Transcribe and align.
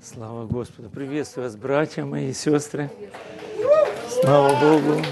Слава 0.00 0.46
Господу. 0.46 0.88
Приветствую 0.88 1.46
вас, 1.46 1.56
братья 1.56 2.04
мои 2.04 2.30
и 2.30 2.32
сестры. 2.32 2.88
Слава 4.08 4.50
Богу. 4.60 5.02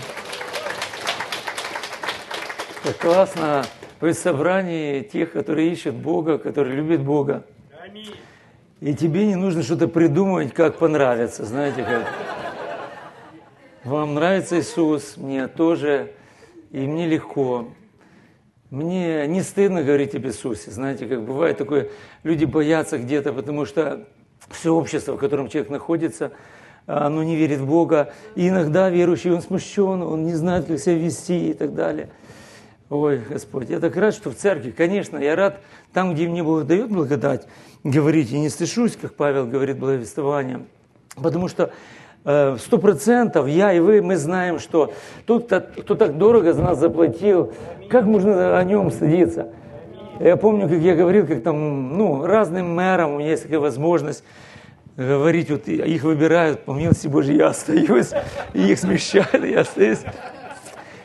Как 2.85 2.97
классно 2.99 3.65
быть 4.01 4.17
в 4.17 4.21
собрании 4.21 5.03
тех, 5.03 5.33
которые 5.33 5.73
ищут 5.73 5.97
Бога, 5.97 6.39
которые 6.39 6.77
любят 6.77 7.01
Бога. 7.03 7.45
И 8.81 8.95
тебе 8.95 9.27
не 9.27 9.35
нужно 9.35 9.65
что-то 9.65 9.89
придумывать, 9.89 10.55
как 10.55 10.79
понравится. 10.79 11.45
Знаете, 11.45 11.83
как 11.83 12.09
вам 13.83 14.15
нравится 14.15 14.61
Иисус, 14.61 15.17
мне 15.17 15.49
тоже, 15.49 16.13
и 16.71 16.79
мне 16.79 17.09
легко. 17.09 17.67
Мне 18.71 19.27
не 19.27 19.43
стыдно 19.43 19.83
говорить 19.83 20.15
об 20.15 20.27
Иисусе. 20.27 20.71
Знаете, 20.71 21.07
как 21.07 21.25
бывает 21.25 21.59
такое, 21.59 21.89
люди 22.23 22.45
боятся 22.45 22.99
где-то, 22.99 23.33
потому 23.33 23.65
что 23.65 24.07
все 24.51 24.75
общество, 24.75 25.15
в 25.15 25.19
котором 25.19 25.49
человек 25.49 25.71
находится, 25.71 26.33
оно 26.87 27.23
не 27.23 27.37
верит 27.37 27.59
в 27.59 27.67
Бога. 27.67 28.13
И 28.35 28.49
иногда 28.49 28.91
верующий, 28.91 29.33
он 29.33 29.43
смущен, 29.43 30.03
он 30.03 30.25
не 30.25 30.35
знает, 30.35 30.67
как 30.67 30.79
себя 30.79 30.95
вести 30.95 31.51
и 31.51 31.55
так 31.55 31.75
далее. 31.75 32.09
Ой, 32.89 33.21
Господь, 33.29 33.69
я 33.69 33.81
так 33.81 33.97
рад, 33.97 34.15
что 34.15 34.31
в 34.31 34.37
церкви, 34.37 34.71
конечно, 34.71 35.19
я 35.19 35.35
рад 35.35 35.61
там, 35.93 36.15
где 36.15 36.29
мне 36.29 36.45
Бог 36.45 36.65
дает 36.67 36.89
благодать, 36.89 37.49
говорить, 37.83 38.31
и 38.31 38.39
не 38.39 38.49
стыжусь, 38.49 38.97
как 38.97 39.15
Павел 39.15 39.47
говорит, 39.47 39.79
благовествованием. 39.79 40.67
Потому 41.17 41.49
что 41.49 41.73
э, 42.25 42.57
сто 42.61 42.79
процентов 42.79 43.49
я 43.49 43.73
и 43.73 43.81
вы, 43.81 44.03
мы 44.03 44.17
знаем, 44.17 44.61
что 44.61 44.93
тот, 45.27 45.47
кто 45.47 45.95
так 45.97 46.17
дорого 46.17 46.53
за 46.53 46.63
нас 46.63 46.79
заплатил, 46.79 47.53
как 47.91 48.05
можно 48.05 48.57
о 48.57 48.63
нем 48.63 48.93
стыдиться? 48.93 49.49
Я 50.21 50.37
помню, 50.39 50.69
как 50.69 50.79
я 50.79 50.95
говорил, 50.95 51.27
как 51.27 51.43
там, 51.43 51.97
ну, 51.99 52.25
разным 52.25 52.75
мэрам 52.75 53.13
у 53.13 53.19
меня 53.19 53.31
есть 53.31 53.43
такая 53.43 53.61
возможность 53.61 54.25
говорить, 54.97 55.51
вот 55.51 55.69
их 55.69 56.03
выбирают, 56.05 56.65
по 56.65 56.73
милости 56.73 57.07
Божьей 57.07 57.37
я 57.37 57.49
остаюсь, 57.49 58.13
и 58.55 58.73
их 58.73 58.79
смещают, 58.79 59.45
я 59.45 59.61
остаюсь. 59.61 60.01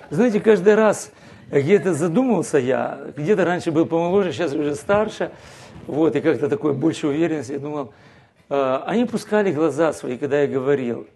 Знаете, 0.10 0.40
каждый 0.40 0.76
раз 0.76 1.12
где-то 1.52 1.94
задумался 1.94 2.58
я, 2.58 3.02
где-то 3.18 3.44
раньше 3.44 3.72
был 3.72 3.86
помоложе, 3.86 4.32
сейчас 4.32 4.54
уже 4.54 4.76
старше, 4.76 5.32
вот, 5.88 6.16
и 6.16 6.22
как-то 6.22 6.48
такой 6.48 6.74
больше 6.74 7.08
уверенности, 7.08 7.52
я 7.52 7.60
думал, 7.60 7.94
э, 8.50 8.80
они 8.86 9.04
пускали 9.04 9.52
глаза 9.52 9.92
свои, 9.92 10.18
когда 10.18 10.42
я 10.42 10.48
говорил, 10.48 11.08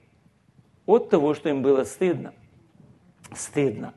от 0.86 1.09
того, 1.09 1.34
что 1.34 1.47
им 1.47 1.62
было 1.62 1.86
стыдно. 1.86 2.34
Стыдно. 3.34 3.94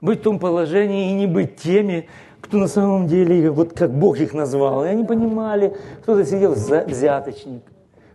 Быть 0.00 0.20
в 0.20 0.22
том 0.22 0.38
положении 0.38 1.10
и 1.10 1.12
не 1.12 1.26
быть 1.26 1.56
теми, 1.56 2.08
кто 2.40 2.58
на 2.58 2.68
самом 2.68 3.06
деле, 3.06 3.50
вот 3.50 3.72
как 3.72 3.92
Бог 3.92 4.18
их 4.18 4.32
назвал. 4.32 4.84
И 4.84 4.88
они 4.88 5.04
понимали, 5.04 5.76
кто-то 6.02 6.24
сидел 6.24 6.52
взяточник, 6.52 7.62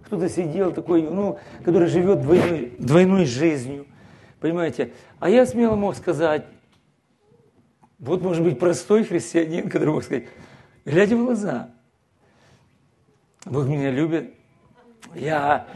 кто-то 0.06 0.30
сидел 0.30 0.72
такой, 0.72 1.04
ну, 1.04 1.38
который 1.64 1.88
живет 1.88 2.22
двойной, 2.22 2.74
двойной 2.80 3.26
жизнью. 3.26 3.86
Понимаете? 4.40 4.92
А 5.20 5.30
я 5.30 5.46
смело 5.46 5.76
мог 5.76 5.96
сказать, 5.96 6.46
вот 8.00 8.22
может 8.22 8.44
быть 8.44 8.60
простой 8.60 9.04
христианин, 9.04 9.70
который 9.70 9.94
мог 9.94 10.04
сказать, 10.04 10.26
глядя 10.86 11.16
в 11.16 11.26
глаза, 11.26 11.70
Бог 13.46 13.68
меня 13.68 13.92
любит, 13.92 14.34
я, 15.14 15.68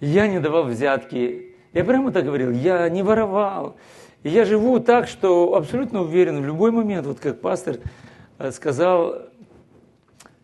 я 0.00 0.26
не 0.26 0.40
давал 0.40 0.64
взятки, 0.64 1.54
я 1.72 1.84
прямо 1.84 2.12
так 2.12 2.24
говорил, 2.24 2.50
я 2.50 2.88
не 2.88 3.02
воровал, 3.02 3.76
и 4.22 4.28
я 4.28 4.44
живу 4.44 4.80
так, 4.80 5.08
что 5.08 5.54
абсолютно 5.54 6.02
уверен, 6.02 6.42
в 6.42 6.44
любой 6.44 6.70
момент, 6.70 7.06
вот 7.06 7.20
как 7.20 7.40
пастор 7.40 7.78
э, 8.38 8.50
сказал, 8.50 9.30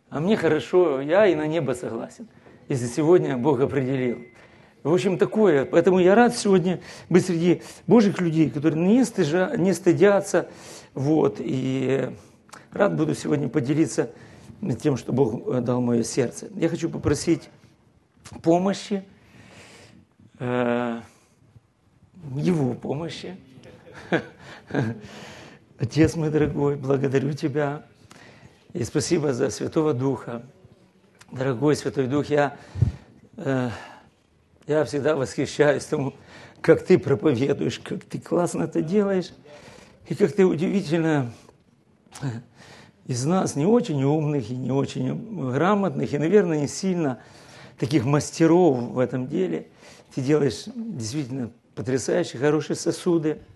а 0.09 0.21
мне 0.21 0.37
хорошо, 0.37 1.01
я 1.01 1.27
и 1.27 1.35
на 1.35 1.47
небо 1.47 1.73
согласен, 1.73 2.27
если 2.69 2.87
сегодня 2.87 3.37
Бог 3.37 3.61
определил. 3.61 4.19
В 4.83 4.95
общем, 4.95 5.19
такое. 5.19 5.65
Поэтому 5.65 5.99
я 5.99 6.15
рад 6.15 6.37
сегодня 6.37 6.81
быть 7.09 7.27
среди 7.27 7.61
Божьих 7.89 8.21
людей, 8.21 8.49
которые 8.49 8.81
не, 8.81 9.05
стыжа, 9.05 9.53
не 9.57 9.73
стыдятся. 9.75 10.49
Вот, 10.95 11.37
и 11.41 12.11
рад 12.73 12.97
буду 12.97 13.15
сегодня 13.15 13.49
поделиться 13.49 14.11
тем, 14.81 14.97
что 14.97 15.13
Бог 15.13 15.49
э, 15.49 15.61
дал 15.61 15.81
мое 15.81 16.03
сердце. 16.03 16.49
Я 16.55 16.69
хочу 16.69 16.89
попросить 16.89 17.51
помощи, 18.43 19.05
э, 20.39 21.01
Его 22.37 22.75
помощи, 22.75 23.37
Отец 25.79 26.17
мой 26.17 26.31
дорогой, 26.31 26.77
благодарю 26.77 27.33
Тебя 27.33 27.85
и 28.73 28.85
спасибо 28.85 29.33
за 29.33 29.51
Святого 29.51 29.95
Духа. 29.95 30.43
Дорогой 31.33 31.77
Святой 31.77 32.07
Дух, 32.07 32.27
я, 32.27 32.57
э, 33.37 33.71
я 34.67 34.85
всегда 34.85 35.17
восхищаюсь 35.17 35.85
тому, 35.85 36.15
как 36.61 36.85
Ты 36.85 36.99
проповедуешь, 36.99 37.79
как 37.79 38.05
Ты 38.05 38.21
классно 38.21 38.65
это 38.65 38.83
делаешь, 38.83 39.33
и 40.09 40.15
как 40.15 40.33
Ты 40.33 40.45
удивительно 40.45 41.33
э, 42.23 42.27
из 43.07 43.25
нас 43.25 43.57
не 43.57 43.67
очень 43.67 44.03
умных 44.05 44.51
и 44.51 44.57
не 44.57 44.73
очень 44.73 45.51
грамотных, 45.53 46.13
и, 46.13 46.19
наверное, 46.19 46.61
не 46.61 46.69
сильно 46.69 47.21
таких 47.79 48.05
мастеров 48.05 48.79
в 48.79 48.99
этом 48.99 49.27
деле. 49.27 49.69
Ты 50.15 50.23
делаешь 50.23 50.65
действительно 50.75 51.51
потрясающие, 51.75 52.41
хорошие 52.41 52.77
сосуды– 52.77 53.39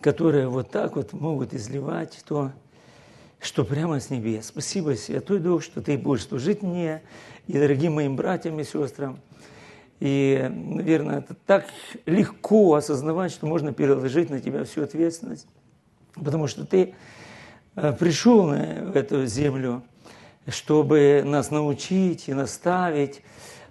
которые 0.00 0.48
вот 0.48 0.70
так 0.70 0.96
вот 0.96 1.12
могут 1.12 1.54
изливать 1.54 2.22
то, 2.26 2.52
что 3.40 3.64
прямо 3.64 4.00
с 4.00 4.10
небес. 4.10 4.46
Спасибо, 4.46 4.94
Святой 4.96 5.38
Дух, 5.38 5.62
что 5.62 5.82
Ты 5.82 5.98
будешь 5.98 6.26
служить 6.26 6.62
мне 6.62 7.02
и 7.46 7.52
дорогим 7.52 7.94
моим 7.94 8.16
братьям 8.16 8.58
и 8.60 8.64
сестрам. 8.64 9.18
И, 10.00 10.50
наверное, 10.50 11.18
это 11.18 11.34
так 11.46 11.66
легко 12.04 12.74
осознавать, 12.74 13.32
что 13.32 13.46
можно 13.46 13.72
переложить 13.72 14.30
на 14.30 14.40
Тебя 14.40 14.64
всю 14.64 14.82
ответственность, 14.82 15.46
потому 16.14 16.46
что 16.46 16.66
Ты 16.66 16.94
э, 17.76 17.92
пришел 17.92 18.46
на 18.46 18.62
эту 18.94 19.26
землю, 19.26 19.82
чтобы 20.48 21.22
нас 21.24 21.50
научить 21.50 22.28
и 22.28 22.34
наставить, 22.34 23.22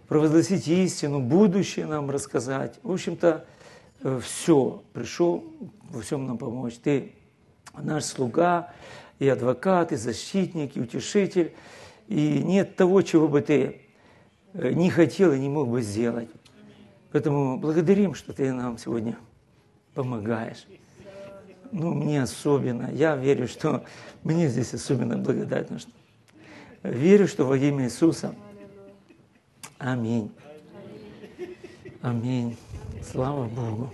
провозгласить 0.07 0.67
истину, 0.67 1.19
будущее 1.19 1.85
нам 1.85 2.09
рассказать. 2.09 2.79
В 2.83 2.91
общем-то, 2.91 3.45
все, 4.21 4.83
пришел 4.93 5.43
во 5.89 6.01
всем 6.01 6.27
нам 6.27 6.37
помочь. 6.37 6.75
Ты 6.75 7.13
наш 7.77 8.03
слуга, 8.05 8.73
и 9.19 9.27
адвокат, 9.27 9.91
и 9.91 9.95
защитник, 9.95 10.75
и 10.75 10.81
утешитель. 10.81 11.53
И 12.07 12.43
нет 12.43 12.75
того, 12.75 13.01
чего 13.01 13.27
бы 13.27 13.41
ты 13.41 13.81
э, 14.53 14.73
не 14.73 14.89
хотел 14.89 15.33
и 15.33 15.39
не 15.39 15.49
мог 15.49 15.69
бы 15.69 15.81
сделать. 15.81 16.29
Поэтому 17.11 17.57
благодарим, 17.57 18.13
что 18.13 18.33
ты 18.33 18.51
нам 18.51 18.77
сегодня 18.77 19.17
помогаешь. 19.93 20.67
Ну, 21.71 21.93
мне 21.93 22.21
особенно. 22.21 22.91
Я 22.91 23.15
верю, 23.15 23.47
что 23.47 23.85
мне 24.23 24.49
здесь 24.49 24.73
особенно 24.73 25.17
благодатно. 25.17 25.79
Что 25.79 25.91
верю, 26.83 27.27
что 27.27 27.45
во 27.45 27.57
имя 27.57 27.85
Иисуса. 27.85 28.35
Аминь. 29.79 30.31
Аминь. 32.01 32.55
Слава 33.11 33.45
Богу. 33.45 33.93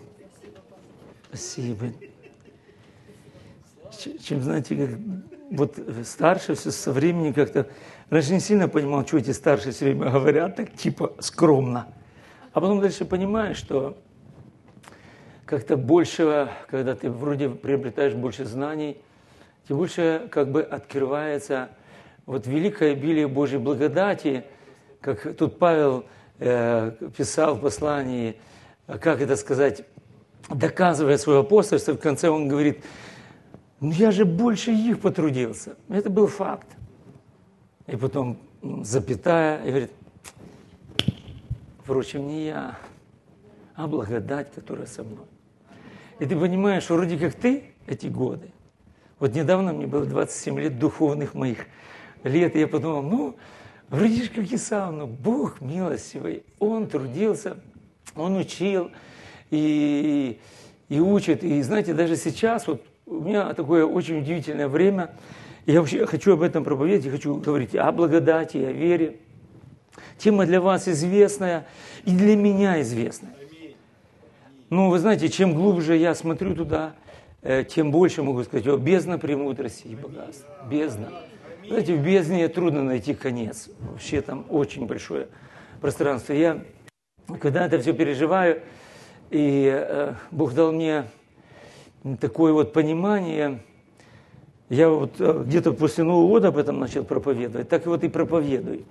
Спасибо. 1.27 1.88
Чем, 4.23 4.41
знаете, 4.41 4.75
как 4.75 4.89
вот 5.51 5.77
старше 6.05 6.55
все 6.55 6.72
со 6.72 6.91
временем 6.91 7.33
как-то... 7.33 7.67
Раньше 8.09 8.33
не 8.33 8.39
сильно 8.39 8.67
понимал, 8.67 9.05
что 9.05 9.17
эти 9.17 9.31
старшие 9.31 9.73
все 9.73 9.85
время 9.85 10.09
говорят, 10.11 10.55
так 10.55 10.73
типа 10.73 11.13
скромно. 11.19 11.88
А 12.53 12.61
потом 12.61 12.79
дальше 12.79 13.05
понимаешь, 13.05 13.57
что 13.57 13.97
как-то 15.45 15.75
больше, 15.75 16.49
когда 16.69 16.95
ты 16.95 17.09
вроде 17.09 17.49
приобретаешь 17.49 18.13
больше 18.13 18.45
знаний, 18.45 18.97
тем 19.67 19.78
больше 19.78 20.29
как 20.31 20.51
бы 20.51 20.61
открывается 20.61 21.69
вот 22.25 22.47
великое 22.47 22.93
обилие 22.93 23.28
Божьей 23.28 23.59
благодати, 23.59 24.45
как 25.01 25.35
тут 25.35 25.59
Павел 25.59 26.05
э, 26.39 26.91
писал 27.16 27.55
в 27.55 27.61
послании, 27.61 28.37
как 28.97 29.22
это 29.22 29.35
сказать, 29.35 29.85
доказывая 30.49 31.17
свое 31.17 31.40
апостольство, 31.40 31.93
в 31.93 31.99
конце 31.99 32.29
он 32.29 32.47
говорит, 32.47 32.84
ну 33.79 33.91
я 33.91 34.11
же 34.11 34.26
больше 34.26 34.72
их 34.72 34.99
потрудился. 34.99 35.76
Это 35.90 36.09
был 36.09 36.28
факт. 36.28 36.67
И 37.88 37.96
потом 37.96 38.40
запятая, 38.84 39.64
и 39.64 39.70
говорит, 39.70 39.91
впрочем, 41.79 42.28
не 42.28 42.46
я, 42.46 42.78
а 43.76 43.88
благодать, 43.88 44.52
которая 44.53 44.85
со 44.85 45.03
мной. 45.03 45.26
И 46.20 46.26
ты 46.26 46.40
понимаешь, 46.40 46.90
вроде 46.90 47.17
как 47.17 47.34
ты 47.34 47.73
эти 47.88 48.08
годы, 48.08 48.52
вот 49.20 49.34
недавно 49.34 49.73
мне 49.73 49.88
было 49.88 50.05
27 50.05 50.59
лет 50.59 50.79
духовных 50.79 51.34
моих 51.34 51.66
лет, 52.23 52.55
и 52.55 52.59
я 52.59 52.67
подумал, 52.67 53.02
ну, 53.02 53.38
вроде 53.90 54.29
как 54.29 54.52
и 54.52 54.58
сам, 54.58 54.99
но 54.99 55.08
Бог 55.08 55.61
милостивый, 55.61 56.43
Он 56.59 56.88
трудился, 56.88 57.58
Он 58.16 58.37
учил, 58.37 58.91
и, 59.52 60.40
и 60.90 60.99
учит. 60.99 61.43
И 61.43 61.61
знаете, 61.61 61.93
даже 61.93 62.16
сейчас 62.16 62.67
вот 62.67 62.84
у 63.05 63.22
меня 63.22 63.53
такое 63.53 63.85
очень 63.85 64.19
удивительное 64.19 64.67
время. 64.67 65.11
Я 65.66 65.81
вообще 65.81 66.05
хочу 66.05 66.34
об 66.34 66.41
этом 66.41 66.63
проповедовать, 66.63 67.05
я 67.05 67.11
хочу 67.11 67.35
говорить 67.35 67.75
о 67.75 67.91
благодати, 67.91 68.58
о 68.58 68.72
вере. 68.72 69.17
Тема 70.17 70.46
для 70.46 70.61
вас 70.61 70.87
известная 70.87 71.67
и 72.05 72.11
для 72.11 72.35
меня 72.35 72.81
известная. 72.81 73.35
Ну, 74.69 74.90
вы 74.90 74.99
знаете, 74.99 75.28
чем 75.28 75.53
глубже 75.53 75.97
я 75.97 76.16
смотрю 76.16 76.55
туда, 76.55 76.93
э, 77.41 77.66
тем 77.66 77.91
больше 77.91 78.23
могу 78.23 78.43
сказать, 78.43 78.66
о, 78.67 78.78
бездна 78.78 79.17
премудрости 79.17 79.87
и 79.87 79.96
богатства. 79.96 80.47
Бездна. 80.69 81.11
Знаете, 81.67 81.96
в 81.96 82.03
бездне 82.03 82.47
трудно 82.47 82.81
найти 82.81 83.14
конец. 83.14 83.69
Вообще 83.79 84.22
там 84.22 84.46
очень 84.49 84.85
большое 84.85 85.28
пространство. 85.81 86.34
Я, 86.34 86.64
когда 87.39 87.66
это 87.66 87.79
все 87.79 87.93
переживаю, 87.93 88.61
и 89.29 89.69
э, 89.72 90.13
Бог 90.31 90.53
дал 90.53 90.72
мне 90.72 91.05
такое 92.19 92.53
вот 92.53 92.73
понимание, 92.73 93.59
я 94.69 94.89
вот 94.89 95.16
э, 95.19 95.43
где-то 95.45 95.73
после 95.73 96.03
Нового 96.03 96.28
года 96.28 96.47
об 96.49 96.57
этом 96.57 96.79
начал 96.79 97.03
проповедовать, 97.03 97.69
так 97.69 97.85
и 97.85 97.89
вот 97.89 98.03
и 98.03 98.09
проповедую. 98.09 98.83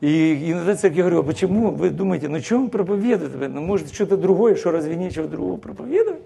И 0.00 0.52
иногда 0.52 0.76
церковь 0.76 1.00
говорю, 1.00 1.20
а 1.20 1.22
почему 1.24 1.72
вы 1.72 1.90
думаете, 1.90 2.28
ну 2.28 2.40
что 2.40 2.56
он 2.56 2.70
проповедует? 2.70 3.50
Ну, 3.52 3.60
может, 3.60 3.92
что-то 3.92 4.16
другое, 4.16 4.54
что 4.54 4.70
разве 4.70 4.94
нечего 4.94 5.26
другого 5.26 5.56
проповедовать? 5.56 6.22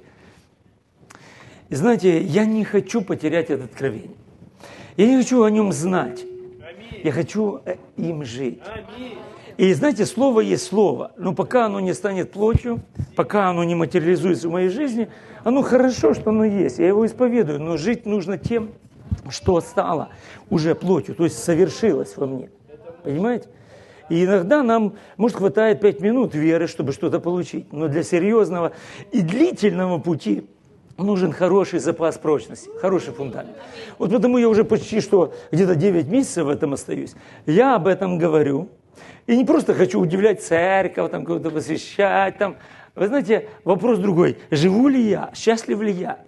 И 1.70 1.74
знаете, 1.74 2.22
я 2.22 2.44
не 2.44 2.64
хочу 2.64 3.00
потерять 3.00 3.48
это 3.48 3.64
откровение. 3.64 4.16
Я 4.98 5.06
не 5.06 5.16
хочу 5.16 5.42
о 5.42 5.50
нем 5.50 5.72
знать. 5.72 6.22
Я 7.02 7.12
хочу 7.12 7.62
э, 7.64 7.76
им 7.96 8.24
жить. 8.24 8.60
И 9.62 9.72
знаете, 9.74 10.06
слово 10.06 10.40
есть 10.40 10.66
слово, 10.66 11.12
но 11.16 11.32
пока 11.34 11.66
оно 11.66 11.78
не 11.78 11.94
станет 11.94 12.32
плотью, 12.32 12.80
пока 13.14 13.48
оно 13.48 13.62
не 13.62 13.76
материализуется 13.76 14.48
в 14.48 14.50
моей 14.50 14.68
жизни, 14.68 15.08
оно 15.44 15.62
хорошо, 15.62 16.14
что 16.14 16.30
оно 16.30 16.44
есть, 16.44 16.80
я 16.80 16.88
его 16.88 17.06
исповедую, 17.06 17.60
но 17.60 17.76
жить 17.76 18.04
нужно 18.04 18.38
тем, 18.38 18.70
что 19.30 19.60
стало 19.60 20.08
уже 20.50 20.74
плотью, 20.74 21.14
то 21.14 21.22
есть 21.22 21.38
совершилось 21.38 22.16
во 22.16 22.26
мне. 22.26 22.50
Понимаете? 23.04 23.46
И 24.08 24.24
иногда 24.24 24.64
нам, 24.64 24.94
может, 25.16 25.36
хватает 25.36 25.80
пять 25.80 26.00
минут 26.00 26.34
веры, 26.34 26.66
чтобы 26.66 26.90
что-то 26.90 27.20
получить. 27.20 27.72
Но 27.72 27.86
для 27.86 28.02
серьезного 28.02 28.72
и 29.12 29.20
длительного 29.20 29.98
пути 29.98 30.44
нужен 30.98 31.30
хороший 31.30 31.78
запас 31.78 32.18
прочности, 32.18 32.68
хороший 32.80 33.12
фундамент. 33.12 33.56
Вот 33.98 34.10
потому 34.10 34.38
я 34.38 34.48
уже 34.48 34.64
почти 34.64 35.00
что 35.00 35.32
где-то 35.52 35.76
9 35.76 36.08
месяцев 36.08 36.46
в 36.46 36.48
этом 36.48 36.72
остаюсь. 36.72 37.14
Я 37.46 37.76
об 37.76 37.86
этом 37.86 38.18
говорю. 38.18 38.68
И 39.26 39.36
не 39.36 39.44
просто 39.44 39.74
хочу 39.74 40.00
удивлять 40.00 40.42
церковь, 40.42 41.10
там 41.10 41.24
кого-то 41.24 41.50
посвящать. 41.50 42.38
Там. 42.38 42.56
Вы 42.94 43.06
знаете, 43.06 43.48
вопрос 43.64 43.98
другой. 43.98 44.38
Живу 44.50 44.88
ли 44.88 45.00
я? 45.00 45.30
Счастлив 45.34 45.80
ли 45.80 45.92
я? 45.92 46.18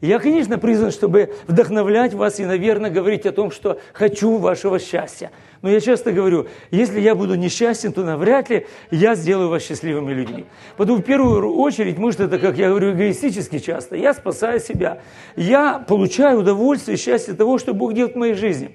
Я, 0.00 0.20
конечно, 0.20 0.58
призван, 0.58 0.92
чтобы 0.92 1.34
вдохновлять 1.48 2.14
вас 2.14 2.38
и, 2.38 2.44
наверное, 2.44 2.88
говорить 2.88 3.26
о 3.26 3.32
том, 3.32 3.50
что 3.50 3.80
хочу 3.92 4.38
вашего 4.38 4.78
счастья. 4.78 5.32
Но 5.60 5.68
я 5.70 5.80
часто 5.80 6.12
говорю, 6.12 6.46
если 6.70 7.00
я 7.00 7.16
буду 7.16 7.34
несчастен, 7.34 7.92
то 7.92 8.04
навряд 8.04 8.48
ли 8.48 8.66
я 8.92 9.16
сделаю 9.16 9.48
вас 9.48 9.64
счастливыми 9.64 10.12
людьми. 10.12 10.46
Потому 10.76 11.00
в 11.00 11.02
первую 11.02 11.52
очередь, 11.56 11.98
может, 11.98 12.20
это, 12.20 12.38
как 12.38 12.56
я 12.56 12.68
говорю, 12.68 12.92
эгоистически 12.92 13.58
часто, 13.58 13.96
я 13.96 14.14
спасаю 14.14 14.60
себя. 14.60 15.00
Я 15.34 15.80
получаю 15.80 16.40
удовольствие 16.40 16.96
и 16.96 17.00
счастье 17.00 17.34
того, 17.34 17.58
что 17.58 17.74
Бог 17.74 17.92
делает 17.92 18.14
в 18.14 18.18
моей 18.18 18.34
жизни. 18.34 18.70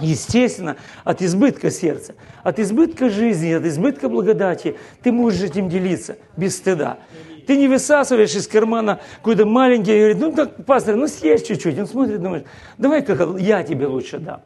Естественно, 0.00 0.76
от 1.04 1.22
избытка 1.22 1.70
сердца, 1.70 2.14
от 2.42 2.58
избытка 2.58 3.08
жизни, 3.08 3.52
от 3.52 3.64
избытка 3.64 4.08
благодати 4.08 4.76
ты 5.02 5.12
можешь 5.12 5.42
этим 5.42 5.68
делиться 5.68 6.16
без 6.36 6.56
стыда. 6.56 6.98
Ты 7.46 7.56
не 7.56 7.68
высасываешь 7.68 8.34
из 8.34 8.48
кармана 8.48 9.00
какой-то 9.18 9.46
маленький 9.46 9.92
и 9.92 9.98
говорит, 9.98 10.18
ну 10.18 10.32
так, 10.32 10.66
пастор, 10.66 10.96
ну 10.96 11.06
съешь 11.06 11.42
чуть-чуть. 11.42 11.78
Он 11.78 11.86
смотрит, 11.86 12.20
думает, 12.20 12.46
давай 12.76 13.02
как 13.02 13.38
я 13.38 13.62
тебе 13.62 13.86
лучше 13.86 14.18
дам. 14.18 14.42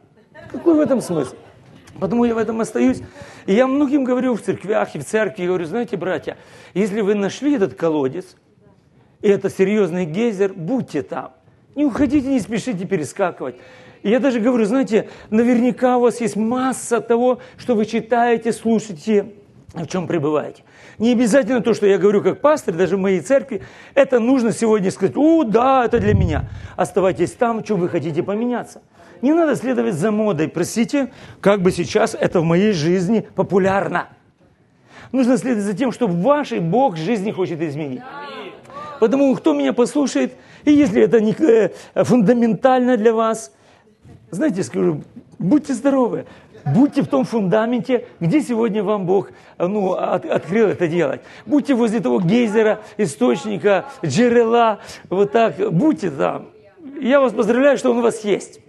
Какой 0.51 0.75
в 0.75 0.79
этом 0.79 1.01
смысл? 1.01 1.35
Потому 1.99 2.25
я 2.25 2.35
в 2.35 2.37
этом 2.37 2.61
остаюсь. 2.61 3.01
И 3.45 3.53
я 3.53 3.67
многим 3.67 4.03
говорю 4.03 4.35
в 4.35 4.41
церквях 4.41 4.95
и 4.95 4.99
в 4.99 5.05
церкви, 5.05 5.47
говорю, 5.47 5.65
знаете, 5.65 5.97
братья, 5.97 6.37
если 6.73 7.01
вы 7.01 7.15
нашли 7.15 7.55
этот 7.55 7.73
колодец, 7.73 8.35
и 9.21 9.29
это 9.29 9.49
серьезный 9.49 10.05
гейзер, 10.05 10.53
будьте 10.53 11.01
там. 11.01 11.33
Не 11.75 11.85
уходите, 11.85 12.27
не 12.27 12.39
спешите 12.39 12.85
перескакивать. 12.85 13.55
И 14.03 14.09
я 14.09 14.19
даже 14.19 14.39
говорю, 14.39 14.65
знаете, 14.65 15.09
наверняка 15.29 15.97
у 15.97 16.01
вас 16.01 16.21
есть 16.21 16.35
масса 16.35 17.01
того, 17.01 17.39
что 17.57 17.75
вы 17.75 17.85
читаете, 17.85 18.51
слушаете, 18.51 19.27
в 19.73 19.85
чем 19.87 20.07
пребываете. 20.07 20.63
Не 20.97 21.13
обязательно 21.13 21.61
то, 21.61 21.73
что 21.73 21.85
я 21.85 21.97
говорю 21.97 22.21
как 22.21 22.41
пастор, 22.41 22.75
даже 22.75 22.97
в 22.97 22.99
моей 22.99 23.21
церкви, 23.21 23.61
это 23.93 24.19
нужно 24.19 24.51
сегодня 24.51 24.91
сказать, 24.91 25.15
о, 25.15 25.43
да, 25.43 25.85
это 25.85 25.99
для 25.99 26.13
меня. 26.13 26.49
Оставайтесь 26.75 27.31
там, 27.31 27.63
что 27.63 27.75
вы 27.75 27.89
хотите 27.89 28.23
поменяться. 28.23 28.81
Не 29.21 29.33
надо 29.33 29.55
следовать 29.55 29.93
за 29.93 30.11
модой. 30.11 30.47
Простите, 30.47 31.11
как 31.39 31.61
бы 31.61 31.71
сейчас 31.71 32.15
это 32.19 32.41
в 32.41 32.43
моей 32.43 32.73
жизни 32.73 33.27
популярно. 33.35 34.09
Нужно 35.11 35.37
следовать 35.37 35.65
за 35.65 35.73
тем, 35.73 35.91
что 35.91 36.07
вашей 36.07 36.59
Бог 36.59 36.97
жизни 36.97 37.31
хочет 37.31 37.61
изменить. 37.61 38.01
Потому 38.99 39.35
кто 39.35 39.53
меня 39.53 39.73
послушает, 39.73 40.35
и 40.63 40.71
если 40.71 41.01
это 41.01 41.19
не 41.19 41.35
э, 41.39 41.71
фундаментально 42.03 42.97
для 42.97 43.13
вас, 43.13 43.51
знаете, 44.31 44.63
скажу, 44.63 45.03
будьте 45.39 45.73
здоровы, 45.73 46.25
будьте 46.65 47.01
в 47.01 47.07
том 47.07 47.25
фундаменте, 47.25 48.05
где 48.19 48.41
сегодня 48.41 48.83
вам 48.83 49.05
Бог 49.05 49.31
ну, 49.57 49.93
от, 49.93 50.25
открыл 50.25 50.69
это 50.69 50.87
делать. 50.87 51.21
Будьте 51.45 51.75
возле 51.75 51.99
того 51.99 52.19
гейзера, 52.19 52.79
источника, 52.97 53.85
джерела, 54.03 54.79
вот 55.09 55.31
так, 55.31 55.55
будьте 55.71 56.09
там. 56.09 56.49
Я 56.99 57.19
вас 57.19 57.33
поздравляю, 57.33 57.77
что 57.77 57.91
он 57.91 57.97
у 57.97 58.01
вас 58.01 58.23
есть. 58.23 58.61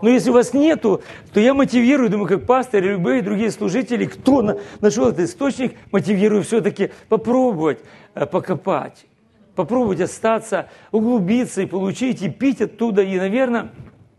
Но 0.00 0.08
если 0.08 0.30
у 0.30 0.32
вас 0.32 0.52
нету, 0.52 1.00
то 1.32 1.38
я 1.38 1.54
мотивирую, 1.54 2.10
думаю, 2.10 2.28
как 2.28 2.44
пастор 2.44 2.82
и 2.82 2.88
любые 2.88 3.22
другие 3.22 3.52
служители, 3.52 4.06
кто 4.06 4.42
на, 4.42 4.58
нашел 4.80 5.08
этот 5.08 5.20
источник, 5.20 5.76
мотивирую 5.92 6.42
все-таки 6.42 6.90
попробовать 7.08 7.78
э, 8.14 8.26
покопать, 8.26 9.06
попробовать 9.54 10.00
остаться, 10.00 10.68
углубиться 10.90 11.62
и 11.62 11.66
получить, 11.66 12.20
и 12.20 12.28
пить 12.28 12.60
оттуда, 12.60 13.02
и, 13.02 13.16
наверное, 13.16 13.70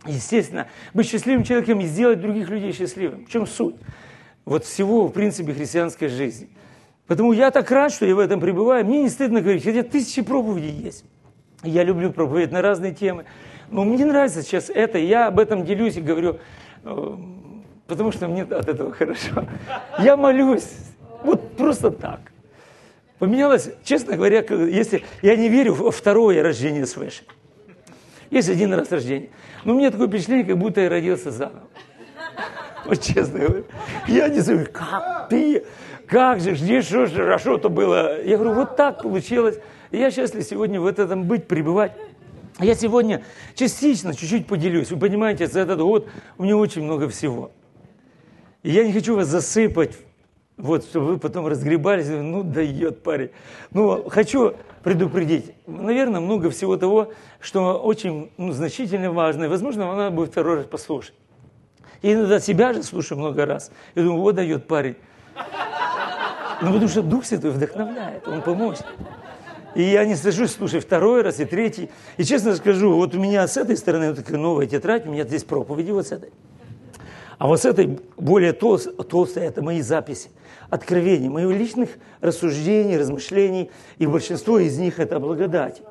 естественно, 0.06 0.68
быть 0.94 1.08
счастливым 1.08 1.44
человеком 1.44 1.80
и 1.80 1.86
сделать 1.86 2.22
других 2.22 2.50
людей 2.50 2.74
счастливым. 2.74 3.26
В 3.26 3.30
чем 3.30 3.48
суть? 3.48 3.76
Вот 4.46 4.66
всего, 4.66 5.08
в 5.08 5.12
принципе, 5.12 5.54
христианской 5.54 6.10
жизни. 6.10 6.50
Поэтому 7.08 7.34
я 7.34 7.52
так 7.52 7.70
рад, 7.72 7.92
что 7.92 8.06
я 8.06 8.16
в 8.16 8.20
этом 8.20 8.40
пребываю. 8.40 8.86
Мне 8.86 9.04
не 9.04 9.10
стыдно 9.10 9.42
говорить, 9.42 9.64
хотя 9.64 9.84
тысячи 9.84 10.22
проповедей 10.22 10.72
есть. 10.72 11.06
Я 11.64 11.84
люблю 11.84 12.12
проповедовать 12.12 12.52
на 12.52 12.62
разные 12.62 12.94
темы. 12.94 13.26
Но 13.70 13.84
мне 13.84 14.06
нравится 14.06 14.42
сейчас 14.42 14.70
это, 14.70 14.98
я 14.98 15.28
об 15.28 15.40
этом 15.40 15.66
делюсь 15.66 15.96
и 15.98 16.02
говорю, 16.02 16.38
э, 16.84 17.18
потому 17.88 18.12
что 18.12 18.28
мне 18.28 18.44
от 18.44 18.68
этого 18.68 18.92
хорошо. 18.92 19.46
Я 20.00 20.18
молюсь, 20.18 20.68
вот 21.24 21.56
просто 21.56 21.90
так. 21.90 22.20
Поменялось, 23.20 23.70
честно 23.84 24.18
говоря, 24.18 24.44
если 24.50 25.04
я 25.22 25.36
не 25.36 25.50
верю 25.50 25.74
во 25.74 25.92
второе 25.92 26.44
рождение 26.44 26.86
свыше. 26.86 27.24
Есть 28.34 28.50
один 28.50 28.74
раз 28.74 28.92
рождение. 28.92 29.30
Но 29.64 29.76
у 29.76 29.78
меня 29.78 29.92
такое 29.92 30.08
впечатление, 30.08 30.44
как 30.44 30.58
будто 30.58 30.82
я 30.82 30.90
родился 30.90 31.30
заново. 31.30 31.68
Вот 32.84 33.00
честно 33.00 33.40
говоря. 33.40 33.64
Я 34.08 34.28
не 34.28 34.40
знаю, 34.40 34.68
как 34.74 35.30
ты, 35.30 35.64
как 36.08 36.42
же, 36.42 36.56
здесь 36.56 36.86
что 36.86 37.06
же 37.06 37.14
хорошо-то 37.14 37.70
было. 37.70 38.24
Я 38.24 38.38
говорю, 38.38 38.56
вот 38.56 38.76
так 38.76 39.04
получилось. 39.04 39.60
И 39.92 40.00
я 40.00 40.10
счастлив 40.10 40.44
сегодня 40.44 40.82
в 40.82 40.88
этом 40.88 41.26
быть, 41.26 41.48
пребывать. 41.48 41.92
Я 42.60 42.74
сегодня 42.74 43.24
частично, 43.54 44.16
чуть-чуть 44.16 44.48
поделюсь. 44.48 44.90
Вы 44.90 44.98
понимаете, 44.98 45.46
за 45.46 45.60
этот 45.60 45.80
год 45.82 46.08
у 46.40 46.44
меня 46.44 46.58
очень 46.58 46.82
много 46.82 47.10
всего. 47.10 47.52
И 48.64 48.72
я 48.72 48.84
не 48.84 48.94
хочу 48.94 49.16
вас 49.16 49.28
засыпать, 49.28 49.92
вот, 50.58 50.86
чтобы 50.86 51.06
вы 51.06 51.20
потом 51.20 51.46
разгребались, 51.46 52.08
ну, 52.10 52.42
дает 52.42 53.04
парень. 53.04 53.30
Ну, 53.72 54.10
хочу 54.10 54.56
предупредить. 54.84 55.54
Наверное, 55.66 56.20
много 56.20 56.50
всего 56.50 56.78
того, 56.78 57.14
что 57.44 57.78
очень 57.78 58.32
ну, 58.38 58.54
значительно 58.54 59.12
важно. 59.12 59.44
И, 59.44 59.48
возможно, 59.48 59.94
надо 59.94 60.16
будет 60.16 60.32
второй 60.32 60.58
раз 60.58 60.66
послушать. 60.66 61.14
И 62.02 62.14
иногда 62.14 62.40
себя 62.40 62.74
же 62.74 62.84
слушаю 62.84 63.20
много 63.20 63.46
раз. 63.46 63.70
И 63.96 64.02
думаю, 64.02 64.22
вот 64.22 64.36
дает 64.36 64.66
парень. 64.66 64.96
Ну, 66.62 66.72
потому 66.72 66.88
что 66.88 67.02
Дух 67.02 67.26
Святой 67.26 67.52
вдохновляет, 67.52 68.28
Он 68.28 68.42
поможет. 68.42 68.86
И 69.76 69.82
я 69.82 70.06
не 70.06 70.16
сажусь, 70.16 70.52
слушай, 70.52 70.80
второй 70.80 71.22
раз 71.22 71.40
и 71.40 71.46
третий. 71.46 71.90
И 72.18 72.24
честно 72.24 72.56
скажу, 72.56 72.94
вот 72.94 73.14
у 73.16 73.20
меня 73.20 73.46
с 73.46 73.58
этой 73.58 73.76
стороны 73.76 74.10
вот 74.10 74.18
такая 74.18 74.38
новая 74.38 74.66
тетрадь, 74.66 75.06
у 75.06 75.12
меня 75.12 75.24
здесь 75.24 75.44
проповеди 75.44 75.92
вот 75.92 76.08
с 76.08 76.12
этой. 76.12 76.32
А 77.40 77.48
вот 77.48 77.60
с 77.60 77.66
этой 77.66 78.00
более 78.16 78.54
толст, 78.54 78.90
толстая, 79.10 79.50
это 79.50 79.62
мои 79.62 79.82
записи, 79.82 80.30
откровения, 80.70 81.30
моих 81.30 81.50
личных 81.50 81.90
рассуждений, 82.22 82.98
размышлений. 82.98 83.72
И 83.98 84.06
большинство 84.06 84.60
из 84.60 84.78
них 84.78 85.00
это 85.00 85.20
благодать. 85.20 85.82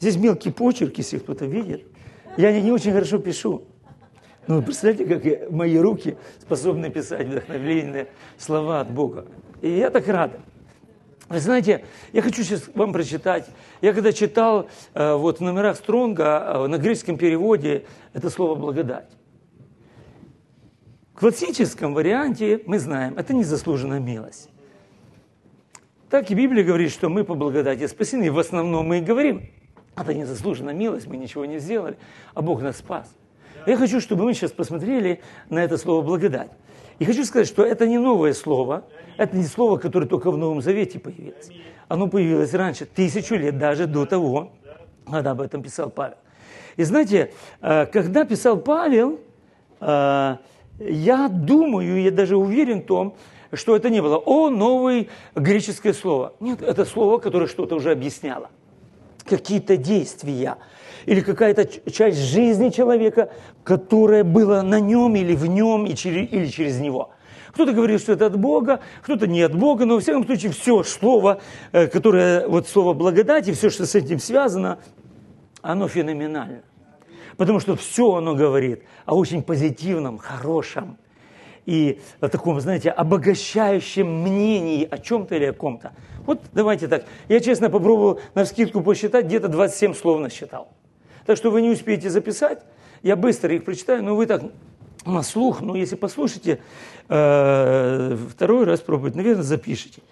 Здесь 0.00 0.16
мелкий 0.16 0.50
почерк, 0.50 0.96
если 0.98 1.18
кто-то 1.18 1.44
видит. 1.44 1.84
Я 2.36 2.52
не, 2.52 2.62
не 2.62 2.72
очень 2.72 2.92
хорошо 2.92 3.18
пишу. 3.18 3.64
Но 4.46 4.62
представляете, 4.62 5.04
как 5.04 5.24
я, 5.24 5.50
мои 5.50 5.76
руки 5.76 6.16
способны 6.40 6.90
писать 6.90 7.28
вдохновленные 7.28 8.08
слова 8.38 8.80
от 8.80 8.90
Бога. 8.90 9.26
И 9.60 9.68
я 9.68 9.90
так 9.90 10.08
рад. 10.08 10.40
Вы 11.28 11.38
знаете, 11.38 11.84
я 12.12 12.22
хочу 12.22 12.42
сейчас 12.42 12.64
вам 12.74 12.92
прочитать. 12.92 13.46
Я 13.82 13.92
когда 13.92 14.12
читал 14.12 14.68
э, 14.94 15.14
вот 15.14 15.38
в 15.38 15.42
номерах 15.42 15.76
Стронга 15.76 16.42
э, 16.46 16.66
на 16.66 16.78
греческом 16.78 17.18
переводе 17.18 17.84
это 18.14 18.30
слово 18.30 18.56
«благодать». 18.56 19.08
классическом 21.14 21.92
варианте 21.92 22.62
мы 22.64 22.78
знаем, 22.78 23.18
это 23.18 23.34
незаслуженная 23.34 24.00
милость. 24.00 24.48
Так 26.08 26.30
и 26.30 26.34
Библия 26.34 26.64
говорит, 26.64 26.90
что 26.90 27.10
мы 27.10 27.22
по 27.22 27.34
благодати 27.34 27.86
спасены. 27.86 28.32
В 28.32 28.38
основном 28.38 28.88
мы 28.88 28.98
и 28.98 29.00
говорим, 29.02 29.50
это 30.02 30.14
незаслуженная 30.14 30.74
милость, 30.74 31.06
мы 31.06 31.16
ничего 31.16 31.44
не 31.44 31.58
сделали, 31.58 31.96
а 32.34 32.42
Бог 32.42 32.62
нас 32.62 32.78
спас. 32.78 33.14
Я 33.66 33.76
хочу, 33.76 34.00
чтобы 34.00 34.24
мы 34.24 34.34
сейчас 34.34 34.52
посмотрели 34.52 35.20
на 35.48 35.62
это 35.62 35.76
слово 35.76 36.02
«благодать». 36.02 36.50
И 36.98 37.04
хочу 37.04 37.24
сказать, 37.24 37.48
что 37.48 37.64
это 37.64 37.86
не 37.86 37.98
новое 37.98 38.34
слово, 38.34 38.84
это 39.16 39.36
не 39.36 39.44
слово, 39.44 39.78
которое 39.78 40.06
только 40.06 40.30
в 40.30 40.36
Новом 40.36 40.60
Завете 40.60 40.98
появилось. 40.98 41.50
Оно 41.88 42.08
появилось 42.08 42.52
раньше, 42.52 42.84
тысячу 42.84 43.36
лет, 43.36 43.58
даже 43.58 43.86
до 43.86 44.04
того, 44.06 44.52
когда 45.10 45.30
об 45.30 45.40
этом 45.40 45.62
писал 45.62 45.90
Павел. 45.90 46.16
И 46.76 46.84
знаете, 46.84 47.32
э, 47.62 47.86
когда 47.86 48.24
писал 48.24 48.58
Павел, 48.58 49.18
э, 49.80 50.36
я 50.78 51.28
думаю, 51.28 52.02
я 52.02 52.10
даже 52.10 52.36
уверен 52.36 52.82
в 52.82 52.86
том, 52.86 53.16
что 53.52 53.74
это 53.74 53.90
не 53.90 54.00
было 54.00 54.16
«о» 54.16 54.50
новое 54.50 55.06
греческое 55.34 55.92
слово. 55.92 56.34
Нет, 56.40 56.62
это 56.62 56.84
слово, 56.84 57.18
которое 57.18 57.46
что-то 57.46 57.74
уже 57.76 57.90
объясняло. 57.90 58.50
Какие-то 59.30 59.76
действия 59.76 60.56
или 61.06 61.20
какая-то 61.20 61.64
часть 61.90 62.18
жизни 62.18 62.70
человека, 62.70 63.30
которая 63.62 64.24
была 64.24 64.62
на 64.62 64.80
нем 64.80 65.14
или 65.14 65.36
в 65.36 65.46
нем 65.46 65.86
или 65.86 65.94
через 66.48 66.80
него. 66.80 67.10
Кто-то 67.52 67.72
говорит, 67.72 68.00
что 68.00 68.12
это 68.12 68.26
от 68.26 68.36
Бога, 68.36 68.80
кто-то 69.02 69.28
не 69.28 69.42
от 69.42 69.54
Бога, 69.54 69.84
но 69.84 69.94
во 69.94 70.00
всяком 70.00 70.26
случае 70.26 70.50
все 70.50 70.82
слово, 70.82 71.40
э, 71.72 71.86
которое, 71.86 72.46
вот 72.48 72.68
слово 72.68 72.92
благодати, 72.92 73.52
все, 73.52 73.70
что 73.70 73.86
с 73.86 73.94
этим 73.94 74.18
связано, 74.18 74.78
оно 75.62 75.88
феноменально. 75.88 76.62
Потому 77.36 77.60
что 77.60 77.76
все 77.76 78.14
оно 78.14 78.34
говорит 78.34 78.82
о 79.06 79.16
очень 79.16 79.42
позитивном, 79.42 80.18
хорошем 80.18 80.98
и 81.66 82.00
о 82.20 82.28
таком, 82.28 82.60
знаете, 82.60 82.90
обогащающем 82.90 84.22
мнении 84.22 84.86
о 84.88 84.98
чем-то 84.98 85.36
или 85.36 85.46
о 85.46 85.52
ком-то. 85.52 85.92
Вот 86.30 86.42
давайте 86.52 86.86
так. 86.86 87.06
Я 87.28 87.40
честно 87.40 87.70
попробовал 87.70 88.20
на 88.36 88.44
скидку 88.44 88.82
посчитать, 88.82 89.26
где-то 89.26 89.48
27 89.48 89.94
слов 89.94 90.20
насчитал. 90.20 90.68
Так 91.26 91.36
что 91.36 91.50
вы 91.50 91.60
не 91.60 91.70
успеете 91.70 92.08
записать, 92.08 92.62
я 93.02 93.16
быстро 93.16 93.52
их 93.52 93.64
прочитаю, 93.64 94.04
но 94.04 94.14
вы 94.14 94.26
так 94.26 94.40
на 95.04 95.24
слух, 95.24 95.60
но 95.60 95.74
если 95.74 95.96
послушаете, 95.96 96.60
э, 97.08 98.16
второй 98.30 98.64
раз 98.64 98.78
пробовать, 98.78 99.16
наверное, 99.16 99.42
запишите. 99.42 100.02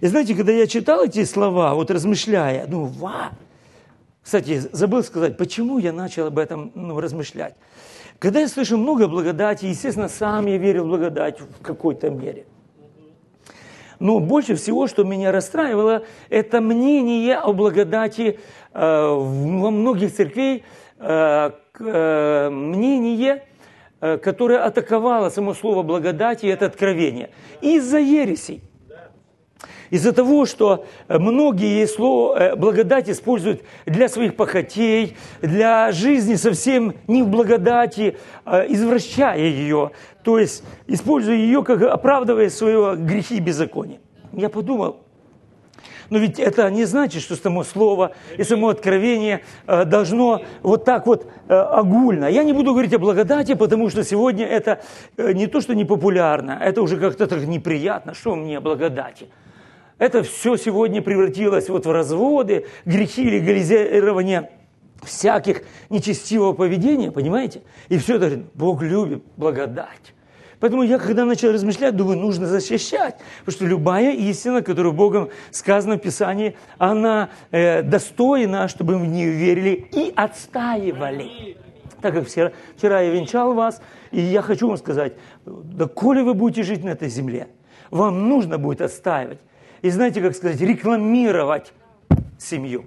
И 0.00 0.06
знаете, 0.06 0.34
когда 0.34 0.50
я 0.50 0.66
читал 0.66 1.04
эти 1.04 1.22
слова, 1.24 1.74
вот 1.74 1.90
размышляя, 1.90 2.66
ну, 2.66 2.86
ва! 2.86 3.32
Кстати, 4.22 4.62
забыл 4.72 5.02
сказать, 5.02 5.36
почему 5.36 5.76
я 5.76 5.92
начал 5.92 6.28
об 6.28 6.38
этом 6.38 6.72
ну, 6.74 6.98
размышлять. 6.98 7.54
Когда 8.18 8.40
я 8.40 8.48
слышу 8.48 8.78
много 8.78 9.08
благодати, 9.08 9.66
естественно, 9.66 10.08
сам 10.08 10.46
я 10.46 10.56
верю 10.56 10.84
в 10.84 10.86
благодать 10.86 11.38
в 11.38 11.60
какой-то 11.60 12.08
мере. 12.08 12.46
Но 13.98 14.20
больше 14.20 14.54
всего, 14.54 14.86
что 14.86 15.04
меня 15.04 15.32
расстраивало, 15.32 16.04
это 16.28 16.60
мнение 16.60 17.36
о 17.36 17.52
благодати 17.52 18.38
э, 18.72 18.80
во 18.80 19.70
многих 19.70 20.14
церквей, 20.14 20.64
э, 20.98 21.50
э, 21.80 22.50
мнение, 22.50 23.44
которое 23.98 24.58
атаковало 24.62 25.30
само 25.30 25.54
слово 25.54 25.82
благодати 25.82 26.44
и 26.44 26.50
это 26.50 26.66
откровение. 26.66 27.30
Из-за 27.62 27.98
ересей. 27.98 28.62
Из-за 29.88 30.12
того, 30.12 30.44
что 30.44 30.84
многие 31.08 31.86
слово 31.86 32.56
благодать 32.56 33.08
используют 33.08 33.62
для 33.86 34.08
своих 34.08 34.36
похотей, 34.36 35.16
для 35.40 35.92
жизни 35.92 36.34
совсем 36.34 36.94
не 37.06 37.22
в 37.22 37.28
благодати, 37.28 38.18
извращая 38.44 39.38
ее, 39.38 39.92
то 40.26 40.40
есть 40.40 40.64
используя 40.88 41.36
ее, 41.36 41.62
как 41.62 41.80
оправдывая 41.82 42.50
свои 42.50 42.96
грехи 42.96 43.36
и 43.36 43.40
беззаконие. 43.40 44.00
Я 44.32 44.48
подумал, 44.48 44.96
но 46.10 46.18
ведь 46.18 46.40
это 46.40 46.68
не 46.68 46.84
значит, 46.84 47.22
что 47.22 47.36
само 47.36 47.62
слово 47.62 48.10
и 48.36 48.42
само 48.42 48.70
откровение 48.70 49.44
э, 49.68 49.84
должно 49.84 50.42
вот 50.64 50.84
так 50.84 51.06
вот 51.06 51.28
э, 51.46 51.54
огульно. 51.54 52.24
Я 52.24 52.42
не 52.42 52.52
буду 52.52 52.72
говорить 52.72 52.92
о 52.92 52.98
благодати, 52.98 53.54
потому 53.54 53.88
что 53.88 54.02
сегодня 54.02 54.46
это 54.46 54.80
не 55.16 55.46
то, 55.46 55.60
что 55.60 55.76
не 55.76 55.84
популярно, 55.84 56.58
это 56.60 56.82
уже 56.82 56.96
как-то 56.96 57.28
так 57.28 57.46
неприятно, 57.46 58.12
что 58.12 58.34
мне 58.34 58.58
благодати. 58.58 59.28
Это 59.98 60.24
все 60.24 60.56
сегодня 60.56 61.02
превратилось 61.02 61.68
вот 61.68 61.86
в 61.86 61.92
разводы, 61.92 62.66
грехи, 62.84 63.22
легализирование 63.30 64.50
всяких 65.02 65.62
нечестивого 65.90 66.52
поведения, 66.52 67.10
понимаете? 67.10 67.62
И 67.88 67.98
все 67.98 68.16
это 68.16 68.42
Бог 68.54 68.82
любит, 68.82 69.22
благодать. 69.36 70.14
Поэтому 70.58 70.82
я, 70.82 70.98
когда 70.98 71.24
начал 71.24 71.52
размышлять, 71.52 71.96
думаю, 71.96 72.18
нужно 72.18 72.46
защищать. 72.46 73.16
Потому 73.40 73.56
что 73.56 73.66
любая 73.66 74.14
истина, 74.14 74.62
которая 74.62 74.92
Богом 74.92 75.28
сказана 75.50 75.96
в 75.96 75.98
Писании, 75.98 76.56
она 76.78 77.28
э, 77.50 77.82
достойна, 77.82 78.68
чтобы 78.68 78.96
в 78.98 79.06
нее 79.06 79.30
верили 79.30 79.86
и 79.92 80.12
отстаивали. 80.16 81.58
Так 82.00 82.14
как 82.14 82.26
вчера, 82.26 82.52
вчера 82.76 83.00
я 83.00 83.10
венчал 83.10 83.54
вас, 83.54 83.82
и 84.10 84.20
я 84.20 84.42
хочу 84.42 84.68
вам 84.68 84.76
сказать, 84.76 85.14
да 85.44 85.86
коли 85.86 86.22
вы 86.22 86.34
будете 86.34 86.62
жить 86.62 86.84
на 86.84 86.90
этой 86.90 87.08
земле, 87.08 87.48
вам 87.90 88.28
нужно 88.28 88.58
будет 88.58 88.80
отстаивать 88.80 89.38
и 89.82 89.90
знаете, 89.90 90.20
как 90.20 90.34
сказать, 90.34 90.60
рекламировать 90.60 91.72
семью. 92.38 92.86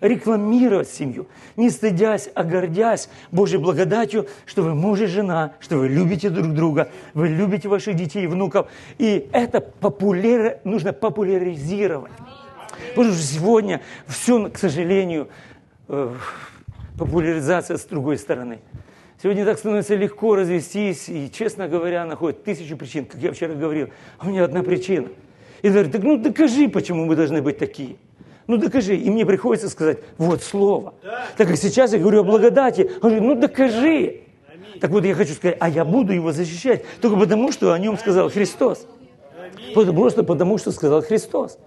Рекламировать 0.00 0.88
семью, 0.88 1.26
не 1.56 1.70
стыдясь, 1.70 2.28
а 2.34 2.44
гордясь 2.44 3.08
Божьей 3.30 3.58
благодатью, 3.58 4.26
что 4.44 4.62
вы 4.62 4.74
муж 4.74 5.00
и 5.00 5.06
жена, 5.06 5.54
что 5.60 5.78
вы 5.78 5.88
любите 5.88 6.28
друг 6.30 6.52
друга, 6.52 6.90
вы 7.14 7.28
любите 7.28 7.68
ваших 7.68 7.94
детей 7.96 8.24
и 8.24 8.26
внуков. 8.26 8.68
И 8.98 9.28
это 9.32 9.60
популяр... 9.60 10.58
нужно 10.64 10.92
популяризировать. 10.92 12.12
Потому 12.94 13.14
что 13.14 13.22
сегодня 13.22 13.80
все, 14.06 14.50
к 14.50 14.58
сожалению, 14.58 15.28
э, 15.88 16.14
популяризация 16.98 17.78
с 17.78 17.84
другой 17.84 18.18
стороны. 18.18 18.58
Сегодня 19.22 19.46
так 19.46 19.58
становится 19.58 19.94
легко 19.94 20.36
развестись, 20.36 21.08
и, 21.08 21.30
честно 21.32 21.68
говоря, 21.68 22.04
находят 22.04 22.44
тысячу 22.44 22.76
причин, 22.76 23.06
как 23.06 23.20
я 23.22 23.32
вчера 23.32 23.54
говорил. 23.54 23.88
А 24.18 24.26
у 24.26 24.28
меня 24.28 24.44
одна 24.44 24.62
причина– 24.62 25.08
и 25.62 25.68
говорит, 25.68 25.92
так 25.92 26.02
ну 26.02 26.16
докажи, 26.16 26.68
почему 26.68 27.06
мы 27.06 27.16
должны 27.16 27.42
быть 27.42 27.58
такие. 27.58 27.96
Ну 28.46 28.56
докажи. 28.58 28.96
И 28.96 29.10
мне 29.10 29.26
приходится 29.26 29.68
сказать, 29.68 29.98
вот 30.18 30.42
слово. 30.42 30.94
Да. 31.02 31.26
Так 31.36 31.48
как 31.48 31.56
сейчас 31.56 31.92
я 31.92 31.98
говорю 31.98 32.20
о 32.20 32.24
благодати. 32.24 32.90
Он 33.02 33.10
говорит, 33.10 33.22
ну 33.22 33.34
докажи. 33.34 34.20
Аминь. 34.48 34.80
Так 34.80 34.90
вот 34.90 35.04
я 35.04 35.14
хочу 35.14 35.32
сказать, 35.32 35.56
а 35.60 35.68
я 35.68 35.84
буду 35.84 36.12
его 36.12 36.32
защищать 36.32 36.84
только 37.00 37.16
потому, 37.16 37.52
что 37.52 37.72
о 37.72 37.78
нем 37.78 37.98
сказал 37.98 38.30
Христос. 38.30 38.86
Аминь. 39.74 39.94
Просто 39.94 40.22
потому, 40.22 40.58
что 40.58 40.70
сказал 40.70 41.02
Христос. 41.02 41.58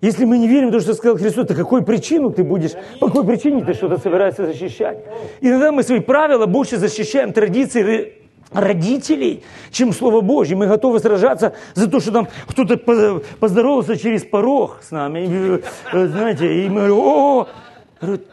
Если 0.00 0.24
мы 0.24 0.38
не 0.38 0.46
верим 0.46 0.68
в 0.68 0.72
то, 0.72 0.80
что 0.80 0.94
сказал 0.94 1.16
Христос, 1.16 1.48
то 1.48 1.54
какой 1.56 1.84
причину 1.84 2.30
ты 2.30 2.44
будешь, 2.44 2.72
по 3.00 3.08
какой 3.08 3.26
причине 3.26 3.64
ты 3.64 3.74
что-то 3.74 3.98
собираешься 3.98 4.46
защищать? 4.46 5.04
Иногда 5.40 5.72
мы 5.72 5.82
свои 5.82 5.98
правила 5.98 6.46
больше 6.46 6.76
защищаем 6.76 7.32
традиции 7.32 8.12
родителей, 8.52 9.42
чем 9.70 9.92
Слово 9.92 10.20
Божье. 10.20 10.56
Мы 10.56 10.66
готовы 10.66 11.00
сражаться 11.00 11.54
за 11.74 11.88
то, 11.88 12.00
что 12.00 12.12
там 12.12 12.28
кто-то 12.46 13.20
поздоровался 13.40 13.96
через 13.96 14.24
порог 14.24 14.78
с 14.82 14.90
нами. 14.90 15.60
Э, 15.92 16.06
знаете, 16.06 16.64
и 16.64 16.68
мы 16.68 16.88
говорим, 16.88 16.98
о, 16.98 17.48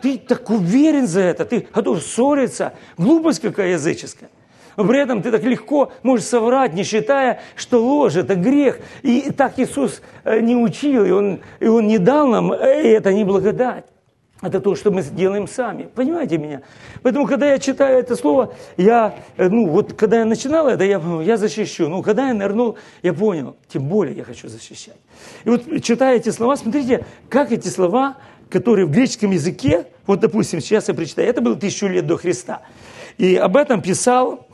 ты 0.01 0.17
так 0.17 0.49
уверен 0.49 1.07
за 1.07 1.21
это, 1.21 1.45
ты 1.45 1.67
готов 1.73 2.01
ссориться. 2.01 2.73
Глупость 2.97 3.41
какая 3.41 3.71
языческая. 3.71 4.29
Но 4.77 4.83
при 4.83 4.99
этом 4.99 5.21
ты 5.21 5.31
так 5.31 5.43
легко 5.43 5.91
можешь 6.03 6.25
соврать, 6.25 6.73
не 6.73 6.83
считая, 6.83 7.39
что 7.55 7.81
ложь– 7.81 8.15
это 8.17 8.35
грех. 8.35 8.79
И 9.03 9.31
так 9.31 9.57
Иисус 9.57 10.01
э, 10.23 10.41
не 10.41 10.55
учил, 10.55 11.05
и 11.05 11.11
Он, 11.11 11.39
и 11.59 11.67
он 11.67 11.87
не 11.87 11.97
дал 11.97 12.27
нам, 12.27 12.51
э, 12.51 12.83
и 12.83 12.87
это 12.89 13.13
не 13.13 13.23
благодать. 13.23 13.85
Это 14.45 14.59
то, 14.59 14.75
что 14.75 14.91
мы 14.91 15.01
делаем 15.01 15.47
сами. 15.47 15.89
Понимаете 15.95 16.37
меня? 16.37 16.61
Поэтому, 17.01 17.25
когда 17.25 17.47
я 17.51 17.57
читаю 17.57 17.97
это 17.97 18.15
слово, 18.15 18.53
я, 18.77 19.15
э, 19.37 19.49
ну, 19.49 19.67
вот 19.67 19.93
когда 19.93 20.19
я 20.19 20.25
начинал 20.25 20.67
это, 20.67 20.83
я, 20.83 21.01
я 21.23 21.37
защищу. 21.37 21.89
Ну, 21.89 22.03
когда 22.03 22.27
я 22.27 22.33
нырнул, 22.35 22.77
я 23.01 23.11
понял, 23.13 23.55
тем 23.67 23.87
более 23.87 24.15
я 24.15 24.23
хочу 24.23 24.47
защищать. 24.47 24.97
И 25.45 25.49
вот 25.49 25.63
читая 25.81 26.17
эти 26.17 26.29
слова, 26.29 26.57
смотрите, 26.57 27.05
как 27.27 27.51
эти 27.51 27.69
слова, 27.69 28.17
которые 28.51 28.85
в 28.85 28.91
греческом 28.91 29.31
языке, 29.31 29.87
вот, 30.05 30.19
допустим, 30.19 30.61
сейчас 30.61 30.89
я 30.89 30.93
прочитаю, 30.93 31.27
это 31.27 31.41
было 31.41 31.55
тысячу 31.55 31.87
лет 31.87 32.05
до 32.05 32.15
Христа. 32.15 32.61
И 33.17 33.35
об 33.37 33.57
этом 33.57 33.81
писал 33.81 34.45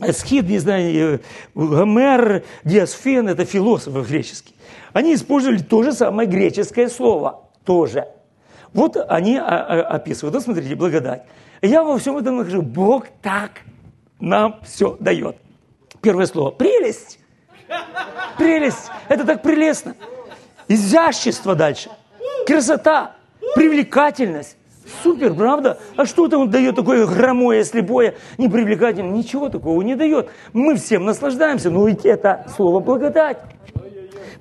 Эсхид, 0.00 0.48
не 0.48 0.58
знаю, 0.58 1.14
э, 1.14 1.18
Гомер, 1.56 2.44
Диасфен, 2.62 3.28
это 3.28 3.44
философы 3.44 4.08
греческие. 4.08 4.54
Они 4.92 5.14
использовали 5.14 5.58
то 5.58 5.82
же 5.82 5.92
самое 5.92 6.28
греческое 6.28 6.88
слово, 6.88 7.48
тоже– 7.64 8.06
вот 8.74 8.96
они 9.08 9.36
а, 9.36 9.42
а, 9.44 9.80
описывают. 9.82 10.34
Вот 10.34 10.44
смотрите, 10.44 10.74
благодать. 10.74 11.24
Я 11.60 11.82
во 11.82 11.98
всем 11.98 12.16
этом 12.16 12.38
нахожу. 12.38 12.62
Бог 12.62 13.06
так 13.22 13.50
нам 14.20 14.60
все 14.64 14.96
дает. 14.98 15.36
Первое 16.00 16.26
слово. 16.26 16.50
Прелесть. 16.50 17.18
Прелесть. 18.38 18.90
Это 19.08 19.24
так 19.24 19.42
прелестно. 19.42 19.94
Изящество 20.68 21.54
дальше. 21.54 21.90
Красота. 22.46 23.16
Привлекательность. 23.54 24.56
Супер, 25.02 25.34
правда? 25.34 25.78
А 25.96 26.06
что-то 26.06 26.38
он 26.38 26.50
дает 26.50 26.76
такое 26.76 27.06
хромое, 27.06 27.64
слепое, 27.64 28.14
непривлекательное? 28.36 29.12
Ничего 29.12 29.48
такого 29.48 29.80
не 29.82 29.94
дает. 29.94 30.28
Мы 30.52 30.76
всем 30.76 31.04
наслаждаемся, 31.04 31.70
но 31.70 31.86
ведь 31.86 32.04
это 32.04 32.46
слово 32.56 32.80
благодать. 32.80 33.38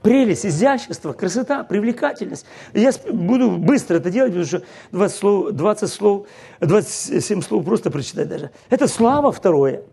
Прелесть, 0.02 0.46
изящество, 0.48 1.14
красота, 1.14 1.64
привлекательность. 1.64 2.46
Я 2.74 2.92
буду 3.12 3.52
быстро 3.52 3.98
это 3.98 4.10
делать, 4.10 4.34
потому 4.34 4.46
что 4.46 4.64
20 4.92 5.18
слов, 5.18 5.52
20 5.52 5.90
слов, 5.90 6.28
27 6.60 7.42
слов 7.42 7.64
просто 7.64 7.92
прочитать 7.92 8.28
даже. 8.28 8.50
Это 8.72 8.88
слава 8.88 9.32
второе. 9.32 9.84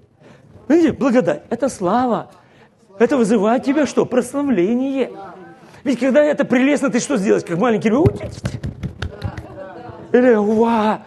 Видите, 0.67 0.93
благодать. 0.93 1.43
Это 1.51 1.69
слава. 1.69 2.31
Это 2.99 3.19
вызывает 3.19 3.65
тебя 3.65 3.87
что? 3.87 4.07
Прославление. 4.07 5.11
Ведь 5.85 6.01
когда 6.01 6.25
это 6.25 6.45
прелестно, 6.45 6.91
ты 6.91 7.01
что 7.01 7.19
сделаешь? 7.19 7.45
Как 7.45 7.59
маленький 7.59 7.89
ребенок? 7.89 8.17
Или 10.13 10.35
уа! 10.35 11.03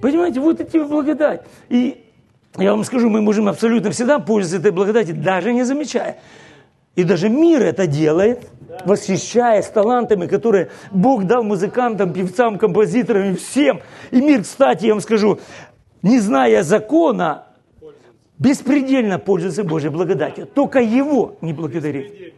Понимаете, 0.00 0.40
вот 0.40 0.60
эти 0.60 0.78
благодать. 0.78 1.42
И 1.68 2.04
я 2.58 2.72
вам 2.72 2.84
скажу, 2.84 3.08
мы 3.08 3.20
можем 3.20 3.48
абсолютно 3.48 3.90
всегда 3.90 4.18
пользоваться 4.18 4.68
этой 4.68 4.74
благодатью, 4.74 5.14
даже 5.14 5.52
не 5.52 5.62
замечая. 5.62 6.18
И 6.96 7.04
даже 7.04 7.28
мир 7.28 7.62
это 7.62 7.86
делает, 7.86 8.48
восхищаясь 8.84 9.66
талантами, 9.66 10.26
которые 10.26 10.70
Бог 10.90 11.24
дал 11.24 11.42
музыкантам, 11.42 12.12
певцам, 12.12 12.58
композиторам 12.58 13.32
и 13.32 13.36
всем. 13.36 13.80
И 14.10 14.20
мир, 14.20 14.42
кстати, 14.42 14.86
я 14.86 14.94
вам 14.94 15.02
скажу, 15.02 15.38
не 16.02 16.18
зная 16.18 16.62
закона, 16.62 17.44
беспредельно 18.38 19.18
пользуется 19.18 19.62
Божьей 19.62 19.90
благодатью. 19.90 20.46
Только 20.46 20.80
Его 20.80 21.36
не 21.42 21.52
благодарит. 21.52 22.34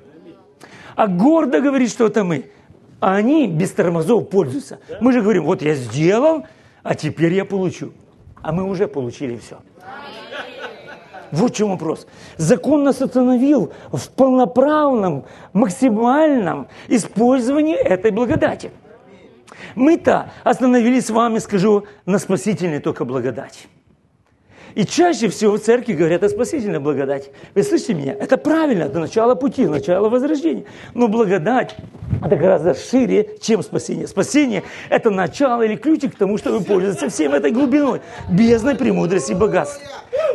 А 0.96 1.06
гордо 1.06 1.60
говорит, 1.60 1.90
что 1.90 2.06
это 2.06 2.24
мы. 2.24 2.50
А 3.00 3.14
они 3.14 3.46
без 3.46 3.70
тормозов 3.70 4.28
пользуются. 4.28 4.80
Мы 5.00 5.12
же 5.12 5.22
говорим, 5.22 5.44
вот 5.44 5.62
я 5.62 5.76
сделал, 5.76 6.44
а 6.82 6.96
теперь 6.96 7.32
я 7.32 7.44
получу. 7.44 7.92
А 8.42 8.50
мы 8.52 8.64
уже 8.64 8.88
получили 8.88 9.36
все. 9.36 9.58
Вот 11.32 11.52
в 11.52 11.54
чем 11.54 11.70
вопрос. 11.70 12.06
Закон 12.36 12.84
нас 12.84 13.02
остановил 13.02 13.72
в 13.92 14.08
полноправном, 14.10 15.24
максимальном 15.52 16.68
использовании 16.88 17.76
этой 17.76 18.10
благодати. 18.10 18.70
Мы-то 19.74 20.30
остановились 20.44 21.06
с 21.06 21.10
вами, 21.10 21.38
скажу, 21.38 21.84
на 22.06 22.18
спасительной 22.18 22.80
только 22.80 23.04
благодати. 23.04 23.68
И 24.74 24.84
чаще 24.84 25.28
всего 25.28 25.56
в 25.56 25.60
церкви 25.60 25.92
говорят 25.92 26.22
о 26.22 26.28
спасительной 26.28 26.78
благодати. 26.78 27.30
Вы 27.54 27.62
слышите 27.62 27.94
меня? 27.94 28.14
Это 28.14 28.36
правильно, 28.36 28.84
это 28.84 28.98
начало 29.00 29.34
пути, 29.34 29.66
начало 29.66 30.08
возрождения. 30.08 30.64
Но 30.94 31.08
благодать 31.08 31.76
это 32.24 32.36
гораздо 32.36 32.74
шире, 32.74 33.36
чем 33.40 33.62
спасение. 33.62 34.06
Спасение– 34.06 34.62
это 34.90 35.10
начало 35.10 35.62
или 35.62 35.76
ключик 35.76 36.14
к 36.14 36.18
тому, 36.18 36.38
чтобы 36.38 36.64
пользоваться 36.64 37.08
всем 37.08 37.34
этой 37.34 37.50
глубиной, 37.50 38.00
бездной 38.30 38.74
премудрости 38.74 39.32
и 39.32 39.34
богатства. 39.34 39.86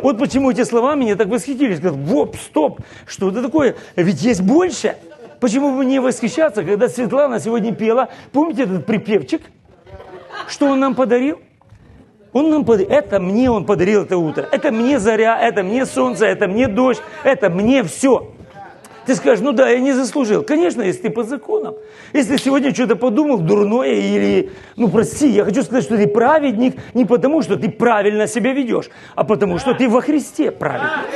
Вот 0.01 0.17
почему 0.17 0.51
эти 0.51 0.63
слова 0.63 0.95
меня 0.95 1.15
так 1.15 1.27
восхитили. 1.27 1.75
Сказать, 1.75 1.97
воп, 1.97 2.35
стоп, 2.37 2.79
что 3.05 3.29
это 3.29 3.41
такое? 3.41 3.75
Ведь 3.95 4.21
есть 4.21 4.41
больше. 4.41 4.95
Почему 5.39 5.75
бы 5.75 5.85
не 5.85 5.99
восхищаться, 5.99 6.63
когда 6.63 6.87
Светлана 6.87 7.39
сегодня 7.39 7.73
пела, 7.73 8.09
помните 8.31 8.63
этот 8.63 8.85
припевчик? 8.85 9.41
Что 10.47 10.67
он 10.67 10.79
нам 10.79 10.95
подарил? 10.95 11.39
Он 12.33 12.49
нам 12.49 12.65
подарил, 12.65 12.89
это 12.91 13.19
мне 13.19 13.49
он 13.49 13.65
подарил 13.65 14.03
это 14.03 14.17
утро, 14.17 14.47
это 14.51 14.71
мне 14.71 14.99
заря, 14.99 15.39
это 15.39 15.63
мне 15.63 15.85
солнце, 15.85 16.25
это 16.25 16.47
мне 16.47 16.67
дождь, 16.67 17.01
это 17.23 17.49
мне 17.49 17.83
все. 17.83 18.31
Ты 19.05 19.15
скажешь, 19.15 19.43
ну 19.43 19.51
да, 19.51 19.69
я 19.69 19.79
не 19.79 19.91
заслужил. 19.91 20.43
Конечно, 20.43 20.81
если 20.81 21.03
ты 21.03 21.09
по 21.09 21.23
законам. 21.23 21.75
Если 22.13 22.37
сегодня 22.37 22.73
что-то 22.73 22.95
подумал 22.95 23.37
дурное 23.37 23.95
или, 23.95 24.51
ну 24.77 24.87
прости, 24.87 25.29
я 25.29 25.43
хочу 25.43 25.61
сказать, 25.63 25.83
что 25.83 25.97
ты 25.97 26.07
праведник 26.07 26.75
не 26.93 27.05
потому, 27.05 27.41
что 27.41 27.57
ты 27.57 27.69
правильно 27.69 28.27
себя 28.27 28.53
ведешь, 28.53 28.89
а 29.15 29.25
потому, 29.25 29.59
что 29.59 29.73
ты 29.73 29.89
во 29.89 30.01
Христе 30.01 30.51
праведник. 30.51 31.09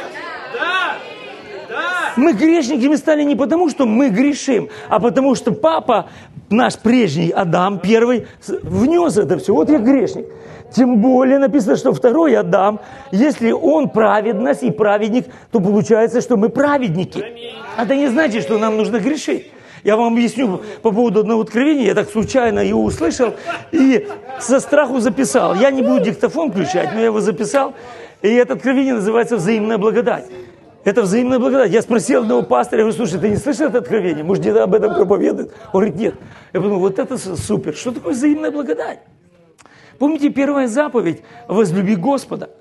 Мы 2.18 2.34
грешниками 2.34 2.96
стали 2.96 3.24
не 3.24 3.36
потому, 3.36 3.70
что 3.70 3.86
мы 3.86 4.10
грешим, 4.10 4.70
а 4.90 5.00
потому 5.00 5.36
что 5.36 5.52
папа, 5.52 6.10
наш 6.50 6.78
прежний 6.78 7.30
Адам, 7.30 7.80
первый, 7.80 8.28
внес 8.48 9.18
это 9.18 9.38
все. 9.38 9.54
Вот 9.54 9.70
я 9.70 9.78
грешник. 9.78 10.26
Тем 10.76 10.98
более 10.98 11.40
написано, 11.40 11.78
что 11.78 11.94
второй 11.94 12.36
Адам, 12.36 12.80
если 13.12 13.52
он 13.52 13.90
праведность 13.90 14.64
и 14.64 14.72
праведник, 14.72 15.26
то 15.52 15.62
получается, 15.62 16.20
что 16.20 16.36
мы 16.36 16.50
праведники. 16.50 17.24
Это 17.78 17.96
не 17.96 18.08
значит, 18.08 18.44
что 18.44 18.58
нам 18.58 18.76
нужно 18.78 19.00
грешить. 19.00 19.52
Я 19.84 19.96
вам 19.96 20.14
объясню 20.14 20.62
по 20.82 20.92
поводу 20.92 21.22
одного 21.22 21.44
откровения. 21.44 21.86
Я 21.86 21.94
так 21.94 22.10
случайно 22.10 22.60
его 22.60 22.84
услышал 22.84 23.36
и 23.72 24.08
со 24.40 24.60
страху 24.60 25.00
записал. 25.00 25.56
Я 25.56 25.72
не 25.72 25.84
буду 25.84 26.06
диктофон 26.06 26.52
включать, 26.52 26.94
но 26.94 27.00
я 27.00 27.06
его 27.06 27.22
записал. 27.22 27.74
И 28.24 28.28
это 28.28 28.54
откровение 28.54 28.96
называется 28.96 29.38
«Взаимная 29.38 29.78
благодать». 29.78 30.26
Это 30.88 31.02
взаимная 31.02 31.38
благодать. 31.38 31.74
Я 31.74 31.82
спросил 31.82 32.22
одного 32.22 32.44
пастора, 32.44 32.80
я 32.80 32.84
говорю, 32.86 32.96
слушай, 32.96 33.20
ты 33.20 33.28
не 33.28 33.36
слышал 33.36 33.68
это 33.68 33.80
откровение? 33.80 34.24
Может, 34.24 34.42
где-то 34.42 34.64
об 34.64 34.74
этом 34.74 34.96
проповедует? 34.96 35.52
Он 35.74 35.82
говорит, 35.82 35.96
нет. 35.98 36.16
Я 36.54 36.62
подумал, 36.62 36.80
вот 36.80 36.98
это 36.98 37.18
супер. 37.18 37.76
Что 37.76 37.92
такое 37.92 38.14
взаимная 38.14 38.52
благодать? 38.52 39.00
Помните 40.00 40.30
первая 40.30 40.70
заповедь 40.70 41.24
«Возлюби 41.50 41.98
Господа». 41.98 42.52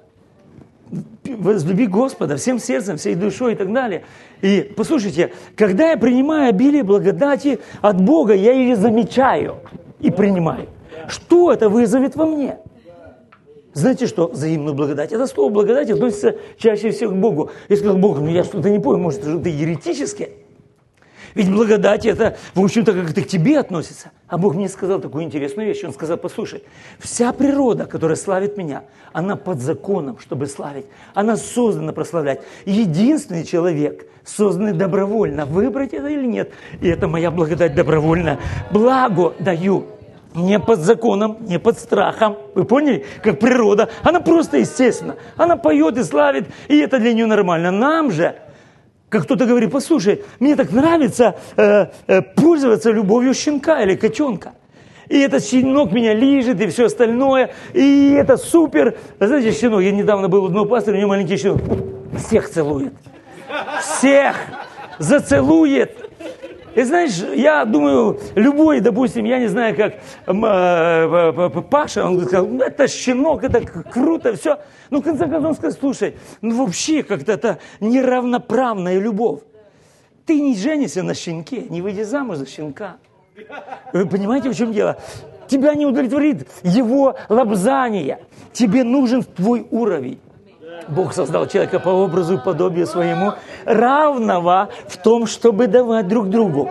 Возлюби 1.22 1.86
Господа 1.86 2.36
всем 2.36 2.58
сердцем, 2.58 2.96
всей 2.96 3.14
душой 3.14 3.52
и 3.52 3.54
так 3.54 3.72
далее. 3.72 4.02
И 4.42 4.72
послушайте, 4.76 5.32
когда 5.54 5.90
я 5.90 5.96
принимаю 5.96 6.48
обилие 6.48 6.82
благодати 6.82 7.60
от 7.80 8.00
Бога, 8.00 8.34
я 8.34 8.54
ее 8.54 8.74
замечаю 8.74 9.58
и 10.00 10.10
принимаю. 10.10 10.66
Что 11.06 11.52
это 11.52 11.68
вызовет 11.68 12.16
во 12.16 12.26
мне? 12.26 12.58
Знаете 13.76 14.06
что? 14.06 14.28
Взаимную 14.28 14.74
благодать. 14.74 15.12
Это 15.12 15.26
слово 15.26 15.50
благодать 15.50 15.90
относится 15.90 16.36
чаще 16.56 16.92
всего 16.92 17.10
к 17.10 17.14
Богу. 17.14 17.50
Я 17.68 17.76
сказал, 17.76 17.98
Бог, 17.98 18.18
ну 18.20 18.28
я 18.28 18.42
что-то 18.42 18.70
не 18.70 18.78
понял, 18.78 19.02
может, 19.02 19.20
это 19.20 19.50
еретическое? 19.50 20.30
Ведь 21.34 21.52
благодать 21.52 22.06
это, 22.06 22.38
в 22.54 22.64
общем-то, 22.64 22.94
как-то 22.94 23.20
к 23.20 23.26
тебе 23.26 23.58
относится. 23.58 24.12
А 24.28 24.38
Бог 24.38 24.54
мне 24.54 24.70
сказал 24.70 24.98
такую 24.98 25.24
интересную 25.24 25.68
вещь. 25.68 25.84
Он 25.84 25.92
сказал, 25.92 26.16
послушай, 26.16 26.62
вся 26.98 27.34
природа, 27.34 27.84
которая 27.84 28.16
славит 28.16 28.56
меня, 28.56 28.84
она 29.12 29.36
под 29.36 29.60
законом, 29.60 30.18
чтобы 30.20 30.46
славить. 30.46 30.86
Она 31.12 31.36
создана 31.36 31.92
прославлять. 31.92 32.40
Единственный 32.64 33.44
человек, 33.44 34.06
созданный 34.24 34.72
добровольно, 34.72 35.44
выбрать 35.44 35.92
это 35.92 36.06
или 36.06 36.24
нет. 36.24 36.50
И 36.80 36.88
это 36.88 37.08
моя 37.08 37.30
благодать 37.30 37.74
добровольно. 37.74 38.40
Благо 38.70 39.34
даю 39.38 39.84
не 40.36 40.58
под 40.58 40.80
законом, 40.80 41.38
не 41.40 41.58
под 41.58 41.78
страхом. 41.78 42.36
Вы 42.54 42.64
поняли? 42.64 43.04
Как 43.22 43.40
природа. 43.40 43.88
Она 44.02 44.20
просто 44.20 44.58
естественно. 44.58 45.16
Она 45.36 45.56
поет 45.56 45.96
и 45.98 46.04
славит, 46.04 46.46
и 46.68 46.78
это 46.78 46.98
для 46.98 47.12
нее 47.12 47.26
нормально. 47.26 47.70
Нам 47.70 48.10
же 48.10 48.36
как 49.08 49.22
кто-то 49.22 49.46
говорит, 49.46 49.70
послушай, 49.70 50.24
мне 50.40 50.56
так 50.56 50.72
нравится 50.72 51.36
э, 51.56 51.86
э, 52.06 52.22
пользоваться 52.22 52.90
любовью 52.90 53.34
щенка 53.34 53.82
или 53.82 53.94
котенка. 53.94 54.52
И 55.08 55.18
этот 55.20 55.44
щенок 55.44 55.92
меня 55.92 56.12
лижет, 56.12 56.60
и 56.60 56.66
все 56.66 56.86
остальное. 56.86 57.52
И 57.72 58.12
это 58.12 58.36
супер. 58.36 58.98
знаете, 59.20 59.52
щенок, 59.52 59.82
я 59.82 59.92
недавно 59.92 60.28
был 60.28 60.42
у 60.42 60.46
одного 60.46 60.66
пастора, 60.66 60.96
у 60.96 60.98
него 60.98 61.10
маленький 61.10 61.36
щенок. 61.36 61.60
Всех 62.18 62.48
целует. 62.50 62.92
Всех 63.80 64.36
зацелует. 64.98 66.05
И 66.76 66.82
знаешь, 66.82 67.24
я 67.34 67.64
думаю, 67.64 68.20
любой, 68.34 68.80
допустим, 68.80 69.24
я 69.24 69.38
не 69.38 69.46
знаю, 69.46 69.74
как 69.74 69.94
э, 70.26 71.60
Паша, 71.70 72.04
он 72.04 72.22
сказал, 72.22 72.46
«Ну, 72.46 72.62
это 72.62 72.86
щенок, 72.86 73.44
это 73.44 73.62
круто, 73.62 74.36
все. 74.36 74.58
Ну, 74.90 75.00
в 75.00 75.02
конце 75.02 75.24
концов, 75.24 75.44
он 75.46 75.54
сказал, 75.54 75.78
слушай, 75.80 76.16
ну 76.42 76.62
вообще 76.62 77.02
как-то 77.02 77.32
это 77.32 77.58
неравноправная 77.80 78.98
любовь. 78.98 79.40
Ты 80.26 80.38
не 80.38 80.54
женишься 80.54 81.02
на 81.02 81.14
щенке, 81.14 81.62
не 81.62 81.80
выйди 81.80 82.02
замуж 82.02 82.36
за 82.36 82.46
щенка. 82.46 82.98
Вы 83.94 84.04
понимаете, 84.06 84.50
в 84.50 84.54
чем 84.54 84.74
дело? 84.74 84.98
Тебя 85.48 85.74
не 85.74 85.86
удовлетворит 85.86 86.46
его 86.62 87.16
лобзание. 87.30 88.18
Тебе 88.52 88.84
нужен 88.84 89.22
твой 89.22 89.66
уровень. 89.70 90.18
Бог 90.88 91.12
создал 91.14 91.46
человека 91.46 91.80
по 91.80 91.88
образу 91.88 92.34
и 92.34 92.38
подобию 92.38 92.86
своему, 92.86 93.32
равного 93.64 94.68
в 94.88 94.96
том, 94.96 95.26
чтобы 95.26 95.66
давать 95.66 96.08
друг 96.08 96.28
другу. 96.28 96.70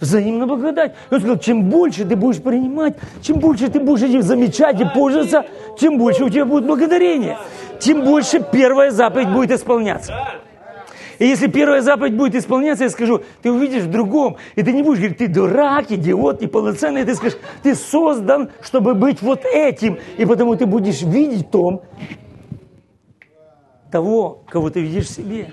Взаимно 0.00 0.46
благодать. 0.46 0.94
Он 1.10 1.18
сказал, 1.18 1.38
чем 1.38 1.68
больше 1.68 2.04
ты 2.06 2.16
будешь 2.16 2.40
принимать, 2.40 2.96
чем 3.22 3.38
больше 3.38 3.68
ты 3.68 3.80
будешь 3.80 4.24
замечать 4.24 4.80
и 4.80 4.84
пользоваться, 4.84 5.44
тем 5.78 5.98
больше 5.98 6.24
у 6.24 6.30
тебя 6.30 6.46
будет 6.46 6.66
благодарение. 6.66 7.36
Тем 7.78 8.02
больше 8.04 8.40
первая 8.40 8.90
заповедь 8.90 9.30
будет 9.30 9.50
исполняться. 9.50 10.14
И 11.18 11.26
если 11.26 11.48
первая 11.48 11.82
заповедь 11.82 12.16
будет 12.16 12.34
исполняться, 12.34 12.84
я 12.84 12.90
скажу, 12.90 13.20
ты 13.42 13.52
увидишь 13.52 13.82
в 13.82 13.90
другом, 13.90 14.38
и 14.56 14.62
ты 14.62 14.72
не 14.72 14.82
будешь 14.82 15.00
говорить, 15.00 15.18
ты 15.18 15.28
дурак, 15.28 15.92
идиот, 15.92 16.40
неполноценный, 16.40 17.04
ты 17.04 17.14
скажешь, 17.14 17.36
ты 17.62 17.74
создан, 17.74 18.48
чтобы 18.62 18.94
быть 18.94 19.20
вот 19.20 19.44
этим, 19.44 19.98
и 20.16 20.24
потому 20.24 20.56
ты 20.56 20.64
будешь 20.64 21.02
видеть 21.02 21.46
в 21.46 21.50
том, 21.50 21.82
того, 23.90 24.42
кого 24.48 24.70
ты 24.70 24.80
видишь 24.80 25.06
в 25.06 25.10
себе. 25.10 25.52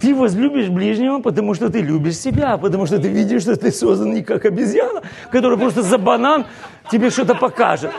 Ты 0.00 0.14
возлюбишь 0.14 0.68
ближнего, 0.68 1.20
потому 1.20 1.54
что 1.54 1.70
ты 1.70 1.80
любишь 1.80 2.18
себя, 2.18 2.58
потому 2.58 2.84
что 2.84 2.98
ты 2.98 3.08
видишь, 3.08 3.42
что 3.42 3.56
ты 3.56 3.72
создан 3.72 4.12
не 4.12 4.22
как 4.22 4.44
обезьяна, 4.44 5.02
которая 5.30 5.58
просто 5.58 5.82
за 5.82 5.96
банан 5.96 6.46
тебе 6.90 7.10
что-то 7.10 7.34
покажет. 7.34 7.92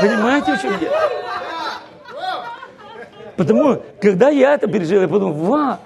Понимаете, 0.00 0.56
в 0.56 0.60
чем 0.60 0.78
дело? 0.78 0.96
Потому, 3.36 3.82
когда 4.00 4.28
я 4.28 4.54
это 4.54 4.66
пережил, 4.66 5.00
я 5.00 5.08
подумал, 5.08 5.32
ва, 5.34 5.80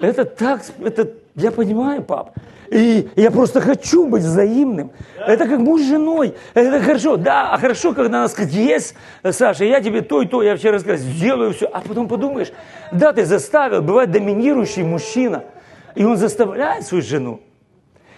это 0.00 0.24
так, 0.24 0.62
это, 0.82 1.08
я 1.36 1.50
понимаю, 1.50 2.02
пап. 2.02 2.36
И 2.70 3.08
я 3.16 3.30
просто 3.30 3.60
хочу 3.60 4.06
быть 4.06 4.22
взаимным. 4.22 4.92
Это 5.18 5.46
как 5.46 5.58
муж 5.58 5.82
с 5.82 5.88
женой. 5.88 6.34
Это 6.54 6.80
хорошо. 6.80 7.16
Да, 7.16 7.52
а 7.52 7.58
хорошо, 7.58 7.92
когда 7.92 8.18
она 8.18 8.28
скажет, 8.28 8.52
есть, 8.52 8.94
Саша, 9.30 9.64
я 9.64 9.80
тебе 9.80 10.00
то 10.00 10.22
и 10.22 10.26
то, 10.26 10.42
я 10.42 10.56
вчера 10.56 10.78
сказал, 10.78 10.98
сделаю 10.98 11.52
все. 11.52 11.66
А 11.66 11.80
потом 11.80 12.08
подумаешь, 12.08 12.52
да, 12.92 13.12
ты 13.12 13.24
заставил, 13.24 13.82
бывает 13.82 14.10
доминирующий 14.10 14.82
мужчина. 14.82 15.44
И 15.94 16.04
он 16.04 16.16
заставляет 16.16 16.86
свою 16.86 17.02
жену. 17.02 17.40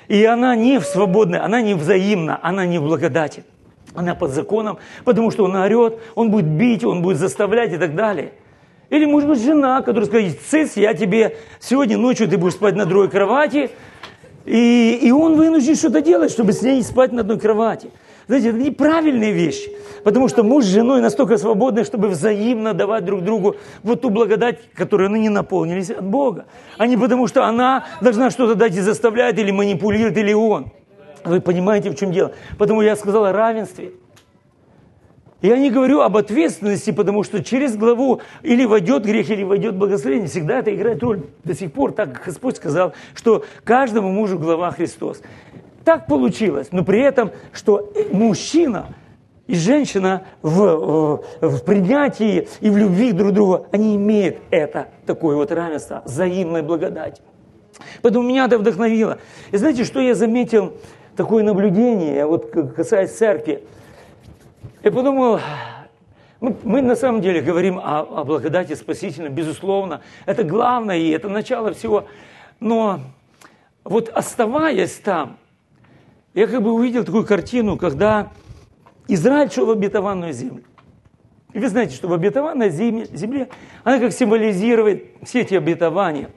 И 0.09 0.24
она 0.24 0.55
не 0.55 0.81
свободная, 0.81 1.44
она 1.44 1.61
не 1.61 1.74
взаимна, 1.74 2.38
она 2.42 2.64
не 2.66 2.79
в 2.79 2.83
благодати. 2.83 3.44
Она 3.94 4.14
под 4.14 4.31
законом, 4.31 4.79
потому 5.05 5.31
что 5.31 5.44
он 5.44 5.57
орет, 5.57 5.98
он 6.14 6.31
будет 6.31 6.46
бить, 6.46 6.85
он 6.85 7.02
будет 7.02 7.16
заставлять 7.16 7.72
и 7.72 7.79
так 7.79 7.94
далее. 7.94 8.33
Или, 8.90 9.05
может 9.05 9.29
быть, 9.29 9.42
жена, 9.42 9.83
которая 9.83 10.07
скажет, 10.07 10.38
цыц, 10.49 10.77
я 10.77 10.94
тебе 10.94 11.37
сегодня 11.61 11.96
ночью 11.99 12.29
ты 12.29 12.38
будешь 12.38 12.55
спать 12.55 12.77
на 12.77 12.87
другой 12.87 13.11
кровати, 13.11 13.70
и, 14.44 15.01
и 15.03 15.11
он 15.11 15.37
вынужден 15.37 15.75
что-то 15.75 16.01
делать, 16.01 16.31
чтобы 16.31 16.53
с 16.53 16.62
ней 16.62 16.83
спать 16.83 17.12
на 17.12 17.22
одной 17.22 17.38
кровати. 17.38 17.90
Знаете, 18.29 18.51
это 18.51 18.59
неправильные 18.59 19.33
вещи. 19.33 19.70
Потому 20.03 20.29
что 20.29 20.44
муж 20.44 20.64
с 20.64 20.68
женой 20.68 21.01
настолько 21.01 21.37
свободны, 21.37 21.85
чтобы 21.85 22.09
взаимно 22.09 22.75
давать 22.75 23.05
друг 23.05 23.22
другу 23.22 23.57
вот 23.83 24.03
ту 24.03 24.11
благодать, 24.11 24.61
которую 24.75 25.11
они 25.11 25.20
не 25.20 25.29
наполнились 25.29 25.90
от 25.90 26.05
Бога. 26.05 26.46
А 26.79 26.87
не 26.87 26.96
потому, 26.96 27.27
что 27.27 27.44
она 27.44 27.87
должна 28.01 28.31
что-то 28.31 28.55
дать 28.55 28.77
и 28.77 28.81
заставляет, 28.81 29.38
или 29.38 29.51
манипулирует, 29.51 30.16
или 30.16 30.33
он. 30.33 30.72
Вы 31.25 31.40
понимаете, 31.40 31.90
в 31.90 31.96
чем 31.96 32.12
дело? 32.12 32.33
Потому 32.57 32.83
я 32.83 32.94
сказал 32.94 33.25
о 33.25 33.33
равенстве. 33.33 33.92
Я 35.46 35.59
не 35.59 35.70
говорю 35.70 36.00
об 36.00 36.16
ответственности, 36.16 36.90
потому 36.90 37.22
что 37.22 37.40
через 37.40 37.76
главу 37.76 38.20
или 38.42 38.64
войдет 38.64 39.04
грех, 39.04 39.30
или 39.30 39.44
войдет 39.44 39.76
благословение. 39.76 40.26
Всегда 40.26 40.59
это 40.59 40.74
играет 40.74 41.00
роль. 41.04 41.22
До 41.44 41.54
сих 41.54 41.70
пор 41.70 41.92
так 41.92 42.20
Господь 42.26 42.56
сказал, 42.56 42.94
что 43.14 43.44
каждому 43.62 44.11
мужу 44.11 44.40
глава 44.40 44.72
Христос. 44.72 45.22
Так 45.85 46.09
получилось, 46.09 46.68
но 46.72 46.85
при 46.85 47.00
этом, 47.00 47.30
что 47.52 47.92
мужчина 48.11 48.88
и 49.46 49.54
женщина 49.54 50.24
в, 50.42 50.50
в, 50.50 51.22
в 51.40 51.64
принятии 51.64 52.48
и 52.61 52.68
в 52.68 52.76
любви 52.76 53.12
друг 53.12 53.30
к 53.30 53.35
другу, 53.35 53.66
они 53.70 53.94
имеют 53.94 54.38
это, 54.50 54.88
такое 55.06 55.37
вот 55.37 55.52
равенство, 55.52 56.02
взаимной 56.04 56.62
благодать. 56.62 57.22
Поэтому 58.02 58.26
меня 58.26 58.46
это 58.46 58.59
вдохновило. 58.59 59.18
И 59.52 59.56
знаете, 59.59 59.85
что 59.85 60.00
я 60.00 60.16
заметил, 60.16 60.72
такое 61.16 61.44
наблюдение, 61.44 62.26
вот 62.26 62.50
касаясь 62.74 63.12
церкви. 63.12 63.62
Я 64.87 64.92
подумал, 64.92 65.40
мы, 66.40 66.57
мы 66.62 66.81
на 66.81 66.94
самом 66.94 67.20
деле 67.20 67.40
говорим 67.40 67.77
о, 67.77 68.03
о 68.03 68.22
благодати 68.22 68.75
спасительной, 68.75 69.31
безусловно. 69.31 70.01
Это 70.27 70.44
главное, 70.44 70.96
и 70.96 71.09
это 71.09 71.29
начало 71.29 71.75
всего. 71.75 72.07
Но 72.61 73.01
вот 73.83 74.09
оставаясь 74.11 74.94
там, 75.03 75.38
я 76.35 76.46
как 76.46 76.62
бы 76.62 76.70
увидел 76.70 77.05
такую 77.05 77.27
картину, 77.27 77.77
когда 77.77 78.31
Израиль 79.09 79.51
шел 79.51 79.66
в 79.66 79.72
обетованную 79.72 80.33
землю. 80.33 80.62
И 81.53 81.59
вы 81.59 81.68
знаете, 81.68 81.96
что 81.96 82.07
в 82.07 82.12
обетованной 82.12 82.70
земле, 82.70 83.09
земле 83.12 83.49
она 83.83 83.99
как 83.99 84.12
символизирует 84.12 85.07
все 85.25 85.40
эти 85.40 85.55
обетования, 85.55 86.31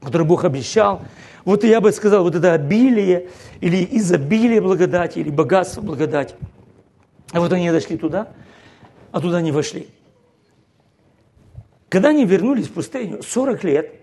которые 0.00 0.28
Бог 0.28 0.44
обещал. 0.44 1.02
Вот 1.44 1.64
я 1.64 1.80
бы 1.80 1.90
сказал, 1.90 2.22
вот 2.22 2.36
это 2.36 2.52
обилие 2.52 3.30
или 3.60 3.84
изобилие 3.90 4.60
благодати, 4.60 5.18
или 5.18 5.30
богатство 5.30 5.80
благодати. 5.80 6.36
А 7.32 7.40
вот 7.40 7.52
они 7.52 7.70
дошли 7.70 7.96
туда, 7.96 8.32
а 9.12 9.20
туда 9.20 9.40
не 9.40 9.52
вошли. 9.52 9.88
Когда 11.88 12.10
они 12.10 12.24
вернулись 12.24 12.68
в 12.68 12.72
пустыню, 12.72 13.22
40 13.22 13.64
лет, 13.64 13.94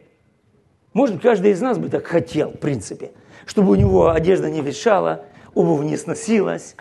может, 0.93 1.21
каждый 1.21 1.51
из 1.51 1.61
нас 1.61 1.77
бы 1.77 1.89
так 1.89 2.05
хотел, 2.05 2.51
в 2.51 2.59
принципе, 2.59 3.11
чтобы 3.45 3.71
у 3.71 3.75
него 3.75 4.09
одежда 4.09 4.49
не 4.49 4.61
ветшала, 4.61 5.25
обувь 5.53 5.85
не 5.85 5.97
сносилась, 5.97 6.75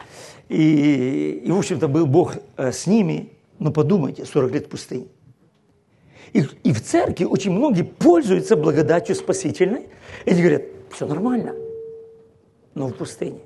и, 0.48 1.42
и 1.44 1.50
в 1.50 1.58
общем-то, 1.58 1.88
был 1.88 2.06
Бог 2.06 2.36
э, 2.56 2.72
с 2.72 2.86
ними. 2.86 3.32
Но 3.58 3.70
подумайте, 3.70 4.24
40 4.24 4.52
лет 4.52 4.66
в 4.66 4.68
пустыне. 4.68 5.06
И, 6.32 6.44
и 6.64 6.72
в 6.72 6.82
церкви 6.82 7.24
очень 7.24 7.52
многие 7.52 7.82
пользуются 7.82 8.56
благодатью 8.56 9.14
спасительной. 9.14 9.88
И 10.24 10.34
говорят, 10.34 10.62
все 10.90 11.06
нормально, 11.06 11.54
но 12.74 12.88
в 12.88 12.94
пустыне. 12.94 13.40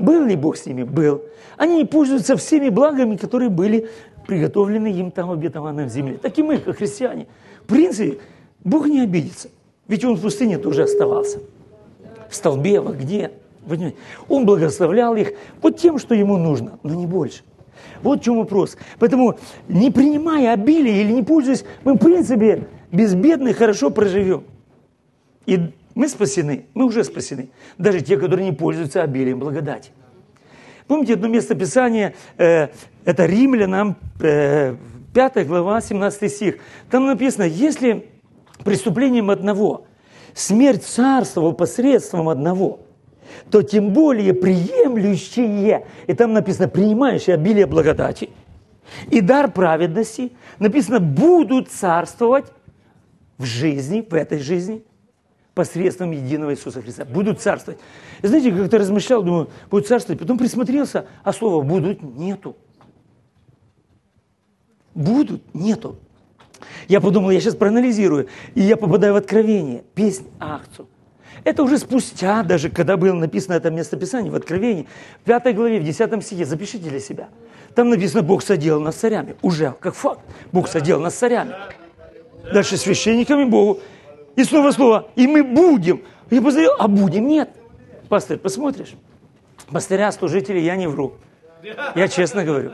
Был 0.00 0.24
ли 0.24 0.36
Бог 0.36 0.56
с 0.56 0.66
ними? 0.66 0.82
Был. 0.82 1.22
Они 1.56 1.76
не 1.76 1.84
пользуются 1.84 2.36
всеми 2.36 2.68
благами, 2.68 3.16
которые 3.16 3.50
были 3.50 3.88
приготовлены 4.26 4.88
им 4.88 5.10
там 5.10 5.28
в 5.28 5.32
обетованной 5.32 5.88
земле. 5.88 6.18
Так 6.20 6.36
и 6.38 6.42
мы, 6.42 6.58
как 6.58 6.78
христиане. 6.78 7.26
В 7.62 7.68
принципе, 7.68 8.18
Бог 8.64 8.88
не 8.88 9.00
обидится. 9.00 9.48
Ведь 9.86 10.04
Он 10.04 10.16
в 10.16 10.20
пустыне 10.20 10.58
тоже 10.58 10.82
оставался. 10.82 11.38
В 12.28 12.34
столбе, 12.34 12.80
в 12.80 12.88
огне. 12.88 13.30
Он 14.28 14.44
благословлял 14.44 15.14
их 15.14 15.32
вот 15.62 15.78
тем, 15.78 15.98
что 15.98 16.14
ему 16.14 16.36
нужно, 16.36 16.78
но 16.82 16.94
не 16.94 17.06
больше. 17.06 17.42
Вот 18.02 18.20
в 18.20 18.24
чем 18.24 18.38
вопрос. 18.38 18.76
Поэтому, 18.98 19.38
не 19.68 19.90
принимая 19.90 20.52
обилие 20.52 21.02
или 21.02 21.12
не 21.12 21.22
пользуясь, 21.22 21.64
мы, 21.84 21.94
в 21.94 21.98
принципе, 21.98 22.66
безбедно 22.90 23.48
и 23.48 23.52
хорошо 23.52 23.90
проживем. 23.90 24.44
И 25.46 25.72
мы 25.96 26.08
спасены, 26.08 26.66
мы 26.74 26.84
уже 26.84 27.02
спасены. 27.02 27.50
Даже 27.76 28.00
те, 28.02 28.16
которые 28.16 28.48
не 28.48 28.54
пользуются 28.54 29.02
обилием 29.02 29.40
благодати. 29.40 29.90
Помните 30.86 31.14
одно 31.14 31.26
место 31.26 31.56
Писания, 31.56 32.14
э, 32.38 32.68
это 33.04 33.26
Римлянам, 33.26 33.96
э, 34.20 34.76
5 35.12 35.44
глава, 35.44 35.80
17 35.80 36.28
стих. 36.28 36.58
Там 36.88 37.06
написано, 37.06 37.42
если 37.42 38.06
преступлением 38.64 39.30
одного 39.30 39.86
смерть 40.34 40.84
царствовала 40.84 41.50
посредством 41.50 42.28
одного– 42.28 42.80
то 43.50 43.62
тем 43.62 43.92
более 43.92 44.34
приемлющие, 44.34 45.86
и 46.06 46.14
там 46.14 46.32
написано, 46.32 46.68
принимающие 46.68 47.34
обилие 47.34 47.66
благодати, 47.66 48.30
и 49.10 49.20
дар 49.20 49.50
праведности, 49.50 50.32
написано, 50.58 51.00
будут 51.00 51.68
царствовать 51.68 52.46
в 53.38 53.44
жизни, 53.44 54.06
в 54.08 54.14
этой 54.14 54.38
жизни, 54.38 54.84
посредством 55.56 56.10
единого 56.10 56.52
Иисуса 56.52 56.82
Христа. 56.82 57.06
Будут 57.06 57.40
царствовать. 57.40 57.80
И 58.20 58.26
знаете, 58.26 58.52
как-то 58.52 58.76
размышлял, 58.76 59.22
думаю, 59.22 59.48
будут 59.70 59.88
царствовать, 59.88 60.20
потом 60.20 60.36
присмотрелся, 60.36 61.06
а 61.24 61.32
слова 61.32 61.62
«будут» 61.62 62.02
нету. 62.02 62.56
Будут 64.94 65.42
нету. 65.54 65.96
Я 66.88 67.00
подумал, 67.00 67.30
я 67.30 67.40
сейчас 67.40 67.56
проанализирую, 67.56 68.28
и 68.54 68.60
я 68.60 68.76
попадаю 68.76 69.14
в 69.14 69.16
откровение. 69.16 69.82
Песнь 69.94 70.26
Ахцу. 70.38 70.88
Это 71.42 71.62
уже 71.62 71.78
спустя, 71.78 72.42
даже 72.42 72.68
когда 72.68 72.98
было 72.98 73.14
написано 73.14 73.54
это 73.54 73.70
местописание 73.70 74.30
в 74.30 74.34
Откровении, 74.34 74.86
в 75.22 75.24
5 75.24 75.56
главе, 75.56 75.80
в 75.80 75.84
10 75.84 76.22
стихе, 76.22 76.44
запишите 76.44 76.90
для 76.90 77.00
себя. 77.00 77.28
Там 77.74 77.88
написано, 77.88 78.22
Бог 78.22 78.42
садил 78.42 78.78
нас 78.78 78.96
царями. 78.96 79.36
Уже, 79.40 79.74
как 79.80 79.94
факт, 79.94 80.20
Бог 80.52 80.68
садил 80.68 81.00
нас 81.00 81.14
царями. 81.14 81.54
Дальше 82.52 82.76
священниками 82.76 83.44
Богу. 83.44 83.80
И 84.36 84.44
снова 84.44 84.70
слово, 84.70 85.08
и 85.16 85.26
мы 85.26 85.42
будем. 85.42 86.02
Я 86.30 86.42
посмотрел, 86.42 86.72
а 86.78 86.88
будем? 86.88 87.26
Нет. 87.26 87.50
Пастор, 88.08 88.38
посмотришь? 88.38 88.94
Пастыря, 89.70 90.12
служители, 90.12 90.60
я 90.60 90.76
не 90.76 90.86
вру. 90.86 91.14
Я 91.94 92.08
честно 92.08 92.44
говорю. 92.44 92.72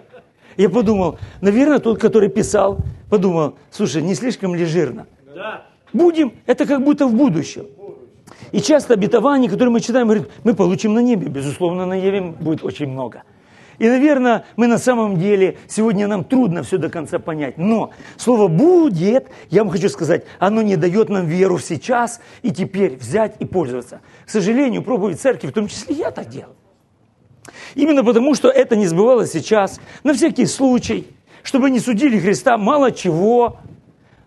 Я 0.57 0.69
подумал, 0.69 1.19
наверное, 1.41 1.79
тот, 1.79 1.99
который 1.99 2.29
писал, 2.29 2.79
подумал, 3.09 3.55
слушай, 3.71 4.03
не 4.03 4.15
слишком 4.15 4.55
ли 4.55 4.67
жирно? 4.67 5.07
Будем, 5.93 6.35
это 6.47 6.67
как 6.67 6.85
будто 6.85 7.07
в 7.07 7.15
будущем. 7.15 7.67
И 8.51 8.61
часто 8.61 8.95
обетования, 8.95 9.49
которые 9.49 9.71
мы 9.71 9.81
читаем, 9.81 10.09
говорят, 10.09 10.29
мы 10.45 10.55
получим 10.55 10.95
на 10.95 11.01
небе. 11.01 11.29
Безусловно, 11.29 11.87
на 11.87 11.99
небе 11.99 12.21
будет 12.21 12.65
очень 12.65 12.89
много. 12.89 13.23
И, 13.79 13.89
наверное, 13.89 14.45
мы 14.57 14.67
на 14.67 14.79
самом 14.79 15.19
деле, 15.19 15.57
сегодня 15.69 16.07
нам 16.07 16.25
трудно 16.25 16.63
все 16.63 16.79
до 16.79 16.89
конца 16.89 17.19
понять. 17.19 17.59
Но 17.59 17.91
слово 18.17 18.49
«будет», 18.49 19.29
я 19.51 19.63
вам 19.63 19.73
хочу 19.73 19.89
сказать, 19.89 20.25
оно 20.39 20.63
не 20.63 20.77
дает 20.77 21.09
нам 21.09 21.27
веру 21.27 21.59
сейчас 21.59 22.21
и 22.43 22.51
теперь 22.51 22.97
взять 22.97 23.37
и 23.41 23.45
пользоваться. 23.45 24.01
К 24.27 24.31
сожалению, 24.31 24.83
проповедь 24.83 25.21
церкви, 25.21 25.49
в 25.49 25.53
том 25.53 25.69
числе 25.69 25.95
я 25.97 26.11
так 26.11 26.29
делал. 26.29 26.55
Именно 27.75 28.05
потому, 28.05 28.35
что 28.35 28.49
это 28.49 28.77
не 28.77 28.87
сбывалось 28.87 29.33
сейчас, 29.33 29.81
на 30.05 30.15
всякий 30.15 30.47
случай, 30.47 31.09
чтобы 31.43 31.71
не 31.71 31.81
судили 31.81 32.19
Христа 32.19 32.57
мало 32.57 32.93
чего, 32.93 33.59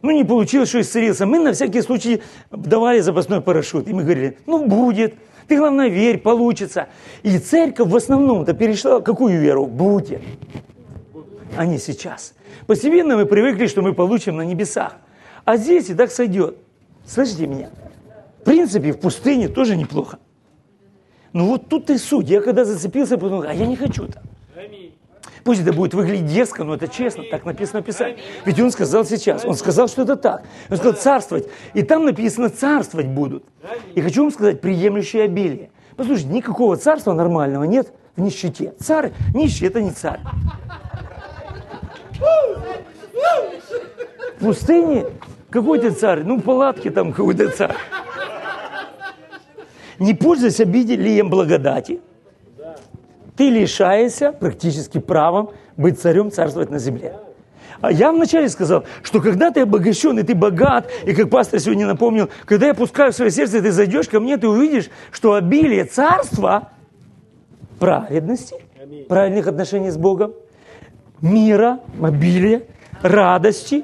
ну, 0.01 0.11
не 0.11 0.23
получилось, 0.23 0.69
что 0.69 0.81
исцелился. 0.81 1.25
Мы 1.25 1.39
на 1.39 1.53
всякий 1.53 1.81
случай 1.81 2.21
давали 2.51 2.99
запасной 2.99 3.41
парашют. 3.41 3.87
И 3.87 3.93
мы 3.93 4.03
говорили, 4.03 4.37
ну, 4.45 4.65
будет. 4.65 5.15
Ты, 5.47 5.57
главное, 5.57 5.89
верь, 5.89 6.17
получится. 6.17 6.87
И 7.23 7.37
церковь 7.37 7.89
в 7.89 7.95
основном-то 7.95 8.53
перешла 8.53 9.01
какую 9.01 9.39
веру? 9.39 9.65
Будет. 9.65 10.21
а 11.55 11.65
не 11.65 11.77
сейчас. 11.77 12.33
Постепенно 12.67 13.15
мы 13.15 13.25
привыкли, 13.25 13.67
что 13.67 13.81
мы 13.81 13.93
получим 13.93 14.37
на 14.37 14.41
небесах. 14.41 14.97
А 15.45 15.57
здесь 15.57 15.89
и 15.89 15.93
так 15.93 16.11
сойдет. 16.11 16.57
Слышите 17.05 17.47
меня? 17.47 17.69
В 18.41 18.43
принципе, 18.43 18.91
в 18.91 18.99
пустыне 18.99 19.47
тоже 19.47 19.75
неплохо. 19.75 20.17
Но 21.33 21.45
вот 21.45 21.69
тут 21.69 21.89
и 21.89 21.97
суть. 21.97 22.29
Я 22.29 22.41
когда 22.41 22.65
зацепился, 22.65 23.17
подумал, 23.17 23.43
а 23.43 23.53
я 23.53 23.65
не 23.65 23.75
хочу 23.75 24.07
так. 24.07 24.23
Пусть 25.45 25.61
это 25.61 25.73
будет 25.73 25.93
выглядеть 25.93 26.25
дерзко, 26.25 26.63
но 26.63 26.73
это 26.73 26.87
честно, 26.87 27.23
так 27.29 27.45
написано 27.45 27.83
в 27.83 27.85
Писании. 27.85 28.17
Ведь 28.45 28.59
он 28.59 28.71
сказал 28.71 29.05
сейчас, 29.05 29.45
он 29.45 29.53
сказал, 29.53 29.87
что 29.87 30.01
это 30.01 30.15
так. 30.15 30.43
Он 30.71 30.77
сказал 30.77 30.93
царствовать. 30.93 31.47
И 31.75 31.83
там 31.83 32.03
написано 32.03 32.49
царствовать 32.49 33.05
будут. 33.05 33.45
И 33.93 34.01
хочу 34.01 34.23
вам 34.23 34.31
сказать, 34.31 34.59
приемлющее 34.59 35.25
обилие. 35.25 35.69
Послушайте, 35.97 36.33
никакого 36.33 36.77
царства 36.77 37.13
нормального 37.13 37.63
нет 37.63 37.93
в 38.15 38.21
нищете. 38.21 38.73
Царь, 38.79 39.13
нищий– 39.35 39.67
это 39.67 39.83
не 39.83 39.91
царь. 39.91 40.19
В 44.39 44.45
пустыне 44.45 45.05
какой 45.51 45.77
ты 45.77 45.91
царь? 45.91 46.23
Ну, 46.23 46.37
в 46.37 46.41
палатке 46.41 46.89
там 46.89 47.13
какой-то 47.13 47.49
царь. 47.49 47.75
Не 49.99 50.15
пользуйся 50.15 50.63
обилием 50.63 51.29
благодати– 51.29 52.01
ты 53.35 53.49
лишаешься 53.49 54.31
практически 54.31 54.99
правом 54.99 55.51
быть 55.77 55.99
царем, 55.99 56.31
царствовать 56.31 56.69
на 56.69 56.79
земле. 56.79 57.15
А 57.81 57.91
я 57.91 58.11
вначале 58.11 58.47
сказал, 58.49 58.85
что 59.03 59.19
когда 59.19 59.51
ты 59.51 59.61
обогащен, 59.61 60.17
и 60.17 60.23
ты 60.23 60.33
богат, 60.33 60.89
и 61.05 61.13
как 61.13 61.29
пастор 61.29 61.59
сегодня 61.59 61.85
напомнил, 61.85 62.29
когда 62.45 62.67
я 62.67 62.73
пускаю 62.73 63.11
в 63.11 63.15
свое 63.15 63.31
сердце, 63.31 63.61
ты 63.61 63.71
зайдешь 63.71 64.07
ко 64.07 64.19
мне, 64.19 64.37
ты 64.37 64.47
увидишь, 64.47 64.89
что 65.11 65.33
обилие 65.33 65.83
царства, 65.83 66.69
праведности, 67.79 68.55
правильных 69.09 69.47
отношений 69.47 69.91
с 69.91 69.97
Богом, 69.97 70.33
мира, 71.21 71.79
обилия, 72.01 72.63
радости. 73.01 73.83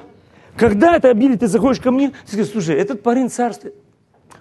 Когда 0.56 0.96
это 0.96 1.10
обилие, 1.10 1.38
ты 1.38 1.48
заходишь 1.48 1.82
ко 1.82 1.92
мне, 1.92 2.12
ты 2.26 2.34
скажешь, 2.34 2.52
слушай, 2.52 2.76
этот 2.76 3.04
парень 3.04 3.30
царствует. 3.30 3.76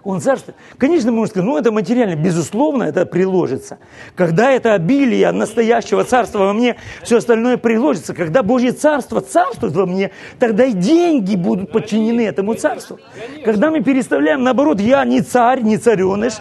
Он 0.03 0.21
царство. 0.21 0.55
Конечно, 0.79 1.13
можно 1.13 1.31
сказать, 1.31 1.47
ну 1.47 1.59
это 1.59 1.73
материально, 1.73 2.17
безусловно, 2.17 2.85
это 2.85 3.05
приложится. 3.05 3.79
Когда 4.15 4.51
это 4.51 4.73
обилие 4.73 5.31
настоящего 5.31 6.05
царства 6.05 6.39
во 6.39 6.53
мне, 6.55 6.77
все 7.03 7.19
остальное 7.19 7.59
приложится. 7.59 8.15
Когда 8.15 8.43
Божье 8.43 8.73
царство 8.73 9.21
царствует 9.21 9.75
во 9.75 9.85
мне, 9.85 10.11
тогда 10.39 10.65
и 10.65 10.73
деньги 10.73 11.37
будут 11.37 11.71
подчинены 11.71 12.23
этому 12.23 12.55
царству. 12.55 12.99
Когда 13.45 13.71
мы 13.71 13.83
переставляем, 13.83 14.43
наоборот, 14.43 14.81
я 14.81 15.05
не 15.05 15.21
царь, 15.21 15.61
не 15.61 15.77
цареныш, 15.77 16.35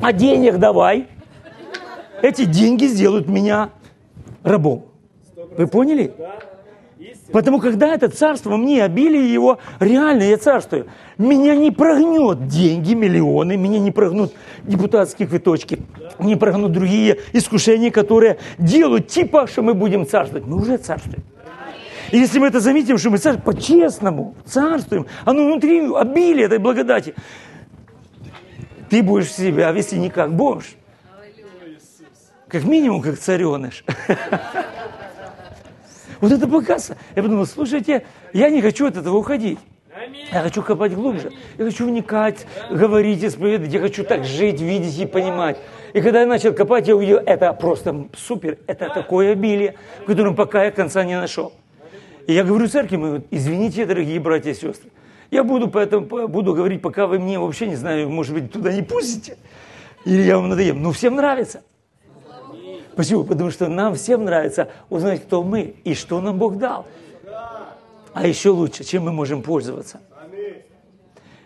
а 0.00 0.12
денег 0.12 0.58
давай, 0.58 1.08
эти 2.20 2.44
деньги 2.44 2.84
сделают 2.84 3.28
меня 3.28 3.70
рабом. 4.42 4.84
Вы 5.56 5.66
поняли? 5.66 6.14
Потому 7.32 7.60
когда 7.60 7.94
это 7.94 8.08
царство 8.08 8.56
мне, 8.56 8.82
обилие 8.82 9.32
его, 9.32 9.58
реально 9.78 10.24
я 10.24 10.36
царствую. 10.36 10.86
Меня 11.18 11.54
не 11.54 11.70
прогнет 11.70 12.48
деньги, 12.48 12.94
миллионы, 12.94 13.56
меня 13.56 13.78
не 13.78 13.90
прогнут 13.90 14.32
депутатские 14.64 15.28
квиточки, 15.28 15.80
не 16.18 16.36
прогнут 16.36 16.72
другие 16.72 17.20
искушения, 17.32 17.90
которые 17.90 18.38
делают 18.58 19.08
типа, 19.08 19.46
что 19.46 19.62
мы 19.62 19.74
будем 19.74 20.06
царствовать. 20.06 20.46
Мы 20.46 20.56
уже 20.56 20.76
царствуем. 20.76 21.22
И 22.10 22.18
если 22.18 22.40
мы 22.40 22.48
это 22.48 22.58
заметим, 22.58 22.98
что 22.98 23.10
мы 23.10 23.18
царствуем 23.18 23.44
по-честному, 23.44 24.34
царствуем, 24.44 25.06
оно 25.24 25.46
внутри 25.46 25.88
обилие 25.94 26.46
этой 26.46 26.58
благодати, 26.58 27.14
ты 28.88 29.04
будешь 29.04 29.32
себя 29.32 29.70
вести 29.70 29.96
не 29.96 30.10
как 30.10 30.34
бомж, 30.34 30.74
как 32.48 32.64
минимум 32.64 33.00
как 33.00 33.16
цареныш. 33.16 33.84
Вот 36.20 36.32
это 36.32 36.46
богатство. 36.46 36.96
Я 37.16 37.22
подумал, 37.22 37.46
слушайте, 37.46 38.04
я 38.32 38.50
не 38.50 38.60
хочу 38.60 38.86
от 38.86 38.96
этого 38.96 39.16
уходить. 39.16 39.58
Я 40.32 40.42
хочу 40.42 40.62
копать 40.62 40.94
глубже. 40.94 41.32
Я 41.58 41.64
хочу 41.64 41.86
вникать, 41.86 42.46
говорить, 42.70 43.24
исповедовать. 43.24 43.72
Я 43.72 43.80
хочу 43.80 44.04
так 44.04 44.24
жить, 44.24 44.60
видеть 44.60 44.98
и 44.98 45.06
понимать. 45.06 45.58
И 45.92 46.00
когда 46.00 46.20
я 46.20 46.26
начал 46.26 46.52
копать, 46.52 46.88
я 46.88 46.96
увидел, 46.96 47.18
это 47.18 47.52
просто 47.52 48.08
супер. 48.16 48.58
Это 48.66 48.88
такое 48.88 49.32
обилие, 49.32 49.74
в 50.02 50.06
котором 50.06 50.36
пока 50.36 50.64
я 50.64 50.70
конца 50.70 51.04
не 51.04 51.16
нашел. 51.18 51.52
И 52.26 52.32
я 52.32 52.44
говорю 52.44 52.68
церкви, 52.68 52.96
мы, 52.96 53.22
извините, 53.30 53.86
дорогие 53.86 54.20
братья 54.20 54.50
и 54.50 54.54
сестры. 54.54 54.90
Я 55.30 55.42
буду, 55.42 55.68
поэтому, 55.68 56.28
буду 56.28 56.54
говорить, 56.54 56.82
пока 56.82 57.06
вы 57.06 57.18
мне 57.18 57.38
вообще, 57.38 57.66
не 57.66 57.76
знаю, 57.76 58.08
может 58.10 58.34
быть, 58.34 58.52
туда 58.52 58.72
не 58.72 58.82
пустите. 58.82 59.36
Или 60.04 60.22
я 60.22 60.36
вам 60.36 60.48
надоем. 60.48 60.82
Но 60.82 60.92
всем 60.92 61.16
нравится. 61.16 61.62
Почему? 63.00 63.24
Потому 63.24 63.50
что 63.50 63.66
нам 63.68 63.94
всем 63.94 64.26
нравится 64.26 64.68
узнать, 64.90 65.22
кто 65.22 65.42
мы 65.42 65.74
и 65.84 65.94
что 65.94 66.20
нам 66.20 66.36
Бог 66.36 66.58
дал. 66.58 66.86
А 68.12 68.26
еще 68.26 68.50
лучше, 68.50 68.84
чем 68.84 69.04
мы 69.04 69.12
можем 69.12 69.40
пользоваться. 69.40 70.02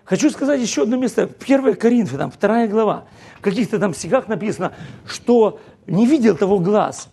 Хочу 0.02 0.30
сказать 0.30 0.60
еще 0.60 0.82
одно 0.82 0.96
место. 0.96 1.30
1 1.40 1.76
Коринфянам, 1.76 2.32
2 2.40 2.66
глава. 2.66 3.04
В 3.38 3.40
каких-то 3.40 3.78
там 3.78 3.94
стихах 3.94 4.26
написано, 4.26 4.72
что 5.06 5.60
не 5.86 6.06
видел 6.06 6.36
того 6.36 6.58
глаз 6.58 7.08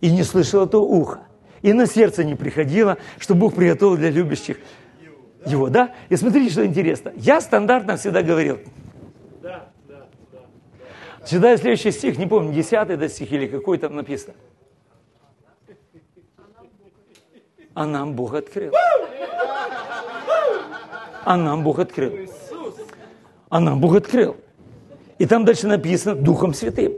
и 0.00 0.10
не 0.10 0.22
слышал 0.22 0.66
того 0.66 0.86
уха. 0.90 1.20
И 1.60 1.74
на 1.74 1.84
сердце 1.84 2.24
не 2.24 2.36
приходило, 2.36 2.96
что 3.18 3.34
Бог 3.34 3.54
приготовил 3.54 3.98
для 3.98 4.08
любящих 4.08 4.56
его. 5.44 5.68
Да? 5.68 5.92
И 6.08 6.16
смотрите, 6.16 6.52
что 6.52 6.64
интересно. 6.64 7.12
Я 7.16 7.42
стандартно 7.42 7.98
всегда 7.98 8.22
говорил, 8.22 8.60
Читаю 11.28 11.58
следующий 11.58 11.90
стих, 11.90 12.16
не 12.16 12.26
помню, 12.26 12.54
десятый 12.54 12.96
да 12.96 13.06
стих 13.06 13.30
или 13.32 13.46
какой 13.46 13.76
там 13.76 13.94
написано. 13.94 14.34
А 17.74 17.84
нам 17.84 18.14
Бог 18.14 18.32
открыл. 18.32 18.72
А 21.24 21.36
нам 21.36 21.62
Бог 21.62 21.80
открыл. 21.80 22.30
А 23.50 23.60
нам 23.60 23.78
Бог 23.78 23.94
открыл. 23.94 24.36
И 25.18 25.26
там 25.26 25.44
дальше 25.44 25.66
написано 25.66 26.14
Духом 26.14 26.54
Святым. 26.54 26.94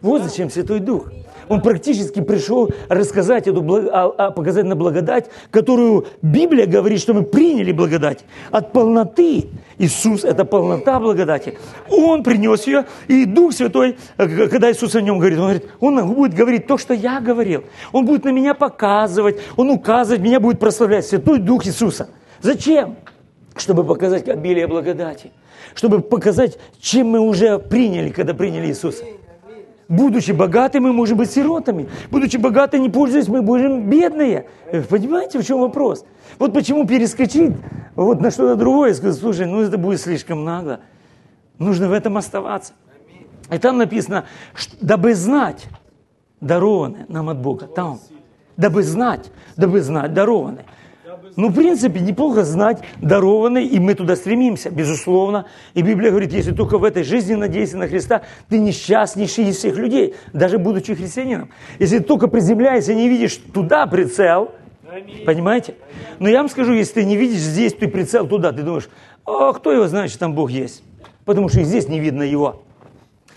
Вот 0.00 0.24
зачем 0.24 0.50
Святой 0.50 0.80
Дух. 0.80 1.08
Он 1.48 1.60
практически 1.60 2.20
пришел 2.20 2.70
рассказать 2.88 3.46
эту, 3.46 3.64
а, 3.92 4.14
а, 4.18 4.30
показать 4.30 4.64
на 4.64 4.76
благодать, 4.76 5.26
которую 5.50 6.06
Библия 6.22 6.66
говорит, 6.66 7.00
что 7.00 7.14
мы 7.14 7.22
приняли 7.22 7.72
благодать 7.72 8.24
от 8.50 8.72
полноты. 8.72 9.46
Иисус– 9.78 10.24
это 10.24 10.44
полнота 10.44 10.98
благодати. 10.98 11.58
Он 11.88 12.22
принес 12.22 12.66
ее, 12.66 12.86
и 13.06 13.24
Дух 13.24 13.52
Святой, 13.52 13.96
э, 14.16 14.48
когда 14.48 14.70
Иисус 14.72 14.94
о 14.94 15.00
нем 15.00 15.18
говорит, 15.18 15.38
он 15.38 15.44
говорит, 15.44 15.64
он 15.80 16.14
будет 16.14 16.34
говорить 16.34 16.66
то, 16.66 16.78
что 16.78 16.94
я 16.94 17.20
говорил. 17.20 17.64
Он 17.92 18.04
будет 18.04 18.24
на 18.24 18.30
меня 18.30 18.54
показывать, 18.54 19.38
он 19.56 19.70
указывать, 19.70 20.20
меня 20.20 20.40
будет 20.40 20.58
прославлять. 20.58 21.06
Святой 21.06 21.38
Дух 21.38 21.66
Иисуса. 21.66 22.08
Зачем? 22.40 22.96
Чтобы 23.56 23.84
показать 23.84 24.28
обилие 24.28 24.66
благодати. 24.66 25.32
Чтобы 25.74 26.00
показать, 26.00 26.58
чем 26.80 27.08
мы 27.08 27.20
уже 27.20 27.58
приняли, 27.58 28.10
когда 28.10 28.34
приняли 28.34 28.66
Иисуса. 28.66 29.04
Будучи 29.88 30.32
богаты, 30.32 30.80
мы 30.80 30.92
можем 30.92 31.16
быть 31.16 31.30
сиротами. 31.30 31.88
Будучи 32.10 32.36
богаты, 32.36 32.78
не 32.78 32.90
пользуясь, 32.90 33.26
мы 33.28 33.40
будем 33.40 33.88
бедные. 33.88 34.46
Понимаете, 34.90 35.38
в 35.38 35.46
чем 35.46 35.60
вопрос? 35.60 36.04
Вот 36.38 36.52
почему 36.52 36.86
перескочить 36.86 37.54
вот 37.96 38.20
на 38.20 38.30
что-то 38.30 38.56
другое 38.56 38.90
и 38.90 38.94
сказать, 38.94 39.18
слушай, 39.18 39.46
ну 39.46 39.62
это 39.62 39.78
будет 39.78 40.00
слишком 40.00 40.44
нагло. 40.44 40.80
Нужно 41.58 41.88
в 41.88 41.92
этом 41.92 42.18
оставаться. 42.18 42.74
И 43.50 43.56
там 43.56 43.78
написано, 43.78 44.26
дабы 44.82 45.14
знать, 45.14 45.66
дарованное 46.40 47.06
нам 47.08 47.30
от 47.30 47.38
Бога. 47.38 47.66
Там. 47.66 47.98
Дабы 48.58 48.82
знать, 48.82 49.30
дабы 49.56 49.80
знать, 49.80 50.12
дарованное. 50.12 50.66
Ну, 51.38 51.50
в 51.50 51.54
принципе, 51.54 52.00
неплохо 52.00 52.42
знать 52.42 52.80
дарованный, 53.00 53.64
и 53.64 53.78
мы 53.78 53.94
туда 53.94 54.16
стремимся, 54.16 54.70
безусловно. 54.70 55.46
И 55.72 55.82
Библия 55.82 56.10
говорит, 56.10 56.32
если 56.32 56.50
только 56.50 56.78
в 56.78 56.84
этой 56.84 57.04
жизни 57.04 57.36
надеешься 57.36 57.76
на 57.76 57.86
Христа, 57.86 58.22
ты 58.48 58.58
несчастнейший 58.58 59.44
из 59.44 59.58
всех 59.58 59.76
людей, 59.76 60.16
даже 60.32 60.58
будучи 60.58 60.96
христианином. 60.96 61.50
Если 61.78 61.98
ты 61.98 62.04
только 62.04 62.26
приземляешься 62.26 62.90
и 62.90 62.96
не 62.96 63.08
видишь 63.08 63.36
туда 63.54 63.86
прицел, 63.86 64.50
понимаете? 65.24 65.76
Но 66.18 66.28
я 66.28 66.38
вам 66.38 66.48
скажу, 66.48 66.72
если 66.72 66.94
ты 66.94 67.04
не 67.04 67.16
видишь 67.16 67.38
здесь, 67.38 67.72
ты 67.72 67.86
прицел 67.86 68.26
туда, 68.26 68.50
ты 68.50 68.64
думаешь, 68.64 68.88
а 69.24 69.52
кто 69.52 69.70
его 69.70 69.86
знает, 69.86 70.10
что 70.10 70.18
там 70.18 70.34
Бог 70.34 70.50
есть? 70.50 70.82
Потому 71.24 71.48
что 71.48 71.60
и 71.60 71.62
здесь 71.62 71.86
не 71.86 72.00
видно 72.00 72.24
его. 72.24 72.64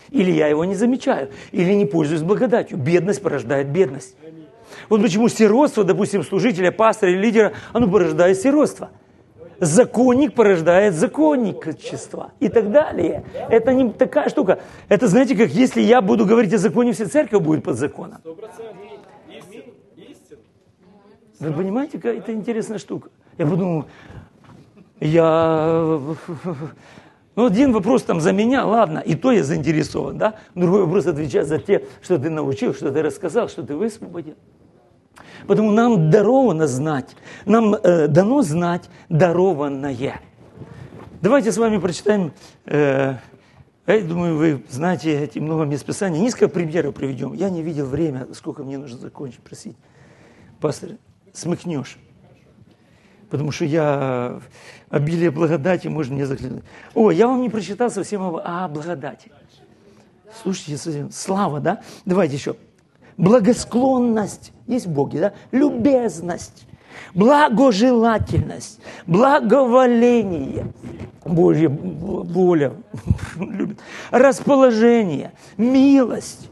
Или 0.10 0.32
я 0.32 0.48
его 0.48 0.66
не 0.66 0.74
замечаю, 0.74 1.30
или 1.52 1.72
не 1.74 1.86
пользуюсь 1.86 2.24
благодатью. 2.24 2.80
Бедность 2.80 3.22
порождает 3.22 3.68
бедность. 3.70 4.16
Вот 4.92 5.02
почему 5.02 5.30
сиротство, 5.30 5.86
допустим, 5.86 6.22
служителя, 6.22 6.70
пастора 6.70 7.12
или 7.12 7.18
лидера, 7.18 7.54
оно 7.72 7.90
порождает 7.90 8.38
сиротство. 8.38 8.90
Законник 9.58 10.34
порождает 10.34 10.96
законничество 10.96 12.34
и 12.42 12.50
так 12.50 12.72
далее. 12.72 13.24
Это 13.48 13.74
не 13.74 13.90
такая 13.94 14.28
штука. 14.28 14.60
Это, 14.90 15.08
знаете, 15.08 15.38
как 15.38 15.50
если 15.52 15.80
я 15.80 16.02
буду 16.02 16.26
говорить 16.26 16.54
о 16.54 16.58
законе, 16.58 16.92
вся 16.92 17.08
церковь 17.08 17.42
будет 17.42 17.64
под 17.64 17.78
законом. 17.78 18.20
Вы 21.40 21.54
понимаете, 21.54 21.98
какая 21.98 22.18
это 22.18 22.34
интересная 22.34 22.78
штука? 22.78 23.12
Я 23.38 23.48
подумал, 23.48 23.86
я... 25.00 26.02
Ну, 27.38 27.46
один 27.46 27.72
вопрос 27.72 28.04
там 28.04 28.20
за 28.20 28.34
меня, 28.34 28.66
ладно, 28.66 29.00
и 29.00 29.16
то 29.16 29.32
я 29.32 29.42
заинтересован, 29.42 30.18
да? 30.18 30.36
Другой 30.54 30.82
вопрос 30.82 31.06
отвечать 31.08 31.48
за 31.48 31.60
те, 31.60 31.86
что 32.02 32.20
ты 32.20 32.30
научил, 32.30 32.74
что 32.74 32.92
ты 32.92 33.02
рассказал, 33.02 33.48
что 33.48 33.64
ты 33.64 33.74
высвободил. 33.74 34.36
Потому 35.48 35.72
нам 35.72 36.10
даровано 36.10 36.68
знать, 36.68 37.16
нам 37.46 37.76
э, 37.76 38.08
дано 38.08 38.42
знать 38.42 38.90
дарованное. 39.10 40.22
Давайте 41.22 41.52
с 41.52 41.58
вами 41.58 41.78
прочитаем, 41.78 42.34
э, 42.66 43.16
я 43.88 44.02
думаю, 44.02 44.38
вы 44.38 44.64
знаете 44.70 45.24
эти 45.24 45.40
много 45.40 45.66
мест 45.66 45.86
Писания. 45.86 46.20
Несколько 46.20 46.48
примеров 46.48 46.96
приведем. 46.96 47.34
Я 47.34 47.50
не 47.50 47.62
видел 47.62 47.88
время, 47.88 48.28
сколько 48.34 48.64
мне 48.64 48.78
нужно 48.78 48.98
закончить, 48.98 49.40
просить. 49.40 49.76
Пастор, 50.60 50.92
смыкнешь. 51.34 51.98
Потому 53.30 53.52
что 53.52 53.66
я 53.66 54.42
обилие 54.90 55.32
благодати 55.32 55.88
может 55.88 56.12
мне 56.12 56.26
заклинуть. 56.26 56.64
О, 56.94 57.12
я 57.12 57.28
вам 57.28 57.42
не 57.42 57.50
прочитал 57.50 57.90
совсем 57.90 58.22
о, 58.22 58.42
о 58.44 58.68
благодати. 58.68 59.32
Слушайте, 60.42 61.10
слава, 61.12 61.60
да? 61.60 61.82
Давайте 62.06 62.36
еще. 62.36 62.56
Благосклонность. 63.18 64.52
Есть 64.68 64.86
в 64.88 64.92
Боге, 64.92 65.20
да? 65.20 65.34
Любезность. 65.52 66.66
Благожелательность. 67.14 68.80
Благоволение. 69.06 70.68
Божья 71.26 71.70
воля. 71.70 72.74
Любит. 73.38 73.80
Расположение. 74.12 75.32
Милость. 75.58 76.50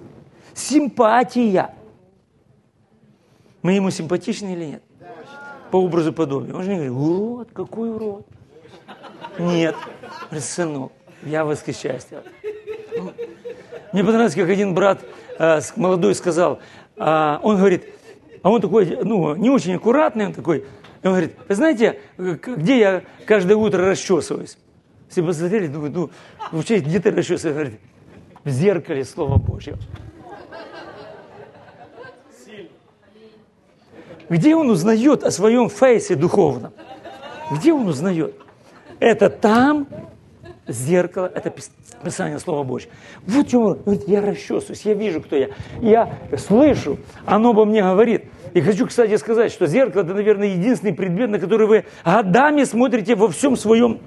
Симпатия. 0.53 1.73
Мы 3.61 3.73
ему 3.73 3.91
симпатичны 3.91 4.53
или 4.53 4.65
нет? 4.65 4.83
По 5.71 5.77
образу 5.77 6.13
подобия. 6.13 6.53
Он 6.53 6.63
же 6.63 6.69
не 6.69 6.75
говорит, 6.75 6.93
урод, 6.93 7.49
какой 7.53 7.91
урод. 7.91 8.25
Нет, 9.37 9.75
сынок, 10.39 10.91
я 11.23 11.45
восхищаюсь. 11.45 12.07
Мне 13.93 14.03
понравилось, 14.03 14.35
как 14.35 14.49
один 14.49 14.73
брат 14.73 14.99
молодой 15.75 16.15
сказал, 16.15 16.59
э, 16.97 17.37
он 17.41 17.57
говорит, 17.57 17.85
а 18.43 18.49
он 18.49 18.61
такой, 18.61 18.97
ну, 19.03 19.35
не 19.35 19.49
очень 19.49 19.75
аккуратный, 19.75 20.27
он 20.27 20.33
такой, 20.33 20.65
он 21.03 21.11
говорит, 21.11 21.35
вы 21.47 21.55
знаете, 21.55 21.99
где 22.17 22.79
я 22.79 23.03
каждое 23.25 23.55
утро 23.55 23.85
расчесываюсь? 23.85 24.57
Все 25.09 25.23
посмотрели, 25.23 25.67
думают, 25.67 25.95
ну, 25.95 26.09
вообще, 26.51 26.79
где 26.79 26.99
ты 26.99 27.11
расчесываешься? 27.11 27.53
Говорит, 27.53 27.79
в 28.43 28.49
зеркале 28.49 29.03
Слова 29.05 29.37
Божьего. 29.37 29.77
Где 34.29 34.55
он 34.55 34.69
узнает 34.69 35.23
о 35.23 35.31
своем 35.31 35.69
фейсе 35.69 36.15
духовном? 36.15 36.71
Где 37.51 37.73
он 37.73 37.87
узнает? 37.87 38.35
Это 38.99 39.29
там 39.29 39.87
зеркало, 40.69 41.31
это 41.33 41.53
Писание 42.03 42.39
Слова 42.39 42.63
Божьего. 42.63 42.91
Вот 43.25 43.47
чему, 43.47 43.75
говорит, 43.75 44.07
я 44.07 44.21
расчесываюсь, 44.21 44.81
я 44.83 44.93
вижу, 44.93 45.21
кто 45.21 45.35
я. 45.35 45.49
Я 45.81 46.19
слышу, 46.37 46.97
оно 47.25 47.51
обо 47.51 47.65
мне 47.65 47.81
говорит. 47.81 48.25
И 48.53 48.61
хочу, 48.61 48.87
кстати, 48.87 49.15
сказать, 49.17 49.51
что 49.51 49.67
зеркало– 49.67 50.01
это, 50.03 50.13
наверное, 50.13 50.47
единственный 50.47 50.93
предмет, 50.93 51.29
на 51.29 51.39
который 51.39 51.67
вы 51.67 51.85
годами 52.03 52.63
смотрите 52.63 53.15
во 53.15 53.27
всем 53.29 53.55
своем 53.55 53.99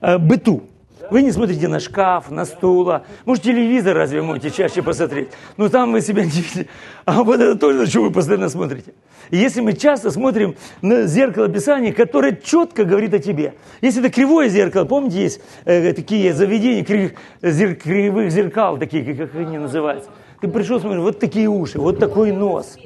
э, 0.00 0.18
быту. 0.18 0.62
Вы 1.10 1.22
не 1.22 1.32
смотрите 1.32 1.68
на 1.68 1.80
шкаф, 1.80 2.30
на 2.30 2.44
стула. 2.44 3.04
Может, 3.24 3.44
телевизор 3.44 3.96
разве 3.96 4.22
можете 4.22 4.50
чаще 4.50 4.82
посмотреть? 4.82 5.28
Но 5.56 5.68
там 5.68 5.92
вы 5.92 6.00
себя 6.00 6.24
не 6.24 6.30
видите. 6.30 6.68
А 7.04 7.22
вот 7.22 7.40
это 7.40 7.56
тоже, 7.56 7.80
на 7.80 7.86
что 7.86 8.02
вы 8.02 8.10
постоянно 8.10 8.48
смотрите. 8.48 8.94
И 9.30 9.36
если 9.36 9.60
мы 9.60 9.74
часто 9.74 10.10
смотрим 10.10 10.56
на 10.82 11.06
зеркало 11.06 11.48
Писания, 11.48 11.92
которое 11.92 12.36
четко 12.36 12.84
говорит 12.84 13.14
о 13.14 13.18
тебе. 13.18 13.54
Если 13.80 14.00
это 14.00 14.10
кривое 14.10 14.48
зеркало, 14.48 14.84
помните, 14.84 15.22
есть 15.22 15.40
э, 15.64 15.92
такие 15.92 16.32
заведения 16.32 16.84
кривых, 16.84 17.12
зер, 17.42 17.74
кривых 17.74 18.30
зеркал, 18.30 18.78
такие, 18.78 19.14
как 19.14 19.34
они 19.34 19.58
называются. 19.58 20.10
Ты 20.40 20.48
пришел, 20.48 20.80
смотришь, 20.80 21.02
вот 21.02 21.20
такие 21.20 21.48
уши, 21.48 21.78
вот 21.78 21.98
такой 21.98 22.32
нос. 22.32 22.76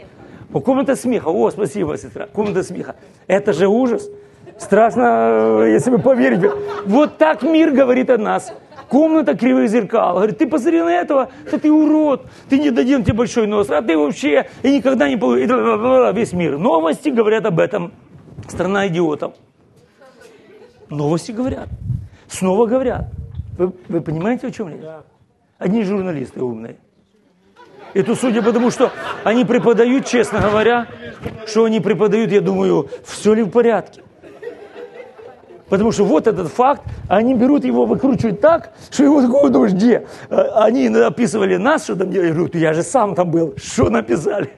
Комната 0.52 0.96
смеха. 0.96 1.28
О, 1.28 1.50
спасибо, 1.50 1.96
сестра. 1.98 2.26
Комната 2.26 2.62
смеха. 2.62 2.96
Это 3.26 3.52
же 3.52 3.66
ужас. 3.66 4.08
Страшно, 4.58 5.62
э, 5.62 5.70
если 5.72 5.90
вы 5.90 5.98
поверите. 5.98 6.52
Вот 6.84 7.16
так 7.16 7.42
мир 7.42 7.70
говорит 7.70 8.10
о 8.10 8.18
нас. 8.18 8.52
Комната 8.88 9.36
кривых 9.36 9.70
зеркал. 9.70 10.16
Говорит, 10.16 10.38
ты 10.38 10.48
посмотри 10.48 10.80
на 10.80 10.92
этого, 10.92 11.30
что 11.46 11.58
ты 11.58 11.70
урод, 11.70 12.26
ты 12.48 12.58
не 12.58 12.70
дадим 12.70 13.04
тебе 13.04 13.14
большой 13.14 13.46
нос, 13.46 13.70
а 13.70 13.82
ты 13.82 13.96
вообще 13.96 14.48
и 14.62 14.76
никогда 14.76 15.08
не 15.08 15.16
получишь. 15.16 16.16
Весь 16.16 16.32
мир. 16.32 16.58
Новости 16.58 17.10
говорят 17.10 17.46
об 17.46 17.60
этом. 17.60 17.92
Страна 18.48 18.88
идиотов. 18.88 19.34
Новости 20.88 21.32
говорят. 21.32 21.68
Снова 22.28 22.66
говорят. 22.66 23.06
Вы, 23.58 23.72
вы 23.88 24.00
понимаете, 24.00 24.48
о 24.48 24.50
чем 24.50 24.70
речь? 24.70 24.80
Одни 25.58 25.84
журналисты 25.84 26.42
умные. 26.42 26.76
Это 27.94 28.14
судя 28.14 28.42
по 28.42 28.52
тому, 28.52 28.70
что 28.70 28.90
они 29.24 29.44
преподают, 29.44 30.06
честно 30.06 30.40
говоря, 30.40 30.86
что 31.46 31.64
они 31.64 31.80
преподают, 31.80 32.30
я 32.30 32.40
думаю, 32.40 32.88
все 33.04 33.34
ли 33.34 33.42
в 33.42 33.50
порядке. 33.50 34.02
Потому 35.68 35.92
что 35.92 36.04
вот 36.04 36.26
этот 36.26 36.48
факт, 36.48 36.82
они 37.08 37.34
берут 37.34 37.64
его, 37.64 37.84
выкручивают 37.84 38.40
так, 38.40 38.72
что 38.90 39.04
его 39.04 39.20
такого 39.20 39.50
думаешь, 39.50 39.72
где? 39.72 40.06
А, 40.30 40.64
они 40.64 40.88
описывали 40.88 41.56
нас, 41.56 41.84
что 41.84 41.96
там 41.96 42.10
делали, 42.10 42.28
я 42.28 42.34
говорю, 42.34 42.50
я 42.54 42.72
же 42.72 42.82
сам 42.82 43.14
там 43.14 43.30
был, 43.30 43.54
что 43.56 43.90
написали? 43.90 44.50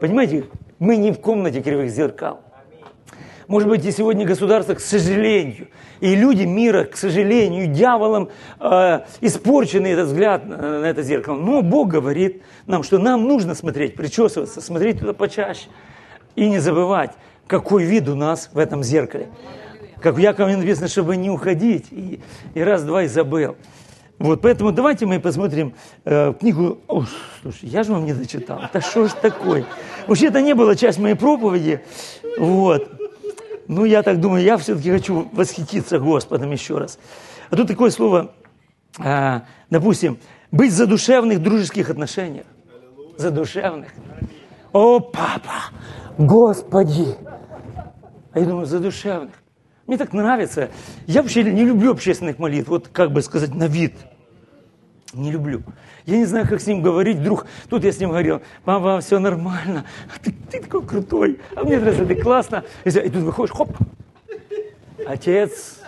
Понимаете, 0.00 0.44
мы 0.78 0.96
не 0.96 1.12
в 1.12 1.20
комнате 1.20 1.62
кривых 1.62 1.90
зеркал. 1.90 2.40
Может 3.46 3.68
быть, 3.68 3.84
и 3.84 3.92
сегодня 3.92 4.24
государство, 4.24 4.74
к 4.74 4.80
сожалению, 4.80 5.68
и 6.00 6.14
люди 6.14 6.44
мира, 6.44 6.84
к 6.84 6.96
сожалению, 6.96 7.66
дьяволом 7.66 8.30
э, 8.58 9.00
испорчены 9.20 9.88
этот 9.88 10.08
взгляд 10.08 10.46
на, 10.46 10.80
на 10.80 10.86
это 10.86 11.02
зеркало. 11.02 11.36
Но 11.36 11.62
Бог 11.62 11.88
говорит 11.88 12.42
нам, 12.66 12.82
что 12.82 12.98
нам 12.98 13.28
нужно 13.28 13.54
смотреть, 13.54 13.94
причесываться, 13.94 14.60
смотреть 14.60 15.00
туда 15.00 15.12
почаще 15.12 15.68
и 16.34 16.48
не 16.48 16.60
забывать, 16.60 17.12
какой 17.46 17.84
вид 17.84 18.08
у 18.08 18.14
нас 18.14 18.50
в 18.52 18.58
этом 18.58 18.82
зеркале. 18.82 19.28
Как 20.00 20.14
в 20.16 20.18
Якове 20.18 20.56
написано, 20.56 20.88
чтобы 20.88 21.16
не 21.16 21.30
уходить. 21.30 21.86
И, 21.90 22.20
и 22.54 22.60
раз-два 22.60 23.04
и 23.04 23.06
забыл. 23.06 23.56
Вот, 24.18 24.40
поэтому 24.40 24.72
давайте 24.72 25.06
мы 25.06 25.18
посмотрим 25.20 25.74
э, 26.04 26.32
книгу. 26.34 26.78
О, 26.86 27.04
слушай, 27.42 27.68
я 27.68 27.82
же 27.82 27.92
вам 27.92 28.04
не 28.04 28.12
дочитал. 28.12 28.60
Да 28.72 28.80
что 28.80 29.08
ж 29.08 29.12
такое? 29.12 29.64
Вообще 30.06 30.26
это 30.26 30.40
не 30.40 30.54
была 30.54 30.76
часть 30.76 30.98
моей 30.98 31.14
проповеди. 31.14 31.80
Вот. 32.38 32.88
Ну, 33.68 33.84
я 33.84 34.02
так 34.02 34.20
думаю, 34.20 34.44
я 34.44 34.56
все-таки 34.58 34.90
хочу 34.90 35.28
восхититься 35.32 35.98
Господом 35.98 36.50
еще 36.50 36.78
раз. 36.78 36.98
А 37.50 37.56
тут 37.56 37.68
такое 37.68 37.90
слово, 37.90 38.32
э, 38.98 39.40
допустим, 39.70 40.18
быть 40.50 40.70
в 40.70 40.76
задушевных 40.76 41.42
дружеских 41.42 41.90
отношениях. 41.90 42.46
Задушевных. 43.16 43.90
О, 44.72 45.00
папа, 45.00 45.70
Господи! 46.18 47.16
А 48.32 48.38
я 48.38 48.46
думаю, 48.46 48.66
задушевных. 48.66 49.34
Мне 49.86 49.98
так 49.98 50.12
нравится. 50.12 50.70
Я 51.06 51.22
вообще 51.22 51.42
не 51.44 51.64
люблю 51.64 51.92
общественных 51.92 52.38
молитв, 52.38 52.68
вот 52.68 52.88
как 52.88 53.12
бы 53.12 53.20
сказать, 53.20 53.54
на 53.54 53.66
вид. 53.66 53.94
Не 55.12 55.30
люблю. 55.30 55.62
Я 56.06 56.16
не 56.16 56.24
знаю, 56.24 56.48
как 56.48 56.60
с 56.60 56.66
ним 56.66 56.80
говорить. 56.80 57.18
Вдруг 57.18 57.46
тут 57.68 57.84
я 57.84 57.92
с 57.92 58.00
ним 58.00 58.10
говорил, 58.10 58.40
папа, 58.64 59.00
все 59.00 59.18
нормально. 59.18 59.84
А 60.08 60.18
ты, 60.22 60.34
ты 60.50 60.60
такой 60.60 60.82
крутой. 60.86 61.40
А 61.54 61.64
мне 61.64 61.78
нравится, 61.78 62.06
ты 62.06 62.14
классно. 62.14 62.64
И 62.84 62.90
тут 62.90 63.22
выходишь, 63.22 63.54
хоп. 63.54 63.76
Отец, 65.06 65.80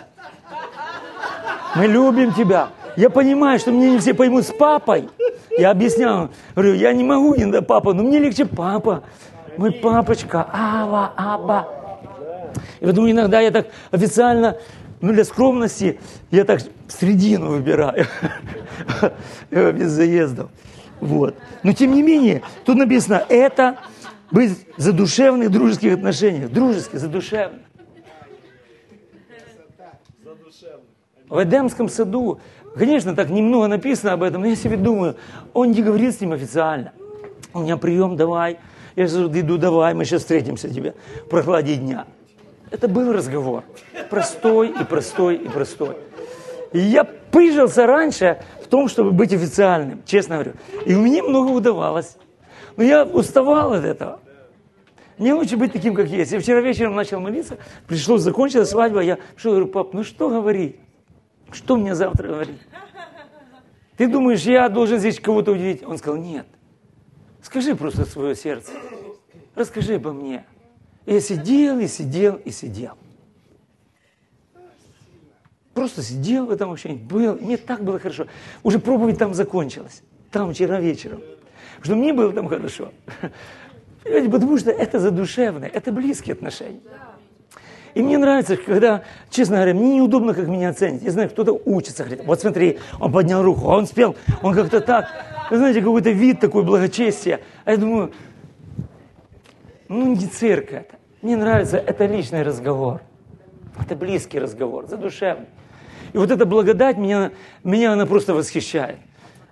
мы 1.75 1.87
любим 1.87 2.33
тебя. 2.33 2.69
Я 2.97 3.09
понимаю, 3.09 3.59
что 3.59 3.71
мне 3.71 3.91
не 3.91 3.97
все 3.97 4.13
поймут 4.13 4.45
с 4.45 4.53
папой. 4.53 5.09
Я 5.57 5.71
объяснял, 5.71 6.29
говорю, 6.53 6.73
я 6.75 6.93
не 6.93 7.03
могу 7.03 7.35
иногда 7.35 7.61
папа, 7.61 7.93
но 7.93 8.03
мне 8.03 8.19
легче 8.19 8.45
папа. 8.45 9.03
Мой 9.57 9.71
папочка, 9.71 10.47
Ава, 10.51 11.13
Аба. 11.15 11.84
И 12.79 12.83
поэтому 12.83 13.09
иногда 13.09 13.39
я 13.41 13.51
так 13.51 13.67
официально, 13.91 14.57
ну 15.01 15.13
для 15.13 15.25
скромности, 15.25 15.99
я 16.31 16.43
так 16.45 16.61
средину 16.87 17.51
выбираю, 17.51 18.05
без 19.51 19.91
заездов. 19.91 20.49
Вот. 20.99 21.35
Но 21.63 21.73
тем 21.73 21.93
не 21.93 22.03
менее, 22.03 22.41
тут 22.65 22.77
написано, 22.77 23.23
это 23.29 23.77
быть 24.31 24.51
в 24.77 24.81
задушевных 24.81 25.51
дружеских 25.51 25.93
отношениях. 25.93 26.51
Дружеских, 26.51 26.99
задушевных. 26.99 27.61
В 31.27 31.43
Эдемском 31.43 31.89
саду, 31.89 32.39
конечно, 32.75 33.15
так 33.15 33.29
немного 33.29 33.67
написано 33.67 34.13
об 34.13 34.23
этом, 34.23 34.41
но 34.41 34.47
я 34.47 34.55
себе 34.55 34.77
думаю, 34.77 35.15
он 35.53 35.71
не 35.71 35.81
говорит 35.81 36.15
с 36.15 36.21
ним 36.21 36.33
официально. 36.33 36.93
У 37.53 37.59
меня 37.59 37.77
прием 37.77 38.15
давай, 38.15 38.59
я 38.95 39.07
же 39.07 39.25
иду 39.25 39.57
давай, 39.57 39.93
мы 39.93 40.05
сейчас 40.05 40.21
встретимся 40.21 40.69
тебе 40.69 40.93
в 41.25 41.29
прохладе 41.29 41.75
дня. 41.75 42.05
Это 42.71 42.87
был 42.87 43.13
разговор. 43.13 43.63
Простой 44.09 44.69
и 44.69 44.83
простой 44.83 45.35
и 45.35 45.47
простой. 45.47 45.97
И 46.73 46.79
я 46.79 47.03
прижился 47.03 47.85
раньше 47.85 48.43
в 48.63 48.67
том, 48.67 48.87
чтобы 48.87 49.11
быть 49.11 49.33
официальным, 49.33 50.03
честно 50.05 50.35
говорю. 50.35 50.53
И 50.85 50.93
меня 50.93 51.23
много 51.23 51.51
удавалось. 51.51 52.17
Но 52.75 52.83
я 52.83 53.03
уставал 53.03 53.73
от 53.73 53.85
этого. 53.85 54.19
Мне 55.17 55.33
лучше 55.33 55.55
быть 55.55 55.71
таким, 55.71 55.93
как 55.95 56.07
есть. 56.07 56.31
Я 56.31 56.39
вчера 56.39 56.59
вечером 56.59 56.95
начал 56.95 57.19
молиться, 57.21 57.57
пришлось, 57.87 58.21
закончилась 58.21 58.69
свадьба, 58.69 58.99
я 58.99 59.17
пришел 59.35 59.51
говорю, 59.51 59.67
пап, 59.67 59.93
ну 59.93 60.03
что 60.03 60.29
говорить? 60.29 60.75
Что 61.51 61.77
мне 61.77 61.95
завтра 61.95 62.27
говорить? 62.27 62.59
Ты 63.95 64.07
думаешь, 64.07 64.41
я 64.41 64.67
должен 64.67 64.99
здесь 64.99 65.19
кого-то 65.19 65.53
удивить? 65.53 65.83
Он 65.83 65.97
сказал, 65.97 66.17
нет. 66.17 66.45
Скажи 67.41 67.75
просто 67.75 68.05
свое 68.05 68.35
сердце. 68.35 68.73
Расскажи 69.53 69.95
обо 69.95 70.11
мне. 70.11 70.45
Я 71.05 71.21
сидел, 71.21 71.79
и 71.79 71.87
сидел, 71.87 72.35
и 72.35 72.51
сидел. 72.51 72.93
Просто 75.73 76.01
сидел 76.01 76.45
в 76.45 76.51
этом 76.51 76.71
общении, 76.71 76.97
был, 76.97 77.35
мне 77.35 77.57
так 77.57 77.83
было 77.83 77.99
хорошо. 77.99 78.27
Уже 78.63 78.79
проповедь 78.79 79.17
там 79.17 79.33
закончилась, 79.33 80.03
там 80.31 80.53
вчера 80.53 80.79
вечером. 80.79 81.21
Что 81.81 81.95
мне 81.95 82.13
было 82.13 82.31
там 82.31 82.47
хорошо. 82.47 82.91
Понимаете, 84.03 84.29
потому 84.29 84.57
что 84.57 84.71
это 84.71 84.99
задушевное, 84.99 85.67
это 85.67 85.91
близкие 85.91 86.33
отношения. 86.33 86.79
И 87.93 88.01
мне 88.01 88.17
нравится, 88.17 88.57
когда, 88.57 89.03
честно 89.29 89.55
говоря, 89.55 89.73
мне 89.73 89.97
неудобно, 89.97 90.33
как 90.33 90.47
меня 90.47 90.69
оценить. 90.69 91.01
Я 91.03 91.11
знаю, 91.11 91.29
кто-то 91.29 91.53
учится, 91.65 92.03
говорит, 92.03 92.25
вот 92.25 92.41
смотри, 92.41 92.79
он 92.99 93.11
поднял 93.11 93.41
руку, 93.41 93.67
он 93.67 93.87
спел, 93.87 94.15
он 94.41 94.53
как-то 94.53 94.81
так. 94.81 95.07
Вы 95.49 95.57
знаете, 95.57 95.79
какой-то 95.79 96.09
вид 96.09 96.39
такой 96.39 96.63
благочестия. 96.63 97.39
А 97.63 97.71
я 97.71 97.77
думаю, 97.77 98.11
ну 99.87 100.15
не 100.15 100.27
цирк 100.27 100.71
это. 100.71 100.95
Мне 101.21 101.37
нравится, 101.37 101.77
это 101.77 102.05
личный 102.05 102.43
разговор. 102.43 103.01
Это 103.79 103.95
близкий 103.95 104.39
разговор, 104.39 104.87
задушевный. 104.87 105.47
И 106.13 106.17
вот 106.17 106.31
эта 106.31 106.45
благодать 106.45 106.97
меня, 106.97 107.31
меня 107.63 107.93
она 107.93 108.05
просто 108.05 108.33
восхищает. 108.33 108.97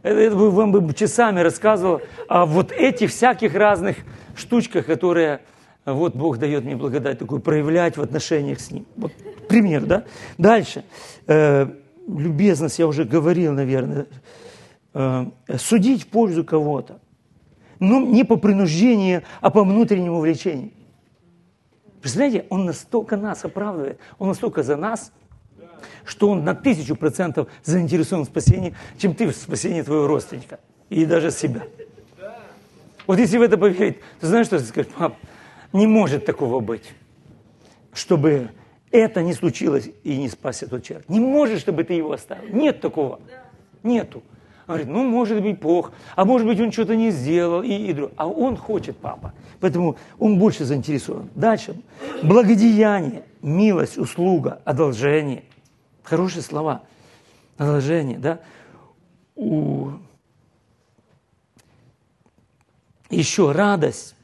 Это, 0.01 0.19
это 0.19 0.36
бы 0.36 0.51
вам 0.51 0.71
бы 0.71 0.93
часами 0.93 1.39
рассказывал 1.41 2.01
о 2.27 2.45
вот 2.45 2.71
этих 2.71 3.09
всяких 3.09 3.53
разных 3.55 3.97
штучках, 4.36 4.86
которые 4.86 5.41
вот 5.86 6.15
Бог 6.15 6.38
дает 6.38 6.63
мне 6.63 6.75
благодать 6.75 7.19
такую 7.19 7.41
проявлять 7.41 7.97
в 7.97 8.01
отношениях 8.01 8.59
с 8.59 8.71
Ним. 8.71 8.86
Вот 8.95 9.11
пример, 9.49 9.86
да? 9.86 10.05
Дальше. 10.38 10.86
Э, 11.27 11.67
любезность, 12.07 12.79
я 12.79 12.88
уже 12.88 13.03
говорил, 13.03 13.51
наверное. 13.51 14.07
Э, 14.93 15.25
судить 15.57 16.03
в 16.03 16.07
пользу 16.07 16.45
кого-то. 16.45 16.99
Но 17.84 17.99
не 17.99 18.23
по 18.23 18.38
принуждению, 18.38 19.23
а 19.41 19.49
по 19.49 19.65
внутреннему 19.65 20.21
влечению. 20.21 20.71
Представляете, 21.99 22.45
Он 22.49 22.63
настолько 22.63 23.17
нас 23.17 23.43
оправдывает, 23.43 23.99
Он 24.19 24.29
настолько 24.29 24.63
за 24.63 24.77
нас, 24.77 25.11
что 26.05 26.29
Он 26.29 26.45
на 26.45 26.55
тысячу 26.55 26.95
процентов 26.95 27.49
заинтересован 27.65 28.23
в 28.23 28.29
спасении, 28.29 28.73
чем 28.97 29.13
ты 29.13 29.27
в 29.27 29.36
спасении 29.36 29.81
твоего 29.81 30.07
родственника 30.07 30.61
и 30.89 31.05
даже 31.05 31.29
себя. 31.29 31.63
Вот 33.05 33.19
если 33.19 33.38
в 33.38 33.41
это 33.41 33.57
поверить, 33.57 33.97
ты 34.21 34.27
знаешь, 34.27 34.47
что 34.47 34.59
ты 34.59 34.63
скажешь, 34.63 34.89
пап, 34.93 35.17
не 35.73 35.86
может 35.86 36.25
такого 36.25 36.61
быть, 36.61 36.93
чтобы 37.91 38.51
это 38.91 39.21
не 39.21 39.34
случилось 39.34 39.89
и 40.05 40.15
не 40.15 40.29
спасся 40.29 40.69
тот 40.69 40.84
человек. 40.84 41.09
Не 41.09 41.19
может, 41.19 41.59
чтобы 41.59 41.84
ты 41.84 41.95
его 41.95 42.13
оставил. 42.13 42.47
Нет 42.55 42.79
такого. 42.79 43.19
Нету. 43.84 44.23
Он 44.66 44.76
говорит, 44.76 44.88
ну, 44.88 45.03
может 45.03 45.41
быть, 45.41 45.59
Бог, 45.59 45.91
а 46.16 46.24
может 46.24 46.47
быть, 46.47 46.59
он 46.61 46.72
что-то 46.72 46.95
не 46.95 47.11
сделал, 47.11 47.64
и, 47.64 47.70
и 47.70 48.09
А 48.16 48.28
он 48.28 48.55
хочет, 48.55 48.95
папа. 48.97 49.34
Поэтому 49.59 49.97
он 50.20 50.39
больше 50.39 50.64
заинтересован. 50.64 51.30
Дальше. 51.36 51.76
Благодеяние, 52.22 53.24
милость, 53.41 53.97
услуга, 53.97 54.61
одолжение. 54.64 55.43
Хорошие 56.03 56.41
слова. 56.41 56.84
Одолжение, 57.57 58.18
да. 58.18 58.39
У... 59.36 59.91
Еще 63.09 63.51
радость, 63.51 64.16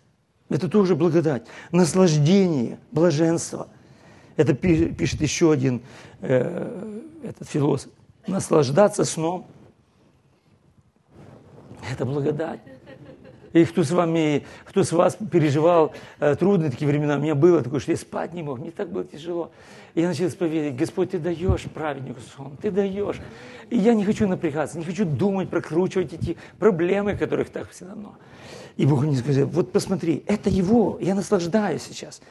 это 0.49 0.69
тоже 0.69 0.95
благодать. 0.95 1.43
Наслаждение, 1.71 2.79
блаженство. 2.91 3.67
Это 4.37 4.53
пишет 4.53 5.21
еще 5.21 5.51
один 5.51 5.81
э, 6.21 7.01
этот 7.23 7.47
философ. 7.49 7.91
Наслаждаться 8.25 9.03
сном. 9.03 9.47
Это 11.91 12.05
благодать. 12.05 12.59
И 13.53 13.65
кто 13.65 13.83
с 13.83 13.91
вами, 13.91 14.45
кто 14.65 14.83
с 14.83 14.91
вас 14.91 15.17
переживал 15.31 15.93
э, 16.19 16.35
трудные 16.35 16.69
такие 16.69 16.87
времена, 16.87 17.15
у 17.15 17.19
меня 17.19 17.33
было 17.33 17.63
такое, 17.63 17.79
что 17.79 17.91
я 17.91 17.97
спать 17.97 18.33
не 18.33 18.43
мог, 18.43 18.59
мне 18.59 18.69
так 18.69 18.91
было 18.91 19.03
тяжело. 19.03 19.51
И 19.95 20.01
я 20.01 20.07
начал 20.07 20.27
исповедовать, 20.27 20.75
Господь, 20.75 21.11
Ты 21.11 21.19
даешь 21.19 21.63
праведнику 21.63 22.19
сон, 22.35 22.57
Ты 22.61 22.69
даешь. 22.69 23.19
И 23.71 23.77
я 23.77 23.95
не 23.95 24.05
хочу 24.05 24.27
напрягаться, 24.27 24.77
не 24.77 24.85
хочу 24.85 25.03
думать, 25.03 25.49
прокручивать 25.49 26.13
эти 26.13 26.37
проблемы, 26.59 27.17
которых 27.17 27.49
так 27.49 27.69
все 27.71 27.85
равно. 27.85 28.15
И 28.77 28.85
Бог 28.85 29.03
мне 29.03 29.17
сказал, 29.17 29.47
вот 29.47 29.71
посмотри, 29.71 30.23
это 30.27 30.49
Его, 30.49 30.99
я 31.01 31.15
наслаждаюсь 31.15 31.81
сейчас. 31.81 32.21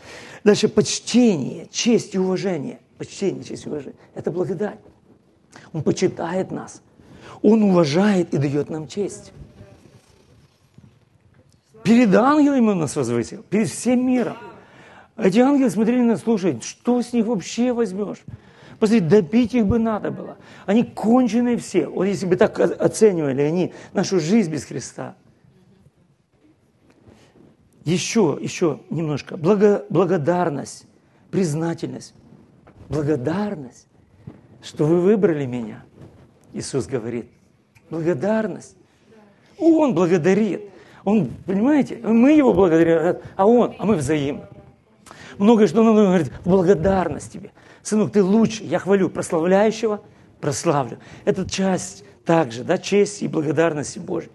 Дальше 0.44 0.68
почтение, 0.68 1.66
честь 1.70 2.14
и 2.14 2.18
уважение. 2.18 2.78
Почтение, 2.96 3.42
честь 3.42 3.66
и 3.66 3.68
уважение. 3.68 3.99
Это 4.14 4.30
благодать. 4.30 4.78
Он 5.72 5.82
почитает 5.82 6.53
нас. 6.53 6.80
Он 7.43 7.62
уважает 7.62 8.34
и 8.34 8.39
дает 8.39 8.70
нам 8.70 8.89
честь. 8.89 9.32
Перед 11.82 12.14
ангелами 12.14 12.68
он 12.68 12.80
нас 12.80 12.97
возвысил, 12.97 13.43
перед 13.49 13.68
всем 13.68 14.07
миром. 14.07 14.36
Эти 15.16 15.39
ангелы 15.39 15.70
смотрели 15.70 16.01
на 16.01 16.12
нас, 16.12 16.22
слушай, 16.22 16.61
что 16.62 17.03
с 17.03 17.12
них 17.12 17.26
вообще 17.26 17.72
возьмешь? 17.72 18.18
Посмотри, 18.78 19.01
добить 19.01 19.55
их 19.55 19.66
бы 19.66 19.78
надо 19.78 20.11
было. 20.11 20.36
Они 20.66 20.84
конченые 20.84 21.57
все. 21.57 21.89
Вот 21.89 22.05
если 22.05 22.26
бы 22.26 22.36
так 22.36 22.59
оценивали 22.61 23.43
они 23.43 23.72
нашу 23.93 24.20
жизнь 24.20 24.51
без 24.51 24.64
Христа– 24.64 25.14
еще, 27.89 28.39
еще 28.39 28.80
немножко. 28.91 29.39
Благо, 29.39 29.86
благодарность, 29.89 30.86
признательность. 31.30 32.14
Благодарность, 32.91 33.86
что 34.62 34.84
вы 34.84 35.01
выбрали 35.01 35.47
меня. 35.47 35.82
Иисус 36.59 36.87
говорит. 36.87 37.27
Благодарность. 37.91 38.77
Он 39.59 39.95
благодарит. 39.95 40.63
Он, 41.05 41.31
понимаете, 41.47 41.97
мы 42.03 42.33
его 42.33 42.53
благодарим, 42.53 43.21
а 43.37 43.47
он, 43.47 43.75
а 43.79 43.87
мы 43.87 43.97
взаимно. 43.97 44.49
Многое, 45.39 45.69
что 45.69 45.81
он 45.81 45.95
говорит, 45.95 46.33
благодарность 46.45 47.33
тебе. 47.33 47.53
Сынок, 47.83 48.13
ты 48.13 48.23
лучше, 48.23 48.65
я 48.65 48.79
хвалю 48.79 49.09
прославляющего, 49.09 50.03
прославлю. 50.41 50.99
Это 51.25 51.49
часть 51.49 52.05
также, 52.25 52.65
да, 52.65 52.77
честь 52.77 53.23
и 53.23 53.29
благодарности 53.29 53.99
Божьей. 53.99 54.31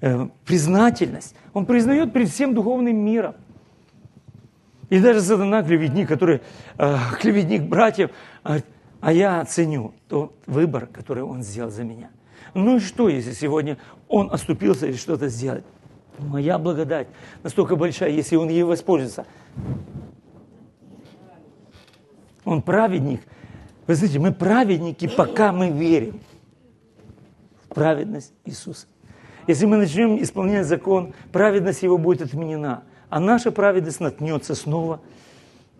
Э, 0.00 0.26
признательность. 0.44 1.36
Он 1.52 1.66
признает 1.66 2.12
перед 2.12 2.28
всем 2.30 2.54
духовным 2.54 2.96
миром. 2.96 3.34
И 4.88 4.98
даже 4.98 5.20
сатана 5.20 5.62
клеветник, 5.62 6.08
который 6.08 6.40
э, 6.78 6.96
клеветник 7.20 7.62
братьев, 7.62 8.10
говорит, 8.42 8.66
а 9.02 9.12
я 9.12 9.44
ценю 9.44 9.94
тот 10.08 10.32
выбор, 10.46 10.86
который 10.86 11.24
он 11.24 11.42
сделал 11.42 11.70
за 11.70 11.82
меня. 11.82 12.10
Ну 12.54 12.76
и 12.76 12.80
что, 12.80 13.08
если 13.08 13.32
сегодня 13.32 13.76
он 14.08 14.32
оступился 14.32 14.86
или 14.86 14.94
что-то 14.94 15.28
сделать? 15.28 15.64
Моя 16.18 16.56
благодать 16.56 17.08
настолько 17.42 17.74
большая, 17.74 18.10
если 18.10 18.36
он 18.36 18.48
ей 18.48 18.62
воспользуется. 18.62 19.26
Он 22.44 22.62
праведник. 22.62 23.22
Вы 23.88 23.96
знаете, 23.96 24.20
мы 24.20 24.32
праведники, 24.32 25.08
пока 25.08 25.50
мы 25.50 25.70
верим 25.70 26.20
в 27.64 27.74
праведность 27.74 28.32
Иисуса. 28.44 28.86
Если 29.48 29.66
мы 29.66 29.78
начнем 29.78 30.22
исполнять 30.22 30.66
закон, 30.66 31.12
праведность 31.32 31.82
его 31.82 31.98
будет 31.98 32.22
отменена. 32.22 32.84
А 33.10 33.18
наша 33.18 33.50
праведность 33.50 33.98
наткнется 33.98 34.54
снова 34.54 35.00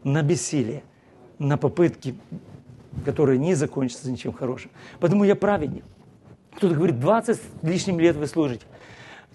на 0.03 0.23
бессилие, 0.23 0.83
на 1.39 1.57
попытки, 1.57 2.17
которые 3.05 3.39
не 3.39 3.55
закончатся 3.55 4.11
ничем 4.11 4.33
хорошим. 4.33 4.71
Поэтому 5.01 5.25
я 5.25 5.35
праведник. 5.35 5.85
Кто-то 6.57 6.75
говорит, 6.75 7.01
20 7.01 7.41
лишним 7.63 7.99
лет 8.01 8.17
вы 8.17 8.27
служите. 8.27 8.65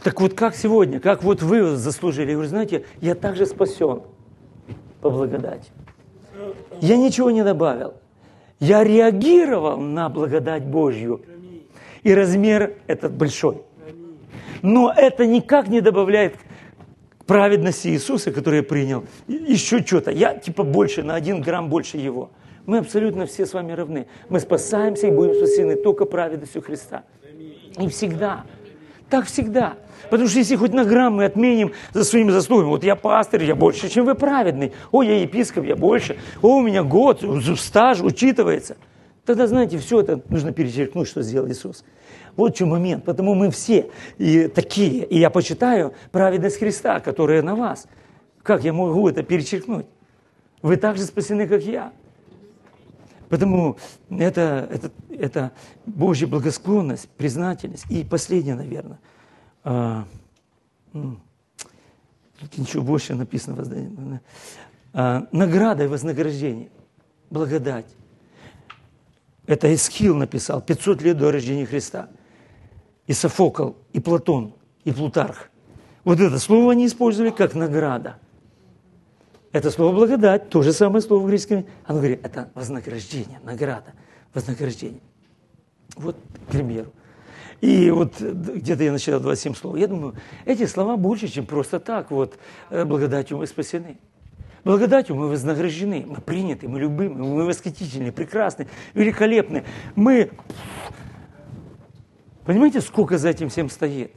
Так 0.04 0.22
вот 0.22 0.34
как 0.34 0.56
сегодня, 0.56 1.00
как 1.00 1.24
вот 1.24 1.42
вы 1.42 1.76
заслужили? 1.76 2.28
Я 2.30 2.34
говорю, 2.34 2.50
знаете, 2.50 2.86
я 3.02 3.16
также 3.16 3.46
спасен 3.46 4.04
по 5.02 5.10
благодати. 5.10 5.70
Я 6.82 6.98
ничего 6.98 7.32
не 7.32 7.44
добавил. 7.44 7.96
Я 8.60 8.84
реагировал 8.84 9.78
на 9.78 10.10
благодать 10.10 10.64
Божью. 10.64 11.22
И 12.04 12.14
размер 12.14 12.76
этот 12.88 13.14
большой. 13.14 13.64
Но 14.62 14.94
это 14.96 15.26
никак 15.26 15.68
не 15.68 15.82
добавляет 15.82 16.36
праведности 17.26 17.90
Иисуса, 17.90 18.32
который 18.32 18.58
я 18.58 18.64
принял, 18.64 19.06
еще 19.28 19.84
что-то. 19.86 20.12
Я 20.12 20.36
типа 20.36 20.64
больше, 20.64 21.04
на 21.04 21.16
один 21.16 21.42
грамм 21.42 21.70
больше 21.70 21.98
Его. 21.98 22.32
Мы 22.68 22.80
абсолютно 22.80 23.26
все 23.26 23.46
с 23.46 23.54
вами 23.54 23.72
равны. 23.72 24.08
Мы 24.28 24.42
спасаемся 24.42 25.08
и 25.08 25.12
будем 25.12 25.34
спасены 25.36 25.78
только 25.78 26.06
праведностью 26.06 26.62
Христа. 26.62 27.06
И 27.80 27.88
всегда. 27.88 28.44
Так 29.10 29.26
всегда. 29.26 29.78
Потому 30.10 30.28
что 30.28 30.40
если 30.40 30.58
хоть 30.58 30.74
на 30.74 30.84
грамм 30.84 31.16
мы 31.16 31.26
отменим 31.26 31.72
за 31.94 32.04
своими 32.04 32.30
заслугами, 32.30 32.68
вот 32.68 32.84
я 32.84 32.98
пастор, 32.98 33.42
я 33.42 33.56
больше, 33.56 33.88
чем 33.88 34.06
вы 34.06 34.16
праведный, 34.16 34.74
о, 34.92 35.02
я 35.02 35.18
епископ, 35.22 35.64
я 35.64 35.78
больше, 35.78 36.18
о, 36.42 36.58
у 36.58 36.62
меня 36.62 36.84
год, 36.84 37.24
стаж 37.58 38.02
учитывается. 38.02 38.76
Тогда, 39.26 39.48
знаете, 39.48 39.78
все 39.78 40.02
это 40.02 40.22
нужно 40.28 40.52
перечеркнуть, 40.52 41.08
что 41.08 41.22
сделал 41.22 41.48
Иисус. 41.48 41.86
Вот 42.36 42.54
в 42.54 42.58
чем 42.58 42.70
момент. 42.70 43.06
Потому 43.06 43.34
мы 43.34 43.50
все 43.50 43.90
и 44.18 44.50
такие. 44.50 45.06
И 45.06 45.18
я 45.18 45.30
почитаю 45.30 45.94
праведность 46.12 46.60
Христа, 46.60 47.00
которая 47.00 47.42
на 47.42 47.56
вас. 47.56 47.88
Как 48.44 48.66
я 48.66 48.74
могу 48.74 49.08
это 49.08 49.24
перечеркнуть? 49.24 49.86
Вы 50.62 50.76
так 50.76 50.98
же 50.98 51.04
спасены, 51.04 51.48
как 51.48 51.64
я. 51.64 51.94
Потому 53.30 53.78
это, 54.10 54.68
это, 54.72 54.92
это 55.10 55.52
Божья 55.86 56.28
благосклонность, 56.28 57.10
признательность. 57.10 57.86
И 57.90 58.04
последнее, 58.04 58.56
наверное, 58.56 59.00
а, 59.64 60.06
Тут 62.40 62.58
ничего 62.58 62.84
больше 62.84 63.16
написано 63.16 63.56
воздание. 63.56 64.22
А, 64.94 65.28
награда 65.32 65.86
и 65.86 65.88
вознаграждение. 65.88 66.70
Благодать. 67.30 67.86
Это 69.48 69.74
Эсхил 69.74 70.16
написал 70.16 70.62
500 70.62 71.02
лет 71.02 71.18
до 71.18 71.32
рождения 71.32 71.66
Христа. 71.66 72.10
И 73.08 73.14
Софокл, 73.14 73.72
и 73.94 74.00
Платон, 74.00 74.54
и 74.84 74.92
Плутарх. 74.92 75.50
Вот 76.04 76.20
это 76.20 76.38
слово 76.40 76.74
они 76.74 76.86
использовали 76.86 77.32
как 77.32 77.56
награда. 77.56 78.18
Это 79.58 79.72
слово 79.72 79.92
благодать, 79.92 80.50
то 80.50 80.62
же 80.62 80.72
самое 80.72 81.02
слово 81.02 81.24
в 81.24 81.28
греческом. 81.28 81.66
Оно 81.84 81.98
говорит, 81.98 82.24
это 82.24 82.52
вознаграждение, 82.54 83.40
награда, 83.44 83.94
вознаграждение. 84.36 85.02
Вот, 85.96 86.16
к 86.48 86.52
примеру. 86.52 86.94
И 87.60 87.90
вот 87.90 88.22
где-то 88.22 88.84
я 88.84 88.92
начал 88.92 89.20
27 89.20 89.56
слов. 89.56 89.78
Я 89.78 89.88
думаю, 89.88 90.14
эти 90.46 90.68
слова 90.68 90.96
больше, 90.96 91.28
чем 91.28 91.48
просто 91.48 91.80
так. 91.80 92.12
Вот, 92.12 92.38
э, 92.70 92.86
благодатью 92.86 93.40
мы 93.40 93.48
спасены. 93.48 93.98
Благодатью 94.64 95.16
мы 95.16 95.28
вознаграждены, 95.28 96.06
мы 96.08 96.18
приняты, 96.18 96.68
мы 96.68 96.80
любимы, 96.80 97.16
мы 97.16 97.44
восхитительны, 97.44 98.12
прекрасны, 98.12 98.68
великолепны. 98.94 99.64
Мы... 99.96 100.30
Понимаете, 102.46 102.82
сколько 102.82 103.18
за 103.18 103.30
этим 103.30 103.50
всем 103.50 103.72
стоит? 103.72 104.12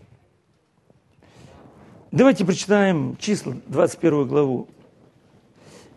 Давайте 2.13 2.45
прочитаем 2.45 3.17
числа, 3.17 3.55
21 3.69 4.29
главу 4.29 4.69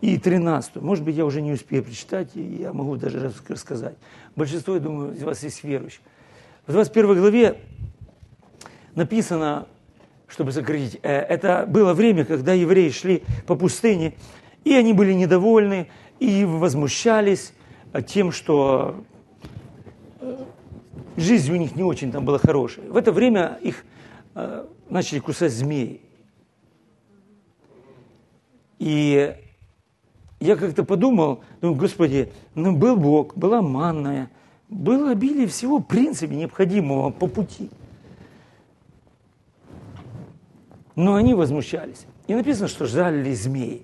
и 0.00 0.18
13. 0.18 0.76
Может 0.76 1.04
быть, 1.04 1.16
я 1.16 1.24
уже 1.24 1.40
не 1.40 1.52
успею 1.52 1.82
прочитать, 1.82 2.30
и 2.34 2.42
я 2.42 2.72
могу 2.72 2.96
даже 2.96 3.32
рассказать. 3.48 3.96
Большинство, 4.36 4.74
я 4.74 4.80
думаю, 4.80 5.14
из 5.14 5.22
вас 5.22 5.42
есть 5.42 5.64
верующих. 5.64 6.00
В 6.66 6.72
21 6.72 7.20
главе 7.20 7.60
написано, 8.94 9.66
чтобы 10.28 10.52
сократить, 10.52 10.98
э, 11.02 11.10
это 11.10 11.66
было 11.66 11.94
время, 11.94 12.24
когда 12.24 12.52
евреи 12.52 12.90
шли 12.90 13.22
по 13.46 13.54
пустыне, 13.54 14.14
и 14.64 14.72
они 14.74 14.92
были 14.92 15.12
недовольны 15.12 15.88
и 16.18 16.44
возмущались 16.44 17.52
тем, 18.06 18.32
что 18.32 19.04
э, 20.20 20.44
жизнь 21.16 21.52
у 21.52 21.56
них 21.56 21.76
не 21.76 21.82
очень 21.82 22.10
там 22.10 22.24
была 22.24 22.38
хорошая. 22.38 22.90
В 22.90 22.96
это 22.96 23.12
время 23.12 23.58
их 23.62 23.84
э, 24.34 24.66
начали 24.88 25.18
кусать 25.18 25.52
змеи. 25.52 26.00
И 28.78 29.34
я 30.40 30.56
как-то 30.56 30.84
подумал, 30.84 31.42
думаю, 31.60 31.78
Господи, 31.78 32.32
ну 32.54 32.76
был 32.76 32.96
Бог, 32.96 33.36
была 33.36 33.62
манная, 33.62 34.30
было 34.68 35.10
обилие 35.10 35.46
всего, 35.46 35.78
в 35.78 35.84
принципе, 35.84 36.34
необходимого 36.34 37.10
по 37.10 37.26
пути. 37.26 37.70
Но 40.96 41.14
они 41.14 41.34
возмущались. 41.34 42.06
И 42.26 42.34
написано, 42.34 42.68
что 42.68 42.86
жалили 42.86 43.34
змеи. 43.34 43.82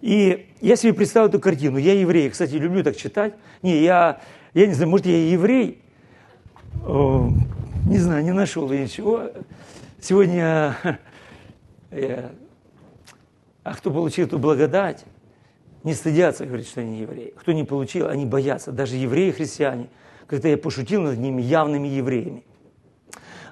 И 0.00 0.48
я 0.60 0.76
себе 0.76 0.92
представил 0.92 1.28
эту 1.28 1.40
картину. 1.40 1.78
Я 1.78 1.94
еврей, 1.94 2.30
кстати, 2.30 2.54
люблю 2.54 2.82
так 2.84 2.96
читать. 2.96 3.34
Не, 3.62 3.82
я, 3.82 4.20
я 4.54 4.66
не 4.66 4.74
знаю, 4.74 4.90
может, 4.90 5.06
я 5.06 5.30
еврей. 5.30 5.82
О, 6.86 7.30
не 7.86 7.98
знаю, 7.98 8.24
не 8.24 8.32
нашел 8.32 8.70
я 8.70 8.82
ничего. 8.82 9.30
Сегодня, 10.00 10.76
я, 11.90 12.30
а 13.64 13.74
кто 13.74 13.90
получил 13.90 14.26
эту 14.26 14.38
благодать, 14.38 15.04
не 15.88 15.94
стыдятся 15.94 16.44
говорить, 16.44 16.68
что 16.68 16.82
они 16.82 17.00
евреи. 17.00 17.32
Кто 17.36 17.52
не 17.52 17.64
получил, 17.64 18.08
они 18.08 18.26
боятся. 18.26 18.70
Даже 18.72 18.96
евреи-христиане. 18.96 19.88
Когда 20.26 20.48
я 20.48 20.58
пошутил 20.58 21.00
над 21.00 21.18
ними, 21.18 21.40
явными 21.40 21.88
евреями. 21.88 22.44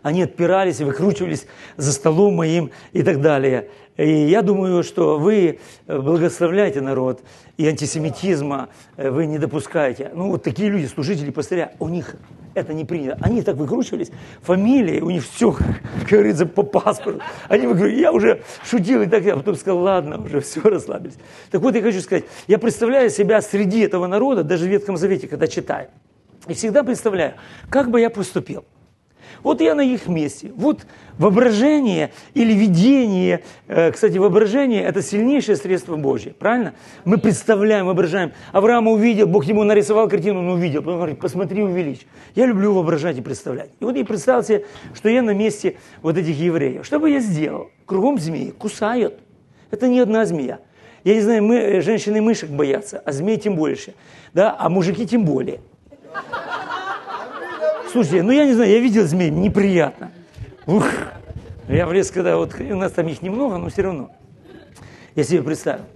Они 0.02 0.22
отпирались 0.22 0.80
выкручивались 0.80 1.46
за 1.76 1.92
столом 1.92 2.34
моим 2.34 2.70
и 2.92 3.02
так 3.02 3.20
далее. 3.20 3.70
И 3.96 4.26
я 4.26 4.42
думаю, 4.42 4.82
что 4.82 5.18
вы 5.18 5.58
благословляете 5.86 6.80
народ, 6.80 7.22
и 7.56 7.66
антисемитизма 7.66 8.68
вы 8.96 9.26
не 9.26 9.38
допускаете. 9.38 10.10
Ну, 10.14 10.28
вот 10.28 10.42
такие 10.42 10.68
люди, 10.68 10.86
служители 10.86 11.30
пастыря, 11.30 11.72
у 11.78 11.88
них 11.88 12.16
это 12.54 12.74
не 12.74 12.84
принято. 12.84 13.18
Они 13.22 13.42
так 13.42 13.56
выкручивались, 13.56 14.10
фамилии, 14.42 15.00
у 15.00 15.10
них 15.10 15.24
все, 15.24 15.52
как 16.00 16.08
говорится, 16.08 16.46
по 16.46 16.62
паспорту. 16.62 17.22
Они 17.48 17.66
выкручивались. 17.66 18.00
Я 18.00 18.12
уже 18.12 18.42
шутил 18.64 19.02
и 19.02 19.06
так, 19.06 19.24
я 19.24 19.36
потом 19.36 19.56
сказал, 19.56 19.78
ладно, 19.78 20.22
уже 20.22 20.40
все, 20.40 20.60
расслабились. 20.60 21.16
Так 21.50 21.62
вот, 21.62 21.74
я 21.74 21.82
хочу 21.82 22.00
сказать, 22.00 22.24
я 22.46 22.58
представляю 22.58 23.08
себя 23.08 23.40
среди 23.40 23.80
этого 23.80 24.06
народа, 24.06 24.42
даже 24.42 24.66
в 24.66 24.68
Ветхом 24.68 24.96
Завете, 24.96 25.26
когда 25.26 25.46
читаю. 25.46 25.88
И 26.46 26.54
всегда 26.54 26.82
представляю, 26.82 27.34
как 27.70 27.90
бы 27.90 28.00
я 28.00 28.10
поступил– 28.10 28.64
вот 29.42 29.60
я 29.60 29.74
на 29.74 29.80
их 29.80 30.06
месте. 30.08 30.52
Вот 30.54 30.86
воображение 31.18 32.12
или 32.34 32.52
видение, 32.52 33.42
э, 33.68 33.90
кстати, 33.92 34.18
воображение– 34.18 34.82
это 34.84 35.02
сильнейшее 35.02 35.56
средство 35.56 35.96
Божье, 35.96 36.32
правильно? 36.32 36.74
Мы 37.04 37.18
представляем, 37.18 37.86
воображаем. 37.86 38.32
Авраама 38.52 38.90
увидел, 38.90 39.26
Бог 39.26 39.44
ему 39.44 39.64
нарисовал 39.64 40.08
картину, 40.08 40.40
он 40.40 40.48
увидел. 40.48 40.80
Он 40.88 40.96
говорит, 40.96 41.18
посмотри, 41.18 41.62
увеличь. 41.62 42.06
Я 42.34 42.46
люблю 42.46 42.74
воображать 42.74 43.18
и 43.18 43.22
представлять. 43.22 43.70
И 43.80 43.84
вот 43.84 43.96
я 43.96 44.04
представил 44.04 44.42
себе, 44.42 44.64
что 44.94 45.08
я 45.08 45.22
на 45.22 45.32
месте 45.34 45.76
вот 46.02 46.16
этих 46.16 46.38
евреев. 46.38 46.84
Что 46.84 46.98
бы 46.98 47.10
я 47.10 47.20
сделал? 47.20 47.70
Кругом 47.86 48.18
змеи 48.18 48.50
кусают. 48.50 49.20
Это 49.70 49.88
не 49.88 50.00
одна 50.00 50.24
змея. 50.24 50.60
Я 51.04 51.14
не 51.14 51.20
знаю, 51.20 51.44
мы, 51.44 51.56
э, 51.56 51.80
женщины 51.82 52.20
мышек 52.20 52.50
боятся, 52.50 52.98
а 52.98 53.12
змей 53.12 53.36
тем 53.36 53.54
больше. 53.54 53.94
Да? 54.34 54.56
А 54.58 54.68
мужики 54.68 55.06
тем 55.06 55.24
более. 55.24 55.60
Слушайте, 57.96 58.22
ну 58.24 58.30
я 58.30 58.44
не 58.44 58.52
знаю, 58.52 58.70
я 58.70 58.78
видел 58.78 59.06
змей, 59.06 59.30
неприятно. 59.30 60.10
Ух, 60.66 60.84
я 61.66 61.86
в 61.86 61.94
лес, 61.94 62.10
когда 62.10 62.36
вот, 62.36 62.54
у 62.60 62.76
нас 62.76 62.92
там 62.92 63.08
их 63.08 63.22
немного, 63.22 63.56
но 63.56 63.70
все 63.70 63.80
равно. 63.80 64.10
Я 65.14 65.24
себе 65.24 65.42
представил. 65.42 65.86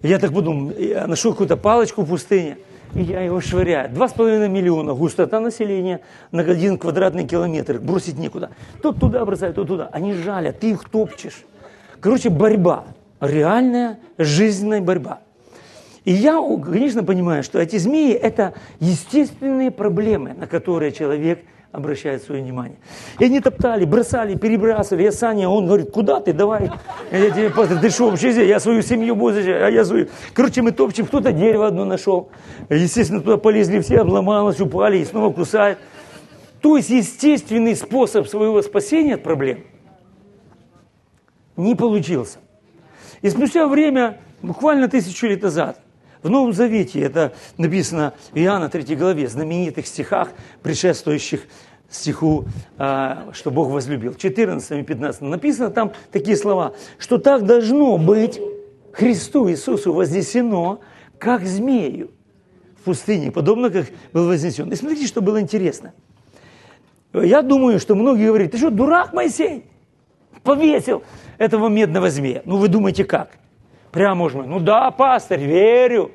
Я 0.00 0.18
так 0.18 0.32
подумал, 0.32 0.72
я 0.78 1.06
нашел 1.06 1.32
какую-то 1.32 1.58
палочку 1.58 2.00
в 2.00 2.08
пустыне, 2.08 2.56
и 2.94 3.02
я 3.02 3.20
его 3.20 3.42
швыряю. 3.42 3.90
Два 3.90 4.08
с 4.08 4.14
половиной 4.14 4.48
миллиона, 4.48 4.94
густота 4.94 5.38
населения 5.38 6.00
на 6.32 6.40
один 6.40 6.78
квадратный 6.78 7.28
километр, 7.28 7.78
бросить 7.78 8.16
некуда. 8.16 8.48
То 8.82 8.94
туда 8.94 9.22
бросают, 9.26 9.56
то 9.56 9.66
туда. 9.66 9.90
Они 9.92 10.14
жалят, 10.14 10.60
ты 10.60 10.70
их 10.70 10.88
топчешь. 10.88 11.44
Короче, 12.00 12.30
борьба, 12.30 12.86
реальная 13.20 13.98
жизненная 14.16 14.80
борьба. 14.80 15.18
И 16.08 16.12
я, 16.12 16.40
конечно, 16.64 17.04
понимаю, 17.04 17.42
что 17.42 17.58
эти 17.58 17.76
змеи– 17.76 18.14
это 18.14 18.54
естественные 18.80 19.70
проблемы, 19.70 20.32
на 20.32 20.46
которые 20.46 20.90
человек 20.90 21.44
обращает 21.70 22.22
свое 22.22 22.42
внимание. 22.42 22.78
И 23.18 23.26
они 23.26 23.40
топтали, 23.40 23.84
бросали, 23.84 24.34
перебрасывали. 24.34 25.02
Я 25.02 25.12
Саня, 25.12 25.50
он 25.50 25.66
говорит, 25.66 25.90
куда 25.90 26.20
ты, 26.20 26.32
давай. 26.32 26.70
Я 27.12 27.30
тебе, 27.30 27.50
ты 27.50 27.90
что 27.90 28.08
вообще 28.08 28.32
здесь? 28.32 28.48
Я 28.48 28.58
свою 28.58 28.80
семью 28.80 29.16
буду 29.16 29.36
а 29.36 29.68
я 29.68 29.84
свою. 29.84 30.08
Короче, 30.32 30.62
мы 30.62 30.72
топчем, 30.72 31.04
кто-то 31.04 31.30
дерево 31.30 31.66
одно 31.66 31.84
нашел. 31.84 32.30
Естественно, 32.70 33.20
туда 33.20 33.36
полезли 33.36 33.78
все, 33.80 33.98
обломалось, 33.98 34.62
упали 34.62 34.96
и 34.96 35.04
снова 35.04 35.30
кусают. 35.30 35.78
То 36.62 36.78
есть 36.78 36.88
естественный 36.88 37.76
способ 37.76 38.26
своего 38.28 38.62
спасения 38.62 39.16
от 39.16 39.22
проблем 39.22 39.58
не 41.58 41.74
получился. 41.74 42.38
И 43.20 43.28
спустя 43.28 43.68
время, 43.68 44.22
буквально 44.40 44.88
тысячу 44.88 45.26
лет 45.26 45.42
назад, 45.42 45.82
в 46.22 46.30
Новом 46.30 46.52
Завете 46.52 47.00
это 47.00 47.32
написано 47.56 48.14
в 48.32 48.38
Иоанна 48.38 48.68
3 48.68 48.96
главе, 48.96 49.28
знаменитых 49.28 49.86
стихах, 49.86 50.30
предшествующих 50.62 51.42
стиху, 51.90 52.44
а, 52.76 53.28
что 53.32 53.50
Бог 53.50 53.70
возлюбил. 53.70 54.14
14 54.14 54.80
и 54.80 54.82
15 54.82 55.22
написано 55.22 55.70
там 55.70 55.92
такие 56.12 56.36
слова, 56.36 56.74
что 56.98 57.18
так 57.18 57.44
должно 57.44 57.98
быть 57.98 58.40
Христу 58.92 59.48
Иисусу 59.48 59.92
вознесено, 59.92 60.80
как 61.18 61.46
змею 61.46 62.10
в 62.80 62.84
пустыне, 62.84 63.30
подобно 63.30 63.70
как 63.70 63.86
был 64.12 64.26
вознесен. 64.26 64.70
И 64.70 64.76
смотрите, 64.76 65.06
что 65.06 65.20
было 65.20 65.40
интересно. 65.40 65.92
Я 67.12 67.42
думаю, 67.42 67.80
что 67.80 67.94
многие 67.94 68.26
говорят, 68.26 68.52
ты 68.52 68.58
что, 68.58 68.70
дурак, 68.70 69.12
Моисей? 69.12 69.64
Повесил 70.42 71.02
этого 71.38 71.68
медного 71.68 72.10
змея. 72.10 72.42
Ну, 72.44 72.58
вы 72.58 72.68
думаете, 72.68 73.04
как? 73.04 73.30
Прямо 73.92 74.14
можно, 74.14 74.42
ну 74.42 74.60
да, 74.60 74.90
пастор, 74.90 75.38
верю. 75.38 76.12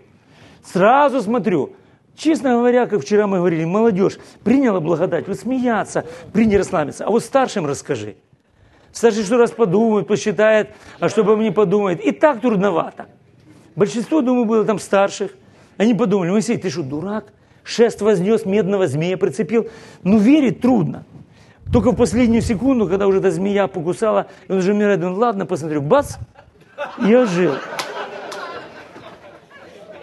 Сразу 0.63 1.21
смотрю. 1.21 1.73
Честно 2.15 2.51
говоря, 2.51 2.85
как 2.85 3.01
вчера 3.01 3.25
мы 3.25 3.37
говорили, 3.37 3.65
молодежь 3.65 4.19
приняла 4.43 4.79
благодать, 4.79 5.27
вот 5.27 5.39
смеяться, 5.39 6.05
приняли 6.31 6.57
расслабиться. 6.57 7.05
А 7.05 7.09
вот 7.09 7.23
старшим 7.23 7.65
расскажи. 7.65 8.15
Старший 8.91 9.23
что 9.23 9.37
раз 9.37 9.51
подумает, 9.51 10.07
посчитает, 10.07 10.69
а 10.99 11.09
что 11.09 11.21
обо 11.21 11.35
мне 11.35 11.51
подумает. 11.51 11.99
И 12.01 12.11
так 12.11 12.41
трудновато. 12.41 13.07
Большинство, 13.75 14.21
думаю, 14.21 14.45
было 14.45 14.63
там 14.63 14.77
старших. 14.77 15.31
Они 15.77 15.95
подумали, 15.95 16.29
Моисей, 16.29 16.57
ты 16.57 16.69
что, 16.69 16.83
дурак? 16.83 17.33
Шест 17.63 18.01
вознес, 18.01 18.45
медного 18.45 18.87
змея 18.87 19.17
прицепил. 19.17 19.67
Ну, 20.03 20.19
верить 20.19 20.61
трудно. 20.61 21.05
Только 21.71 21.91
в 21.91 21.95
последнюю 21.95 22.43
секунду, 22.43 22.87
когда 22.87 23.07
уже 23.07 23.17
эта 23.17 23.31
змея 23.31 23.67
покусала, 23.67 24.27
он 24.47 24.57
уже 24.57 24.73
умирает, 24.73 24.99
думает, 24.99 25.17
ладно, 25.17 25.45
посмотрю, 25.47 25.81
бац, 25.81 26.17
я 26.99 27.25
жил. 27.25 27.55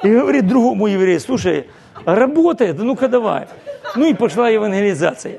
И 0.02 0.08
говорит 0.08 0.46
другому 0.46 0.86
еврею, 0.86 1.20
слушай, 1.20 1.66
работает, 2.04 2.78
ну-ка 2.78 3.08
давай. 3.08 3.48
Ну 3.96 4.06
и 4.06 4.14
пошла 4.14 4.48
евангелизация. 4.48 5.38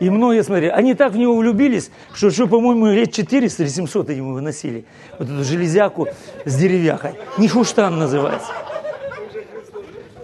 И 0.00 0.10
многие, 0.10 0.42
смотри, 0.42 0.66
они 0.66 0.94
так 0.94 1.12
в 1.12 1.16
него 1.16 1.36
влюбились, 1.36 1.92
что, 2.12 2.30
что 2.32 2.48
по-моему, 2.48 2.86
лет 2.86 3.12
400 3.12 3.62
или 3.62 3.70
700 3.70 4.08
они 4.08 4.18
ему 4.18 4.32
выносили. 4.32 4.84
Вот 5.16 5.28
эту 5.28 5.44
железяку 5.44 6.08
с 6.44 6.56
деревяхой. 6.56 7.12
Нихуштан 7.38 7.96
называется. 7.96 8.50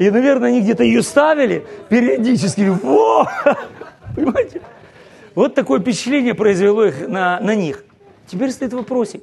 И, 0.00 0.11
наверное, 0.11 0.48
они 0.48 0.62
где-то 0.62 0.82
ее 0.82 1.02
ставили 1.02 1.64
периодически. 1.88 2.62
Во! 2.62 3.28
Понимаете? 4.16 4.62
Вот 5.36 5.54
такое 5.54 5.78
впечатление 5.78 6.34
произвело 6.34 6.84
их 6.84 7.06
на, 7.06 7.38
на 7.38 7.54
них. 7.54 7.84
Теперь 8.28 8.50
стоит 8.50 8.72
вопросик 8.74 9.22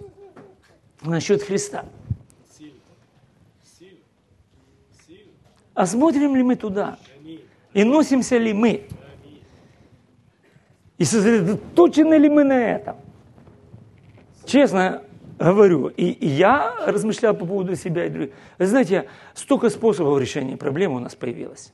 насчет 1.01 1.43
Христа. 1.43 1.85
А 5.75 5.85
смотрим 5.85 6.35
ли 6.35 6.43
мы 6.43 6.55
туда? 6.55 6.97
И 7.73 7.83
носимся 7.83 8.37
ли 8.37 8.53
мы? 8.53 8.87
И 10.97 11.03
сосредоточены 11.03 12.15
ли 12.15 12.29
мы 12.29 12.43
на 12.43 12.57
этом? 12.57 12.95
Честно 14.45 15.03
говорю, 15.37 15.87
и, 15.87 16.25
я 16.25 16.73
размышлял 16.87 17.35
по 17.35 17.45
поводу 17.45 17.75
себя 17.75 18.05
и 18.05 18.09
других. 18.09 18.33
Знаете, 18.57 19.09
столько 19.33 19.69
способов 19.69 20.19
решения 20.19 20.55
проблемы 20.55 20.95
у 20.95 20.99
нас 20.99 21.13
появилось. 21.13 21.73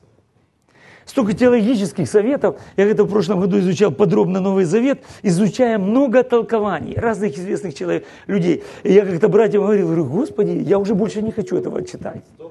Столько 1.04 1.32
теологических 1.32 2.08
советов. 2.08 2.60
Я 2.76 2.84
это 2.84 3.04
в 3.04 3.08
прошлом 3.08 3.40
году 3.40 3.58
изучал 3.58 3.90
подробно 3.90 4.40
Новый 4.40 4.64
Завет, 4.64 5.02
изучая 5.22 5.78
много 5.78 6.22
толкований 6.22 6.94
разных 6.94 7.36
известных 7.36 7.74
человек, 7.74 8.06
людей. 8.26 8.62
И 8.82 8.92
я 8.92 9.04
как-то 9.04 9.28
братьям 9.28 9.62
говорил, 9.62 9.86
говорю, 9.86 10.04
Господи, 10.06 10.62
я 10.64 10.78
уже 10.78 10.94
больше 10.94 11.22
не 11.22 11.32
хочу 11.32 11.56
этого 11.56 11.84
читать. 11.84 12.22
100%. 12.38 12.50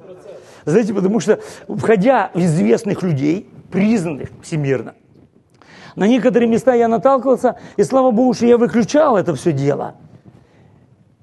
Знаете, 0.66 0.94
потому 0.94 1.20
что, 1.20 1.40
входя 1.68 2.30
в 2.34 2.40
известных 2.40 3.02
людей, 3.04 3.50
признанных 3.72 4.30
всемирно, 4.44 4.94
на 5.96 6.08
некоторые 6.08 6.48
места 6.48 6.74
я 6.74 6.88
наталкивался, 6.88 7.58
и 7.78 7.84
слава 7.84 8.12
Богу, 8.12 8.34
что 8.34 8.46
я 8.46 8.58
выключал 8.58 9.18
это 9.18 9.36
все 9.36 9.52
дело. 9.52 9.96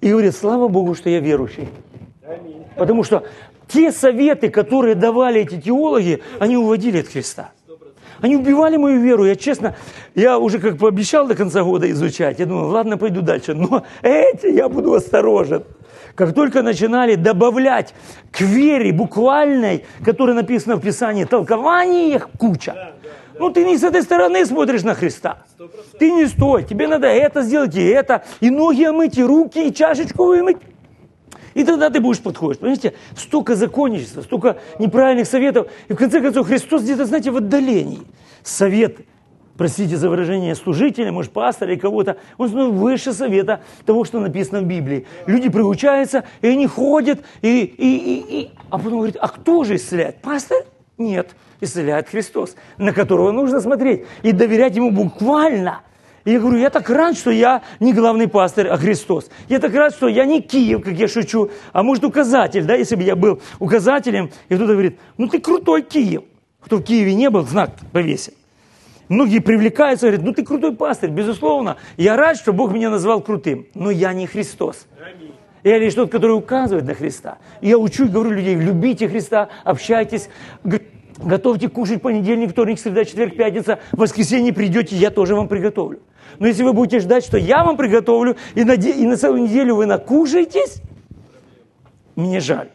И 0.00 0.10
говорит, 0.10 0.34
слава 0.34 0.68
Богу, 0.68 0.94
что 0.94 1.10
я 1.10 1.20
верующий. 1.20 1.68
Потому 2.76 3.02
что 3.02 3.24
те 3.68 3.92
советы, 3.92 4.48
которые 4.50 4.94
давали 4.94 5.42
эти 5.42 5.60
теологи, 5.60 6.22
они 6.38 6.56
уводили 6.56 7.00
от 7.00 7.08
Христа. 7.08 7.52
Они 8.20 8.36
убивали 8.36 8.76
мою 8.76 9.00
веру. 9.00 9.24
Я 9.24 9.36
честно, 9.36 9.76
я 10.14 10.38
уже 10.38 10.58
как 10.58 10.78
пообещал 10.78 11.26
до 11.26 11.36
конца 11.36 11.62
года 11.62 11.88
изучать. 11.90 12.40
Я 12.40 12.46
думаю, 12.46 12.68
ладно, 12.68 12.98
пойду 12.98 13.22
дальше. 13.22 13.54
Но 13.54 13.84
эти 14.02 14.46
я 14.48 14.68
буду 14.68 14.94
осторожен. 14.94 15.62
Как 16.16 16.34
только 16.34 16.62
начинали 16.62 17.14
добавлять 17.14 17.94
к 18.32 18.40
вере 18.40 18.92
буквальной, 18.92 19.84
которая 20.04 20.34
написана 20.34 20.74
в 20.74 20.80
Писании, 20.80 21.24
толкование 21.24 22.16
их 22.16 22.28
куча. 22.30 22.94
Ну, 23.38 23.50
ты 23.50 23.64
не 23.64 23.78
с 23.78 23.84
этой 23.84 24.02
стороны 24.02 24.44
смотришь 24.44 24.82
на 24.82 24.94
Христа. 24.94 25.44
Ты 26.00 26.10
не 26.10 26.26
стой, 26.26 26.64
тебе 26.64 26.88
надо 26.88 27.06
это 27.06 27.42
сделать 27.42 27.76
и 27.76 27.84
это, 27.84 28.24
и 28.40 28.50
ноги 28.50 28.82
омыть, 28.82 29.16
и 29.16 29.22
руки, 29.22 29.68
и 29.68 29.72
чашечку 29.72 30.24
вымыть. 30.24 30.56
И 31.54 31.64
тогда 31.64 31.90
ты 31.90 32.00
будешь 32.00 32.20
подходить. 32.20 32.60
Понимаете, 32.60 32.94
столько 33.16 33.56
законничества, 33.56 34.22
столько 34.22 34.58
неправильных 34.78 35.26
советов. 35.26 35.68
И 35.88 35.92
в 35.92 35.96
конце 35.96 36.20
концов 36.20 36.46
Христос 36.46 36.82
где-то, 36.82 37.06
знаете, 37.06 37.30
в 37.30 37.36
отдалении. 37.36 38.02
Совет 38.42 38.98
простите 39.58 39.96
за 39.96 40.08
выражение, 40.08 40.54
служителя, 40.54 41.12
может, 41.12 41.32
пастора 41.32 41.72
или 41.72 41.78
кого-то, 41.78 42.16
он 42.38 42.48
становится 42.48 42.80
выше 42.80 43.12
совета 43.12 43.60
того, 43.84 44.04
что 44.04 44.20
написано 44.20 44.60
в 44.60 44.64
Библии. 44.64 45.06
Люди 45.26 45.50
приучаются, 45.50 46.24
и 46.40 46.46
они 46.48 46.66
ходят, 46.66 47.20
и, 47.42 47.62
и, 47.62 47.96
и, 47.96 48.40
и... 48.40 48.50
а 48.70 48.78
потом 48.78 48.98
говорит, 48.98 49.16
а 49.20 49.28
кто 49.28 49.64
же 49.64 49.74
исцеляет? 49.74 50.22
Пастор? 50.22 50.64
Нет, 50.96 51.30
исцеляет 51.60 52.08
Христос, 52.08 52.54
на 52.78 52.92
которого 52.92 53.32
нужно 53.32 53.60
смотреть 53.60 54.06
и 54.22 54.32
доверять 54.32 54.76
ему 54.76 54.90
буквально. 54.90 55.82
И 56.24 56.32
я 56.32 56.40
говорю, 56.40 56.58
я 56.58 56.70
так 56.70 56.88
рад, 56.90 57.16
что 57.16 57.30
я 57.30 57.62
не 57.80 57.92
главный 57.92 58.28
пастор, 58.28 58.66
а 58.68 58.76
Христос. 58.76 59.30
Я 59.48 59.58
так 59.58 59.74
рад, 59.74 59.94
что 59.94 60.08
я 60.08 60.24
не 60.24 60.42
Киев, 60.42 60.82
как 60.82 60.94
я 60.94 61.08
шучу, 61.08 61.50
а 61.72 61.82
может 61.82 62.04
указатель, 62.04 62.64
да, 62.64 62.74
если 62.74 62.96
бы 62.96 63.02
я 63.02 63.16
был 63.16 63.40
указателем, 63.58 64.30
и 64.48 64.54
кто-то 64.54 64.72
говорит, 64.72 64.98
ну 65.16 65.28
ты 65.28 65.40
крутой 65.40 65.82
Киев. 65.82 66.22
Кто 66.60 66.78
в 66.78 66.82
Киеве 66.82 67.14
не 67.14 67.30
был, 67.30 67.46
знак 67.46 67.70
повесит. 67.92 68.34
Многие 69.08 69.38
привлекаются, 69.38 70.06
говорят, 70.06 70.24
ну 70.24 70.34
ты 70.34 70.44
крутой 70.44 70.74
пастырь, 70.74 71.10
безусловно. 71.10 71.76
Я 71.96 72.16
рад, 72.16 72.36
что 72.36 72.52
Бог 72.52 72.72
меня 72.72 72.90
назвал 72.90 73.22
крутым, 73.22 73.66
но 73.74 73.90
я 73.90 74.12
не 74.12 74.26
Христос. 74.26 74.86
Я 75.64 75.78
лишь 75.78 75.94
тот, 75.94 76.10
который 76.10 76.32
указывает 76.32 76.84
на 76.84 76.94
Христа. 76.94 77.38
я 77.60 77.78
учу 77.78 78.04
и 78.04 78.08
говорю 78.08 78.30
людей, 78.30 78.54
любите 78.54 79.08
Христа, 79.08 79.48
общайтесь, 79.64 80.28
готовьте 81.18 81.68
кушать 81.68 82.02
понедельник, 82.02 82.50
вторник, 82.50 82.78
среда, 82.78 83.04
четверг, 83.04 83.36
пятница, 83.36 83.80
воскресенье 83.92 84.52
придете, 84.52 84.96
я 84.96 85.10
тоже 85.10 85.34
вам 85.34 85.48
приготовлю. 85.48 86.00
Но 86.38 86.46
если 86.46 86.62
вы 86.62 86.72
будете 86.72 87.00
ждать, 87.00 87.24
что 87.24 87.38
я 87.38 87.64
вам 87.64 87.76
приготовлю, 87.76 88.36
и 88.54 88.64
на, 88.64 88.72
и 88.72 89.06
на 89.06 89.16
целую 89.16 89.42
неделю 89.42 89.76
вы 89.76 89.86
накушаетесь, 89.86 90.82
мне 92.16 92.40
жаль. 92.40 92.70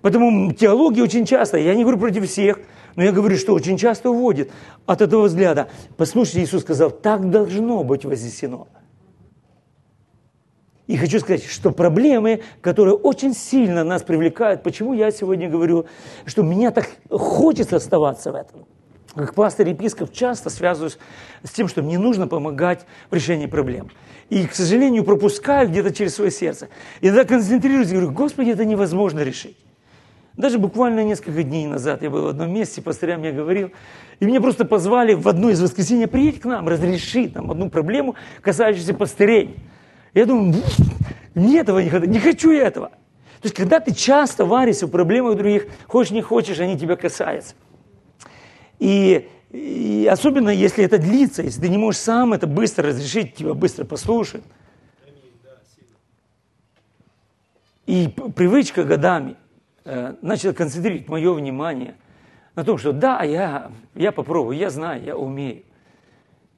Поэтому 0.00 0.52
теология 0.52 1.02
очень 1.02 1.24
часто, 1.24 1.58
я 1.58 1.74
не 1.74 1.82
говорю 1.82 1.98
против 1.98 2.28
всех, 2.28 2.58
но 2.96 3.04
я 3.04 3.12
говорю, 3.12 3.36
что 3.36 3.54
очень 3.54 3.76
часто 3.78 4.10
уводит 4.10 4.50
от 4.86 5.00
этого 5.00 5.24
взгляда. 5.24 5.68
Послушайте, 5.96 6.42
Иисус 6.42 6.62
сказал, 6.62 6.90
так 6.90 7.30
должно 7.30 7.84
быть 7.84 8.04
вознесено. 8.04 8.68
И 10.88 10.96
хочу 10.96 11.20
сказать, 11.20 11.44
что 11.44 11.70
проблемы, 11.70 12.42
которые 12.60 12.94
очень 12.94 13.34
сильно 13.34 13.84
нас 13.84 14.02
привлекают, 14.02 14.62
почему 14.62 14.92
я 14.92 15.10
сегодня 15.10 15.48
говорю, 15.48 15.86
что 16.26 16.42
меня 16.42 16.70
так 16.70 16.90
хочется 17.08 17.76
оставаться 17.76 18.32
в 18.32 18.34
этом. 18.34 18.66
Как 19.14 19.34
пастор 19.34 19.66
епископ 19.68 20.12
часто 20.12 20.48
связываюсь 20.48 20.98
с 21.42 21.50
тем, 21.50 21.68
что 21.68 21.82
мне 21.82 21.98
нужно 21.98 22.26
помогать 22.26 22.86
в 23.10 23.14
решении 23.14 23.46
проблем. 23.46 23.90
И, 24.30 24.46
к 24.46 24.54
сожалению, 24.54 25.04
пропускаю 25.04 25.68
где-то 25.68 25.92
через 25.92 26.14
свое 26.14 26.30
сердце. 26.30 26.68
И 27.02 27.08
тогда 27.08 27.24
концентрируюсь 27.24 27.90
и 27.90 27.92
говорю, 27.92 28.10
Господи, 28.12 28.50
это 28.50 28.64
невозможно 28.64 29.20
решить. 29.20 29.56
Даже 30.34 30.58
буквально 30.58 31.04
несколько 31.04 31.42
дней 31.42 31.66
назад 31.66 32.02
я 32.02 32.08
был 32.08 32.22
в 32.22 32.28
одном 32.28 32.50
месте, 32.54 32.80
пастырям 32.80 33.20
мне 33.20 33.32
говорил, 33.32 33.70
и 34.18 34.24
меня 34.24 34.40
просто 34.40 34.64
позвали 34.64 35.12
в 35.12 35.28
одно 35.28 35.50
из 35.50 35.60
воскресенья, 35.60 36.06
приедь 36.06 36.40
к 36.40 36.46
нам, 36.46 36.68
разреши 36.68 37.28
там 37.28 37.50
одну 37.50 37.68
проблему, 37.68 38.14
касающуюся 38.40 38.94
пастырей. 38.94 39.56
Я 40.14 40.24
думаю, 40.24 40.54
не 41.34 41.56
этого 41.56 41.80
не 41.80 41.90
хочу, 41.90 42.06
не 42.06 42.18
хочу 42.18 42.50
я 42.50 42.66
этого. 42.66 42.88
То 43.42 43.46
есть, 43.46 43.54
когда 43.54 43.78
ты 43.78 43.92
часто 43.92 44.46
варишься 44.46 44.86
в 44.86 44.90
проблемах 44.90 45.36
других, 45.36 45.66
хочешь 45.86 46.12
не 46.12 46.22
хочешь, 46.22 46.60
они 46.60 46.78
тебя 46.78 46.96
касаются. 46.96 47.54
И, 48.82 49.28
и 49.50 50.08
особенно, 50.10 50.48
если 50.48 50.84
это 50.84 50.98
длится, 50.98 51.42
если 51.42 51.60
ты 51.60 51.68
не 51.68 51.78
можешь 51.78 52.00
сам 52.00 52.32
это 52.32 52.46
быстро 52.46 52.88
разрешить, 52.88 53.34
тебя 53.36 53.54
быстро 53.54 53.84
послушают. 53.84 54.44
И 57.86 58.08
привычка 58.34 58.84
годами 58.84 59.36
Э, 59.84 60.14
начал 60.22 60.54
концентрировать 60.54 61.08
мое 61.08 61.32
внимание 61.32 61.96
на 62.54 62.62
том, 62.62 62.78
что 62.78 62.92
да, 62.92 63.22
я, 63.22 63.72
я 63.96 64.12
попробую, 64.12 64.56
я 64.56 64.70
знаю, 64.70 65.02
я 65.02 65.16
умею. 65.16 65.64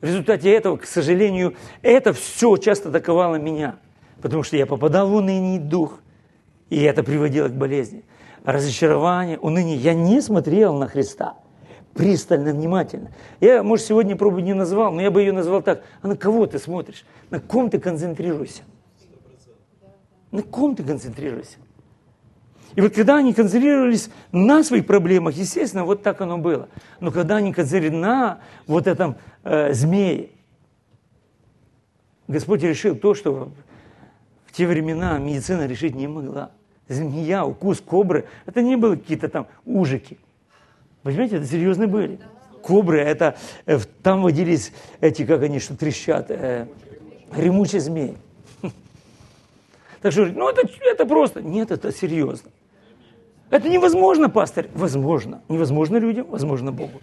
В 0.02 0.04
результате 0.04 0.52
этого, 0.52 0.76
к 0.76 0.84
сожалению, 0.84 1.56
это 1.80 2.12
все 2.12 2.58
часто 2.58 2.90
атаковало 2.90 3.36
меня, 3.36 3.76
потому 4.20 4.42
что 4.42 4.58
я 4.58 4.66
попадал 4.66 5.08
в 5.08 5.14
уныние 5.14 5.58
дух, 5.58 6.00
и 6.68 6.82
это 6.82 7.02
приводило 7.02 7.48
к 7.48 7.54
болезни. 7.54 8.04
Разочарование, 8.44 9.38
уныние. 9.38 9.76
Я 9.76 9.94
не 9.94 10.20
смотрел 10.20 10.74
на 10.74 10.86
Христа 10.86 11.38
пристально, 11.94 12.52
внимательно. 12.52 13.10
Я, 13.40 13.62
может, 13.62 13.86
сегодня 13.86 14.16
пробу 14.16 14.40
не 14.40 14.54
назвал, 14.54 14.92
но 14.92 15.00
я 15.00 15.10
бы 15.10 15.20
ее 15.20 15.32
назвал 15.32 15.62
так. 15.62 15.82
А 16.02 16.08
на 16.08 16.16
кого 16.16 16.46
ты 16.46 16.58
смотришь? 16.58 17.04
На 17.30 17.40
ком 17.40 17.70
ты 17.70 17.78
концентрируешься? 17.78 18.62
На 20.30 20.42
ком 20.42 20.74
ты 20.74 20.82
концентрируешься? 20.82 21.58
И 22.74 22.80
вот 22.80 22.92
когда 22.92 23.16
они 23.16 23.32
концентрировались 23.32 24.10
на 24.32 24.64
своих 24.64 24.86
проблемах, 24.86 25.34
естественно, 25.34 25.84
вот 25.84 26.02
так 26.02 26.20
оно 26.20 26.38
было. 26.38 26.68
Но 26.98 27.12
когда 27.12 27.36
они 27.36 27.52
концентрировались 27.52 28.02
на 28.02 28.40
вот 28.66 28.88
этом 28.88 29.16
э, 29.44 29.72
змее, 29.72 30.30
Господь 32.26 32.62
решил 32.62 32.96
то, 32.96 33.14
что 33.14 33.52
в 34.46 34.52
те 34.52 34.66
времена 34.66 35.18
медицина 35.18 35.66
решить 35.66 35.94
не 35.94 36.08
могла. 36.08 36.50
Змея, 36.88 37.44
укус 37.44 37.80
кобры, 37.80 38.26
это 38.44 38.60
не 38.60 38.76
были 38.76 38.96
какие-то 38.96 39.28
там 39.28 39.46
ужики. 39.64 40.18
Понимаете, 41.04 41.36
это 41.36 41.46
серьезные 41.46 41.86
были. 41.86 42.18
Кобры, 42.62 42.98
это 42.98 43.36
э, 43.66 43.78
там 44.02 44.22
водились 44.22 44.72
эти, 45.02 45.24
как 45.24 45.42
они, 45.42 45.60
что 45.60 45.76
трещат, 45.76 46.30
э, 46.30 46.66
ремучие 47.36 47.80
змеи. 47.80 48.16
Так 50.00 50.12
что, 50.12 50.26
ну 50.26 50.48
это, 50.48 50.68
это 50.82 51.06
просто, 51.06 51.40
нет, 51.40 51.70
это 51.70 51.92
серьезно. 51.92 52.50
Это 53.50 53.68
невозможно, 53.68 54.28
пастор. 54.28 54.66
Возможно. 54.74 55.42
Невозможно 55.48 55.98
людям, 55.98 56.26
возможно 56.28 56.72
Богу. 56.72 57.00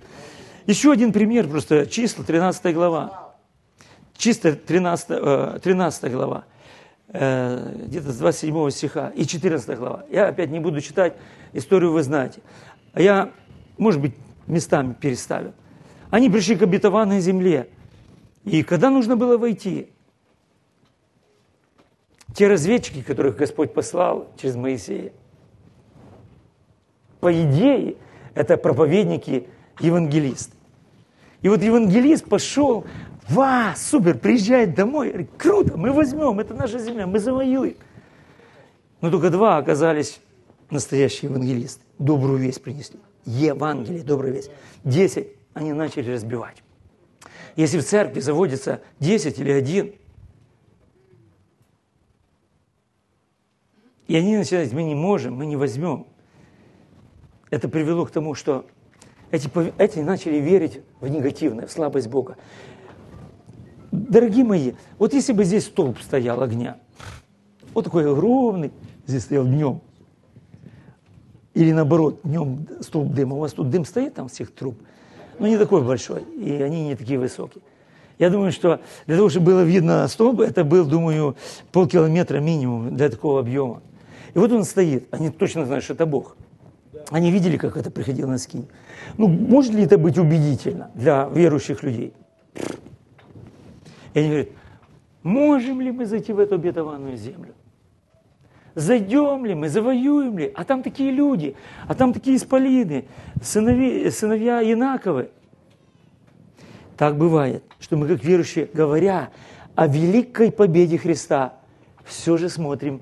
Еще 0.65 0.91
один 0.91 1.13
пример, 1.13 1.47
просто 1.47 1.85
числа, 1.85 2.23
13 2.25 2.73
глава. 2.73 3.35
Чисто 4.17 4.55
13, 4.55 5.61
13 5.61 6.03
э, 6.03 6.09
глава. 6.09 6.43
Э, 7.13 7.71
где-то 7.85 8.11
с 8.11 8.17
27 8.17 8.69
стиха 8.71 9.11
и 9.15 9.25
14 9.25 9.77
глава. 9.77 10.05
Я 10.09 10.27
опять 10.27 10.49
не 10.49 10.59
буду 10.59 10.81
читать, 10.81 11.13
историю 11.53 11.91
вы 11.91 12.01
знаете. 12.01 12.41
А 12.93 13.01
я, 13.01 13.31
может 13.81 13.99
быть, 13.99 14.13
местами 14.45 14.93
переставил. 14.93 15.53
Они 16.11 16.29
пришли 16.29 16.55
к 16.55 16.61
обетованной 16.61 17.19
земле. 17.19 17.67
И 18.43 18.61
когда 18.61 18.91
нужно 18.91 19.15
было 19.17 19.39
войти, 19.39 19.89
те 22.35 22.47
разведчики, 22.47 23.01
которых 23.01 23.37
Господь 23.37 23.73
послал 23.73 24.27
через 24.39 24.55
Моисея, 24.55 25.11
по 27.21 27.33
идее, 27.33 27.95
это 28.35 28.55
проповедники, 28.55 29.47
евангелисты. 29.79 30.55
И 31.41 31.49
вот 31.49 31.63
евангелист 31.63 32.25
пошел, 32.25 32.85
ва, 33.29 33.73
супер, 33.75 34.15
приезжает 34.19 34.75
домой, 34.75 35.09
говорит, 35.09 35.31
круто, 35.37 35.75
мы 35.75 35.91
возьмем, 35.91 36.39
это 36.39 36.53
наша 36.53 36.77
земля, 36.77 37.07
мы 37.07 37.17
завоюем. 37.17 37.77
Но 39.01 39.09
только 39.09 39.31
два 39.31 39.57
оказались 39.57 40.21
настоящие 40.69 41.31
евангелисты, 41.31 41.81
добрую 41.97 42.37
весть 42.37 42.61
принесли. 42.61 42.99
Евангелие, 43.25 44.03
добрая 44.03 44.31
весть. 44.31 44.51
Десять 44.83 45.27
они 45.53 45.73
начали 45.73 46.11
разбивать. 46.11 46.63
Если 47.55 47.79
в 47.79 47.85
церкви 47.85 48.19
заводится 48.19 48.81
10 48.99 49.39
или 49.39 49.51
один, 49.51 49.93
и 54.07 54.15
они 54.15 54.37
начинают, 54.37 54.71
мы 54.73 54.83
не 54.83 54.95
можем, 54.95 55.35
мы 55.35 55.45
не 55.45 55.55
возьмем, 55.55 56.07
это 57.49 57.67
привело 57.67 58.05
к 58.05 58.11
тому, 58.11 58.35
что 58.35 58.65
эти, 59.31 59.49
эти 59.77 59.99
начали 59.99 60.37
верить 60.37 60.81
в 60.99 61.07
негативное, 61.07 61.67
в 61.67 61.71
слабость 61.71 62.07
Бога. 62.07 62.37
Дорогие 63.91 64.45
мои, 64.45 64.73
вот 64.97 65.13
если 65.13 65.33
бы 65.33 65.43
здесь 65.43 65.65
столб 65.65 65.99
стоял 65.99 66.41
огня, 66.41 66.77
вот 67.73 67.83
такой 67.85 68.09
огромный, 68.09 68.71
здесь 69.05 69.23
стоял 69.23 69.45
днем, 69.45 69.81
или 71.53 71.71
наоборот, 71.71 72.19
днем 72.23 72.67
столб 72.81 73.13
дыма, 73.13 73.35
у 73.35 73.39
вас 73.39 73.53
тут 73.53 73.69
дым 73.69 73.85
стоит 73.85 74.15
там 74.15 74.27
всех 74.27 74.53
труб– 74.53 74.75
но 75.41 75.47
ну, 75.47 75.53
не 75.53 75.57
такой 75.57 75.81
большой, 75.81 76.21
и 76.37 76.61
они 76.61 76.83
не 76.83 76.95
такие 76.95 77.17
высокие. 77.17 77.63
Я 78.19 78.29
думаю, 78.29 78.51
что 78.51 78.79
для 79.07 79.15
того, 79.15 79.27
чтобы 79.27 79.47
было 79.47 79.61
видно 79.61 80.07
столб, 80.07 80.39
это 80.39 80.63
был, 80.63 80.85
думаю, 80.85 81.35
полкилометра 81.71 82.37
минимум 82.37 82.95
для 82.95 83.09
такого 83.09 83.39
объема. 83.39 83.81
И 84.35 84.37
вот 84.37 84.51
он 84.51 84.63
стоит, 84.63 85.07
они 85.09 85.31
точно 85.31 85.65
знают, 85.65 85.83
что 85.83 85.93
это 85.93 86.05
Бог. 86.05 86.37
Они 87.09 87.31
видели, 87.31 87.57
как 87.57 87.75
это 87.75 87.89
приходило 87.89 88.29
на 88.29 88.37
скинь. 88.37 88.67
Ну, 89.17 89.27
может 89.27 89.73
ли 89.73 89.83
это 89.83 89.97
быть 89.97 90.19
убедительно 90.19 90.91
для 90.93 91.27
верующих 91.33 91.81
людей? 91.81 92.13
И 94.13 94.19
они 94.19 94.27
говорят, 94.27 94.49
можем 95.23 95.81
ли 95.81 95.91
мы 95.91 96.05
зайти 96.05 96.33
в 96.33 96.39
эту 96.39 96.53
обетованную 96.53 97.17
землю? 97.17 97.55
Зайдем 98.75 99.45
ли 99.45 99.53
мы, 99.53 99.69
завоюем 99.69 100.37
ли? 100.37 100.51
А 100.55 100.63
там 100.63 100.81
такие 100.81 101.11
люди, 101.11 101.55
а 101.87 101.93
там 101.93 102.13
такие 102.13 102.37
исполины, 102.37 103.05
сынови, 103.41 104.09
сыновья 104.09 104.61
Инаковы. 104.63 105.29
Так 106.97 107.17
бывает, 107.17 107.63
что 107.79 107.97
мы, 107.97 108.07
как 108.07 108.23
верующие, 108.23 108.69
говоря 108.73 109.29
о 109.75 109.87
великой 109.87 110.51
победе 110.51 110.97
Христа, 110.97 111.53
все 112.05 112.37
же 112.37 112.47
смотрим 112.49 113.01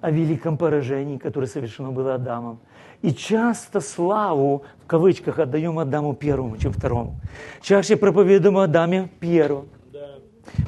о 0.00 0.10
великом 0.10 0.56
поражении, 0.56 1.18
которое 1.18 1.46
совершено 1.46 1.90
было 1.90 2.14
Адамом. 2.14 2.60
И 3.02 3.12
часто 3.12 3.80
славу, 3.80 4.64
в 4.84 4.86
кавычках, 4.86 5.38
отдаем 5.38 5.78
Адаму 5.78 6.14
первому, 6.14 6.56
чем 6.56 6.72
второму. 6.72 7.16
Чаще 7.60 7.96
проповедуем 7.96 8.58
Адаме 8.58 9.08
первому, 9.20 9.66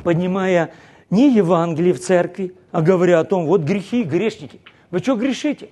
поднимая 0.02 0.72
не 1.10 1.34
Евангелие 1.34 1.92
в 1.92 2.00
церкви, 2.00 2.54
а 2.72 2.82
говоря 2.82 3.20
о 3.20 3.24
том, 3.24 3.46
вот 3.46 3.62
грехи, 3.62 4.04
грешники. 4.04 4.60
Вы 4.90 5.00
что 5.00 5.16
грешите? 5.16 5.70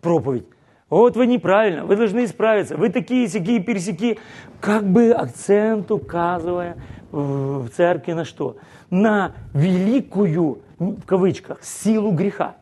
Проповедь. 0.00 0.44
Вот 0.88 1.16
вы 1.16 1.26
неправильно, 1.26 1.84
вы 1.84 1.96
должны 1.96 2.24
исправиться, 2.24 2.76
вы 2.76 2.88
такие, 2.88 3.28
сякие, 3.28 3.60
пересеки. 3.60 4.18
Как 4.60 4.84
бы 4.84 5.10
акцент 5.10 5.90
указывая 5.90 6.78
в 7.12 7.68
церкви 7.68 8.12
на 8.12 8.24
что? 8.24 8.56
На 8.88 9.34
великую, 9.52 10.60
в 10.78 11.04
кавычках, 11.04 11.62
силу 11.62 12.12
греха, 12.12 12.56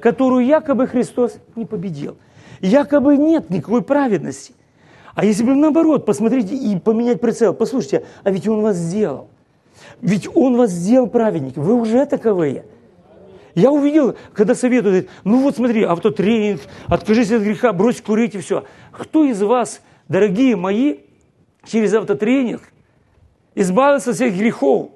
которую 0.00 0.46
якобы 0.46 0.86
Христос 0.86 1.38
не 1.54 1.66
победил. 1.66 2.16
Якобы 2.60 3.18
нет 3.18 3.50
никакой 3.50 3.82
праведности. 3.82 4.54
А 5.14 5.24
если 5.24 5.44
бы 5.44 5.54
наоборот, 5.54 6.06
посмотрите 6.06 6.56
и 6.56 6.78
поменять 6.78 7.20
прицел, 7.20 7.52
послушайте, 7.52 8.06
а 8.22 8.30
ведь 8.30 8.48
Он 8.48 8.62
вас 8.62 8.76
сделал. 8.76 9.28
Ведь 10.00 10.28
Он 10.34 10.56
вас 10.56 10.70
сделал 10.70 11.06
праведник, 11.06 11.56
вы 11.56 11.74
уже 11.74 12.04
таковые. 12.06 12.64
Я 13.54 13.70
увидел, 13.70 14.16
когда 14.32 14.54
советуют, 14.54 15.08
ну 15.22 15.42
вот 15.42 15.56
смотри, 15.56 15.84
автотренинг, 15.84 16.60
откажись 16.86 17.30
от 17.30 17.42
греха, 17.42 17.72
брось 17.72 18.00
курить 18.00 18.34
и 18.34 18.38
все. 18.38 18.64
Кто 18.90 19.24
из 19.24 19.40
вас, 19.42 19.80
дорогие 20.08 20.56
мои, 20.56 20.98
через 21.64 21.94
автотренинг 21.94 22.62
избавился 23.54 24.10
от 24.10 24.16
всех 24.16 24.36
грехов? 24.36 24.90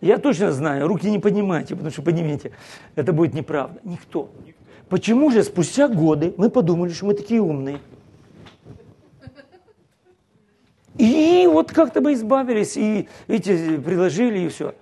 Я 0.00 0.18
точно 0.18 0.52
знаю, 0.52 0.86
руки 0.86 1.10
не 1.10 1.18
поднимайте, 1.18 1.74
потому 1.74 1.90
что 1.90 2.02
поднимите, 2.02 2.52
это 2.94 3.12
будет 3.12 3.34
неправда. 3.34 3.80
Никто. 3.84 4.30
Почему 4.88 5.30
же 5.30 5.42
спустя 5.42 5.88
годы 5.88 6.34
мы 6.36 6.50
подумали, 6.50 6.92
что 6.92 7.06
мы 7.06 7.14
такие 7.14 7.40
умные? 7.40 7.80
И 10.96 11.48
вот 11.50 11.72
как-то 11.72 12.00
мы 12.00 12.12
избавились, 12.12 12.76
и 12.76 13.08
эти 13.26 13.76
приложили, 13.78 14.40
и 14.40 14.48
все. 14.48 14.74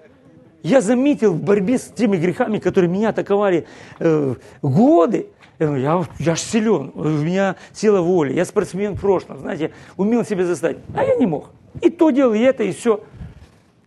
Я 0.62 0.80
заметил 0.80 1.32
в 1.32 1.42
борьбе 1.42 1.78
с 1.78 1.84
теми 1.84 2.16
грехами, 2.16 2.58
которые 2.58 2.90
меня 2.90 3.08
атаковали 3.08 3.66
э, 3.98 4.34
годы, 4.60 5.28
я, 5.58 6.04
я 6.18 6.34
ж 6.34 6.40
силен, 6.40 6.92
у 6.94 7.04
меня 7.04 7.56
сила 7.72 8.00
воли, 8.00 8.32
я 8.32 8.44
спортсмен 8.44 8.94
в 8.94 9.00
прошлом, 9.00 9.38
знаете, 9.38 9.72
умел 9.96 10.24
себя 10.24 10.44
заставить, 10.44 10.78
а 10.94 11.04
я 11.04 11.16
не 11.16 11.26
мог. 11.26 11.50
И 11.80 11.90
то 11.90 12.10
делал, 12.10 12.34
и 12.34 12.40
это, 12.40 12.62
и 12.62 12.72
все. 12.72 13.02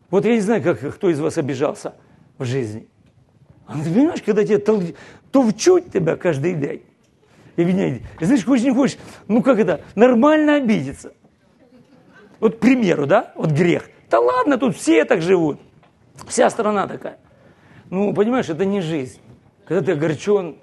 Вот 0.10 0.26
я 0.26 0.34
не 0.34 0.42
знаю, 0.42 0.64
как, 0.64 0.80
кто 0.96 1.10
из 1.10 1.20
вас 1.20 1.38
обижался 1.38 1.94
в 2.38 2.46
жизни. 2.46 2.88
А 3.68 3.74
ты 3.74 3.92
понимаешь, 3.92 4.22
когда 4.22 4.44
тебе 4.44 4.60
тол... 4.60 4.82
товчуть 5.32 5.92
тебя 5.92 6.16
каждый 6.16 6.54
день, 6.54 6.84
и 7.56 7.64
меня, 7.64 8.00
знаешь, 8.20 8.46
хочешь 8.46 8.66
не 8.66 8.74
хочешь, 8.74 8.98
ну 9.28 9.42
как 9.42 9.60
это, 9.60 9.82
нормально 9.96 10.56
обидеться. 10.56 11.14
Вот 12.40 12.58
к 12.58 12.60
примеру, 12.60 13.06
да, 13.06 13.34
вот 13.36 13.52
грех. 13.52 13.90
Да 14.10 14.20
ладно, 14.20 14.58
тут 14.58 14.76
все 14.76 15.06
так 15.06 15.22
живут. 15.22 15.60
Вся 16.28 16.50
страна 16.50 16.88
такая. 16.88 17.18
Ну, 17.90 18.14
понимаешь, 18.14 18.50
это 18.50 18.66
не 18.66 18.82
жизнь. 18.82 19.20
Когда 19.66 19.82
ты 19.84 19.92
огорчен, 19.94 20.58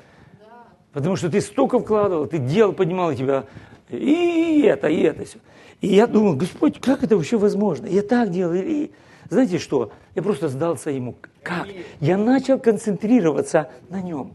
потому 0.93 1.17
что 1.17 1.31
ты 1.31 1.41
столько 1.41 1.79
вкладывал, 1.79 2.27
ты 2.27 2.39
делал, 2.39 2.73
поднимал 2.73 3.15
тебя, 3.15 3.45
и 3.89 4.63
это, 4.63 4.89
и 4.89 5.01
это 5.03 5.25
все. 5.25 5.39
И 5.81 5.89
я 5.89 6.07
думал, 6.07 6.37
Господь, 6.37 6.81
как 6.81 7.03
это 7.03 7.17
вообще 7.17 7.37
возможно? 7.37 7.87
Я 7.87 8.03
так 8.03 8.31
делал. 8.31 8.55
И, 8.55 8.93
знаете 9.29 9.59
что? 9.59 9.93
Я 10.15 10.23
просто 10.23 10.49
сдался 10.49 10.91
ему. 10.91 11.17
Как? 11.43 11.67
Я 12.01 12.17
начал 12.17 12.59
концентрироваться 12.59 13.69
на 13.89 14.01
нем. 14.01 14.35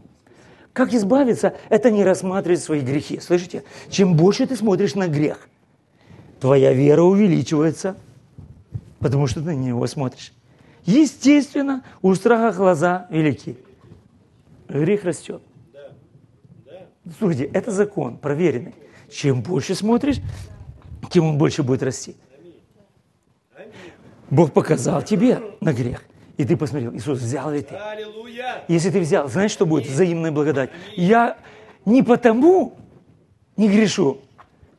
Как 0.73 0.93
избавиться? 0.93 1.55
Это 1.69 1.89
не 1.89 2.03
рассматривать 2.03 2.61
свои 2.61 2.81
грехи. 2.81 3.19
Слышите? 3.19 3.63
Чем 3.89 4.15
больше 4.15 4.45
ты 4.45 4.55
смотришь 4.55 4.93
на 4.93 5.07
грех, 5.07 5.49
твоя 6.39 6.73
вера 6.73 7.01
увеличивается, 7.01 7.97
потому 8.99 9.27
что 9.27 9.41
ты 9.41 9.47
на 9.47 9.55
него 9.55 9.85
смотришь. 9.87 10.33
Естественно, 10.85 11.83
у 12.01 12.13
страха 12.15 12.55
глаза 12.55 13.07
велики. 13.09 13.57
Грех 14.69 15.03
растет. 15.03 15.41
Слушайте, 17.19 17.45
это 17.45 17.71
закон 17.71 18.17
проверенный. 18.17 18.75
Чем 19.11 19.41
больше 19.41 19.75
смотришь, 19.75 20.17
тем 21.09 21.25
он 21.25 21.37
больше 21.37 21.63
будет 21.63 21.83
расти. 21.83 22.15
Бог 24.29 24.51
показал 24.51 25.01
тебе 25.01 25.41
на 25.61 25.73
грех. 25.73 26.03
И 26.35 26.45
ты 26.45 26.55
посмотрел, 26.55 26.93
Иисус, 26.93 27.19
взял 27.19 27.49
ли 27.51 27.61
ты? 27.61 27.75
Если 28.67 28.89
ты 28.89 28.99
взял, 28.99 29.27
знаешь, 29.29 29.51
что 29.51 29.65
будет? 29.65 29.87
Взаимная 29.87 30.31
благодать. 30.31 30.69
Я 30.95 31.37
не 31.85 32.03
потому 32.03 32.77
не 33.55 33.69
грешу, 33.69 34.19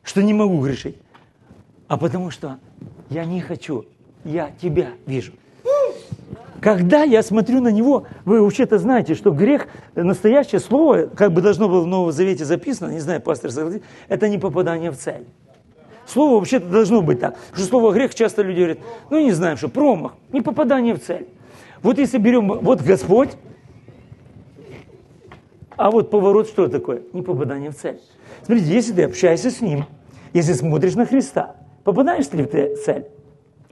что 0.03 0.21
не 0.21 0.33
могу 0.33 0.61
грешить, 0.63 0.97
а 1.89 1.97
потому 1.97 2.31
что 2.31 2.59
я 3.09 3.25
не 3.25 3.41
хочу, 3.41 3.83
я 4.23 4.51
тебя 4.61 4.91
вижу. 5.05 5.33
Когда 6.61 7.03
я 7.03 7.23
смотрю 7.23 7.61
на 7.61 7.69
него, 7.69 8.05
вы 8.25 8.41
вообще-то 8.41 8.77
знаете, 8.79 9.15
что 9.15 9.31
грех, 9.31 9.67
настоящее 9.95 10.59
слово, 10.59 11.03
как 11.07 11.33
бы 11.33 11.41
должно 11.41 11.67
было 11.67 11.81
в 11.81 11.87
Новом 11.87 12.11
Завете 12.11 12.45
записано, 12.45 12.91
не 12.91 12.99
знаю, 12.99 13.21
пастор 13.21 13.51
согласится, 13.51 13.87
это 14.07 14.29
не 14.29 14.37
попадание 14.37 14.91
в 14.91 14.97
цель. 14.97 15.25
Слово 16.05 16.35
вообще-то 16.35 16.67
должно 16.67 17.01
быть 17.01 17.19
так. 17.21 17.37
Что 17.53 17.63
слово 17.63 17.91
грех 17.93 18.13
часто 18.13 18.41
люди 18.41 18.57
говорят, 18.57 18.79
ну 19.09 19.19
не 19.19 19.31
знаем, 19.31 19.57
что 19.57 19.69
промах, 19.69 20.13
не 20.31 20.41
попадание 20.41 20.95
в 20.95 21.01
цель. 21.01 21.27
Вот 21.81 21.97
если 21.97 22.17
берем, 22.17 22.47
вот 22.47 22.81
Господь, 22.81 23.31
а 25.77 25.91
вот 25.91 26.11
поворот 26.11 26.47
что 26.49 26.67
такое? 26.67 27.01
Не 27.13 27.21
попадание 27.21 27.71
в 27.71 27.75
цель. 27.75 28.01
Смотрите, 28.43 28.73
если 28.73 28.93
ты 28.93 29.03
общаешься 29.03 29.49
с 29.49 29.61
Ним, 29.61 29.85
если 30.33 30.53
смотришь 30.53 30.95
на 30.95 31.05
Христа, 31.05 31.55
попадаешь 31.91 32.31
ли 32.31 32.45
ты 32.45 32.75
в 32.75 32.83
цель? 32.83 33.05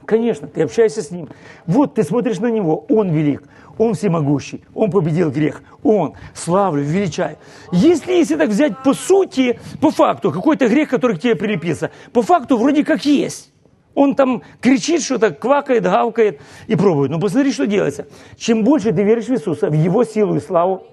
Конечно, 0.06 0.48
ты 0.48 0.64
общаешься 0.64 1.02
с 1.02 1.12
ним. 1.12 1.28
Вот 1.66 1.96
ты 1.96 2.04
смотришь 2.04 2.40
на 2.40 2.48
него, 2.48 2.86
он 2.90 3.10
велик, 3.10 3.44
он 3.78 3.94
всемогущий, 3.94 4.64
он 4.74 4.90
победил 4.90 5.30
грех, 5.30 5.62
он, 5.84 6.14
славлю, 6.34 6.82
величаю. 6.82 7.38
Если, 7.74 8.14
если 8.14 8.36
так 8.36 8.50
взять 8.50 8.82
по 8.84 8.94
сути, 8.94 9.60
по 9.82 9.92
факту, 9.92 10.32
какой-то 10.32 10.70
грех, 10.70 10.90
который 10.90 11.18
к 11.18 11.20
тебе 11.20 11.36
прилепился, 11.36 11.92
по 12.14 12.22
факту 12.22 12.58
вроде 12.58 12.86
как 12.86 13.06
есть. 13.06 13.52
Он 13.96 14.16
там 14.16 14.44
кричит 14.62 15.02
что-то, 15.02 15.32
квакает, 15.32 15.84
гавкает 15.84 16.40
и 16.68 16.76
пробует. 16.76 17.12
Но 17.12 17.20
посмотри, 17.20 17.52
что 17.52 17.66
делается. 17.66 18.06
Чем 18.38 18.64
больше 18.64 18.94
ты 18.94 19.04
веришь 19.04 19.26
в 19.26 19.32
Иисуса, 19.32 19.70
в 19.70 19.74
Его 19.74 20.04
силу 20.04 20.36
и 20.36 20.40
славу, 20.40 20.86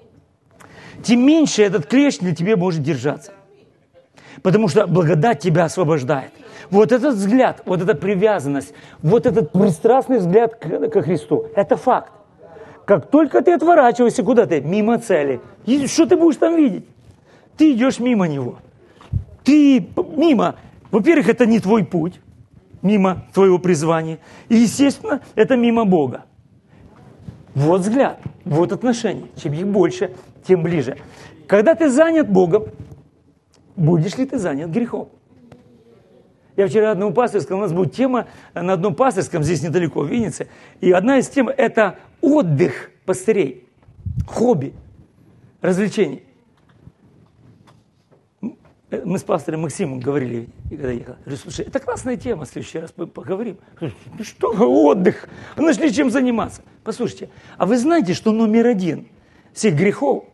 тем 1.03 1.25
меньше 1.25 1.63
этот 1.63 1.85
клещ 1.85 2.17
для 2.17 2.35
тебя 2.35 2.57
может 2.57 2.81
держаться. 2.81 3.31
Потому 4.41 4.67
что 4.67 4.87
благодать 4.87 5.39
тебя 5.39 5.65
освобождает. 5.65 6.31
Вот 6.71 6.91
этот 6.91 7.15
взгляд, 7.15 7.61
вот 7.65 7.81
эта 7.81 7.95
привязанность, 7.95 8.73
вот 9.01 9.25
этот 9.25 9.51
пристрастный 9.51 10.19
взгляд 10.19 10.55
ко 10.55 11.01
Христу, 11.01 11.47
это 11.55 11.77
факт. 11.77 12.11
Как 12.85 13.09
только 13.09 13.41
ты 13.41 13.53
отворачиваешься 13.53 14.23
куда-то, 14.23 14.61
мимо 14.61 14.99
цели, 14.99 15.41
что 15.87 16.05
ты 16.05 16.15
будешь 16.15 16.37
там 16.37 16.55
видеть? 16.55 16.85
Ты 17.57 17.73
идешь 17.73 17.99
мимо 17.99 18.27
него. 18.27 18.59
Ты 19.43 19.87
мимо. 20.15 20.55
Во-первых, 20.91 21.29
это 21.29 21.45
не 21.45 21.59
твой 21.59 21.83
путь, 21.83 22.19
мимо 22.81 23.25
твоего 23.33 23.59
призвания. 23.59 24.19
И, 24.49 24.55
естественно, 24.55 25.21
это 25.35 25.55
мимо 25.55 25.85
Бога. 25.85 26.25
Вот 27.53 27.81
взгляд, 27.81 28.19
вот 28.43 28.71
отношения. 28.71 29.27
Чем 29.41 29.53
их 29.53 29.65
больше, 29.65 30.11
тем 30.45 30.61
ближе. 30.61 30.97
Когда 31.47 31.73
ты 31.73 31.89
занят 31.89 32.29
Богом, 32.29 32.65
будешь 33.75 34.17
ли 34.17 34.25
ты 34.25 34.37
занят 34.37 34.69
грехом? 34.69 35.09
Я 36.55 36.67
вчера 36.67 36.91
одному 36.91 37.13
пасторскому, 37.13 37.59
у 37.59 37.61
нас 37.63 37.73
будет 37.73 37.93
тема 37.93 38.27
на 38.53 38.73
одном 38.73 38.95
пасторском, 38.95 39.43
здесь 39.43 39.61
недалеко, 39.61 40.01
в 40.01 40.07
Виннице, 40.07 40.47
и 40.79 40.91
одна 40.91 41.17
из 41.17 41.27
тем– 41.27 41.49
это 41.57 41.97
отдых 42.21 42.91
пастырей, 43.05 43.67
хобби, 44.25 44.73
развлечений. 45.61 46.23
Мы 49.03 49.19
с 49.19 49.23
пастором 49.23 49.61
Максимом 49.63 49.99
говорили, 49.99 50.47
когда 50.69 50.91
ехал. 50.91 51.15
Говорю, 51.25 51.37
слушай, 51.37 51.65
это 51.65 51.79
классная 51.79 52.15
тема, 52.15 52.45
в 52.45 52.47
следующий 52.47 52.79
раз 52.79 52.91
поговорим. 52.91 53.57
ну 53.81 54.23
что, 54.23 54.51
отдых, 54.51 55.27
нашли 55.57 55.91
чем 55.91 56.09
заниматься. 56.09 56.61
Послушайте, 56.83 57.29
а 57.57 57.65
вы 57.65 57.77
знаете, 57.77 58.13
что 58.13 58.31
номер 58.31 58.67
один 58.67 59.07
всех 59.53 59.75
грехов 59.75 60.25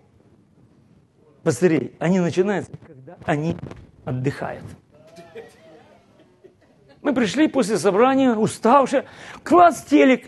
пастырей, 1.44 1.96
они 1.98 2.20
начинаются, 2.20 2.72
когда 2.86 3.18
они 3.26 3.56
отдыхают. 4.06 4.66
Мы 7.02 7.14
пришли 7.14 7.48
после 7.48 7.78
собрания, 7.78 8.34
уставшие, 8.36 9.06
класс 9.44 9.84
телек, 9.84 10.26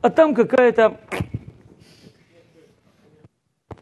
а 0.00 0.10
там 0.10 0.34
какая-то... 0.34 1.00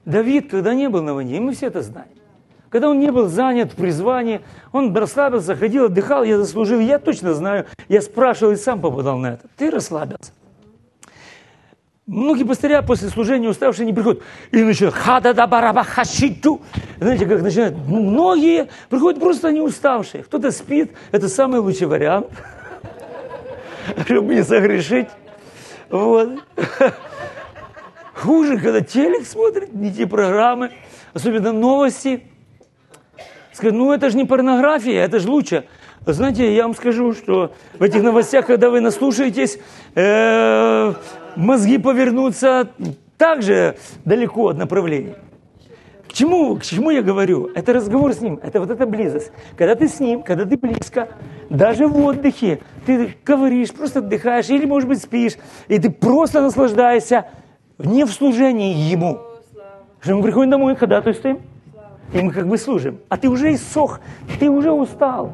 Давид, 0.04 0.50
когда 0.50 0.72
не 0.72 0.88
был 0.88 1.02
на 1.02 1.14
войне, 1.14 1.38
мы 1.38 1.52
все 1.52 1.66
это 1.66 1.82
знаем. 1.82 2.08
Когда 2.70 2.90
он 2.90 2.98
не 2.98 3.10
был 3.10 3.28
занят 3.28 3.72
в 3.72 3.76
призвании, 3.76 4.40
он 4.72 4.94
расслабился, 4.94 5.56
ходил, 5.56 5.86
отдыхал, 5.86 6.24
я 6.24 6.38
заслужил, 6.38 6.80
я 6.80 6.98
точно 6.98 7.34
знаю, 7.34 7.66
я 7.88 8.00
спрашивал 8.02 8.52
и 8.52 8.56
сам 8.56 8.80
попадал 8.80 9.18
на 9.18 9.34
это. 9.34 9.48
Ты 9.56 9.70
расслабился. 9.70 10.32
Многие 12.08 12.44
пастыря 12.44 12.80
после 12.80 13.10
служения 13.10 13.50
уставшие 13.50 13.84
не 13.84 13.92
приходят 13.92 14.22
и 14.50 14.62
начинают 14.62 14.94
хада 14.94 15.34
да 15.34 15.46
бараба 15.46 15.84
хашиту. 15.84 16.62
Знаете, 16.98 17.26
как 17.26 17.42
начинают? 17.42 17.76
Многие 17.86 18.68
приходят 18.88 19.20
просто 19.20 19.52
не 19.52 19.60
уставшие. 19.60 20.24
Кто-то 20.24 20.50
спит, 20.50 20.92
это 21.12 21.28
самый 21.28 21.60
лучший 21.60 21.86
вариант, 21.86 22.28
чтобы 24.06 24.34
не 24.34 24.42
согрешить. 24.42 25.08
Вот. 25.90 26.30
Хуже, 28.14 28.56
когда 28.56 28.80
телек 28.80 29.26
смотрит, 29.26 29.74
не 29.74 29.92
те 29.92 30.06
программы, 30.06 30.70
особенно 31.12 31.52
новости. 31.52 32.22
Скажет, 33.52 33.74
ну 33.74 33.92
это 33.92 34.08
же 34.08 34.16
не 34.16 34.24
порнография, 34.24 35.04
это 35.04 35.18
же 35.18 35.28
лучше. 35.28 35.66
Знаете, 36.06 36.54
я 36.54 36.62
вам 36.62 36.74
скажу, 36.74 37.12
что 37.12 37.52
в 37.78 37.82
этих 37.82 38.02
новостях, 38.02 38.46
когда 38.46 38.70
вы 38.70 38.80
наслушаетесь, 38.80 39.58
э, 39.94 40.94
мозги 41.36 41.78
повернутся 41.78 42.68
также 43.16 43.76
далеко 44.04 44.48
от 44.48 44.58
направления. 44.58 45.16
К 46.08 46.12
чему, 46.14 46.56
к 46.56 46.62
чему 46.62 46.90
я 46.90 47.02
говорю? 47.02 47.50
Это 47.54 47.74
разговор 47.74 48.14
с 48.14 48.20
ним, 48.20 48.40
это 48.42 48.60
вот 48.60 48.70
эта 48.70 48.86
близость. 48.86 49.30
Когда 49.56 49.74
ты 49.74 49.88
с 49.88 50.00
ним, 50.00 50.22
когда 50.22 50.46
ты 50.46 50.56
близко, 50.56 51.08
даже 51.50 51.86
в 51.86 51.98
отдыхе, 51.98 52.60
ты 52.86 53.14
говоришь, 53.24 53.72
просто 53.72 53.98
отдыхаешь, 53.98 54.48
или, 54.48 54.64
может 54.64 54.88
быть, 54.88 55.02
спишь, 55.02 55.36
и 55.68 55.78
ты 55.78 55.90
просто 55.90 56.40
наслаждаешься 56.40 57.26
не 57.78 58.04
в 58.04 58.10
служении 58.10 58.74
ему. 58.74 59.18
Что 60.00 60.16
мы 60.16 60.22
приходим 60.22 60.50
домой, 60.50 60.76
когда 60.76 61.02
ты 61.02 61.12
стоим, 61.12 61.40
и 62.14 62.22
мы 62.22 62.32
как 62.32 62.48
бы 62.48 62.56
служим. 62.56 63.00
А 63.10 63.18
ты 63.18 63.28
уже 63.28 63.52
иссох, 63.52 64.00
ты 64.40 64.48
уже 64.48 64.72
устал. 64.72 65.32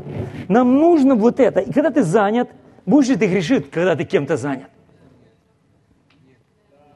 Нам 0.48 0.74
нужно 0.74 1.14
вот 1.14 1.38
это. 1.38 1.60
И 1.60 1.72
когда 1.72 1.90
ты 1.90 2.02
занят, 2.02 2.50
будешь 2.84 3.10
ли 3.10 3.16
ты 3.16 3.26
грешить, 3.26 3.70
когда 3.70 3.94
ты 3.94 4.04
кем-то 4.04 4.36
занят? 4.36 4.68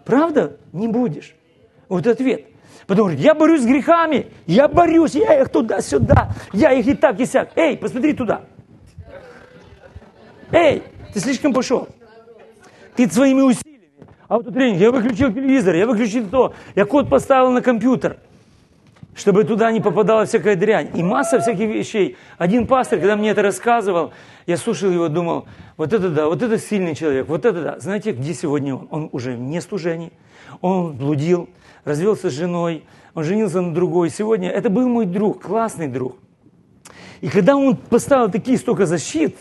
Правда? 0.09 0.57
Не 0.73 0.89
будешь. 0.89 1.35
Вот 1.87 2.07
ответ. 2.07 2.47
Потому 2.87 3.11
что 3.11 3.19
я 3.19 3.35
борюсь 3.35 3.61
с 3.61 3.67
грехами, 3.67 4.29
я 4.47 4.67
борюсь, 4.67 5.15
я 5.15 5.43
их 5.43 5.51
туда-сюда, 5.51 6.31
я 6.55 6.73
их 6.73 6.87
и 6.87 6.95
так, 6.95 7.21
и 7.21 7.27
сяк. 7.27 7.51
Эй, 7.57 7.77
посмотри 7.77 8.15
туда. 8.15 8.41
Эй, 10.51 10.83
ты 11.13 11.21
слишком 11.21 11.53
пошел. 11.53 11.89
Ты 12.97 13.07
своими 13.11 13.43
усилиями. 13.43 13.91
А 14.29 14.37
вот 14.37 14.51
тренинг, 14.51 14.81
я 14.81 14.91
выключил 14.91 15.31
телевизор, 15.31 15.75
я 15.75 15.87
выключил 15.87 16.27
то, 16.27 16.55
я 16.75 16.87
код 16.87 17.11
поставил 17.11 17.51
на 17.51 17.61
компьютер, 17.61 18.17
чтобы 19.19 19.43
туда 19.45 19.73
не 19.73 19.81
попадала 19.81 20.25
всякая 20.25 20.55
дрянь. 20.55 20.91
И 20.95 21.03
масса 21.03 21.41
всяких 21.41 21.69
вещей. 21.69 22.17
Один 22.39 22.67
пастор, 22.67 23.01
когда 23.01 23.17
мне 23.17 23.31
это 23.31 23.43
рассказывал, 23.43 24.13
я 24.47 24.57
слушал 24.57 24.91
его, 24.91 25.09
думал, 25.09 25.47
вот 25.77 25.93
это 25.93 26.09
да, 26.09 26.27
вот 26.27 26.41
это 26.41 26.57
сильный 26.57 26.95
человек, 26.95 27.29
вот 27.29 27.45
это 27.45 27.61
да. 27.63 27.79
Знаете, 27.81 28.13
где 28.13 28.33
сегодня 28.33 28.77
он? 28.77 28.89
Он 28.91 29.09
уже 29.13 29.37
не 29.37 29.61
служений, 29.61 30.13
он 30.61 30.93
блудил, 30.93 31.49
развелся 31.85 32.31
с 32.31 32.33
женой, 32.33 32.85
он 33.15 33.25
женился 33.25 33.61
на 33.61 33.75
другой. 33.75 34.11
Сегодня 34.11 34.51
это 34.51 34.71
был 34.71 34.89
мой 34.89 35.05
друг, 35.05 35.43
классный 35.43 35.89
друг. 35.89 36.17
И 37.21 37.29
когда 37.29 37.57
он 37.57 37.77
поставил 37.77 38.31
такие 38.31 38.57
столько 38.57 38.87
защит, 38.87 39.37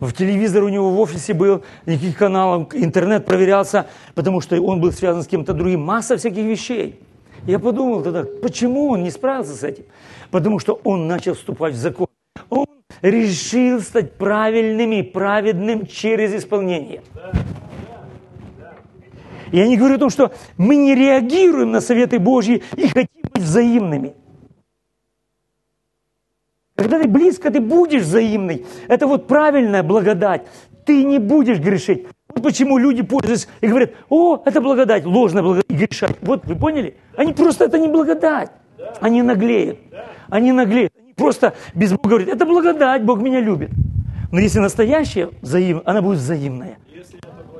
в 0.00 0.12
телевизор 0.12 0.62
у 0.64 0.68
него 0.68 0.90
в 0.90 1.00
офисе 1.00 1.32
был, 1.32 1.64
никаких 1.86 2.16
каналов, 2.18 2.74
интернет 2.74 3.24
проверялся, 3.24 3.86
потому 4.14 4.42
что 4.42 4.60
он 4.60 4.80
был 4.80 4.92
связан 4.92 5.22
с 5.22 5.26
кем-то 5.26 5.54
другим, 5.54 5.80
масса 5.80 6.18
всяких 6.18 6.44
вещей. 6.44 7.00
Я 7.46 7.58
подумал 7.58 8.02
тогда, 8.02 8.24
почему 8.42 8.88
он 8.88 9.02
не 9.02 9.10
справился 9.10 9.54
с 9.54 9.62
этим? 9.62 9.84
Потому 10.30 10.58
что 10.58 10.80
он 10.84 11.06
начал 11.06 11.34
вступать 11.34 11.74
в 11.74 11.76
закон. 11.76 12.08
Он 12.50 12.66
решил 13.02 13.80
стать 13.80 14.14
правильным 14.14 14.92
и 14.92 15.02
праведным 15.02 15.86
через 15.86 16.34
исполнение. 16.34 17.02
Я 19.52 19.66
не 19.66 19.76
говорю 19.76 19.94
о 19.94 19.98
том, 19.98 20.10
что 20.10 20.32
мы 20.58 20.76
не 20.76 20.94
реагируем 20.94 21.70
на 21.70 21.80
советы 21.80 22.18
Божьи 22.18 22.62
и 22.76 22.86
хотим 22.88 23.22
быть 23.22 23.42
взаимными. 23.42 24.14
Когда 26.74 27.00
ты 27.00 27.08
близко, 27.08 27.50
ты 27.50 27.60
будешь 27.60 28.02
взаимный. 28.02 28.66
Это 28.88 29.06
вот 29.06 29.26
правильная 29.26 29.82
благодать. 29.82 30.46
Ты 30.84 31.02
не 31.02 31.18
будешь 31.18 31.58
грешить. 31.58 32.06
Вот 32.28 32.42
почему 32.42 32.78
люди 32.78 33.02
пользуются 33.02 33.48
и 33.60 33.66
говорят, 33.66 33.90
о, 34.08 34.42
это 34.44 34.60
благодать, 34.60 35.04
ложная 35.04 35.42
благодать, 35.42 35.66
и 35.68 35.74
грешат. 35.74 36.16
Вот, 36.20 36.44
вы 36.46 36.56
поняли? 36.56 36.96
Они 37.16 37.32
просто, 37.32 37.64
это 37.64 37.78
не 37.78 37.88
благодать. 37.88 38.50
Они 39.00 39.22
наглеют. 39.22 39.78
Они 40.28 40.52
наглеют 40.52 40.92
просто 41.18 41.54
без 41.74 41.92
Бога 41.92 42.08
говорит, 42.08 42.28
это 42.28 42.46
благодать, 42.46 43.04
Бог 43.04 43.20
меня 43.20 43.40
любит. 43.40 43.70
Но 44.32 44.40
если 44.40 44.60
настоящая 44.60 45.30
взаим, 45.42 45.82
она 45.84 46.00
будет 46.00 46.18
взаимная. 46.18 46.78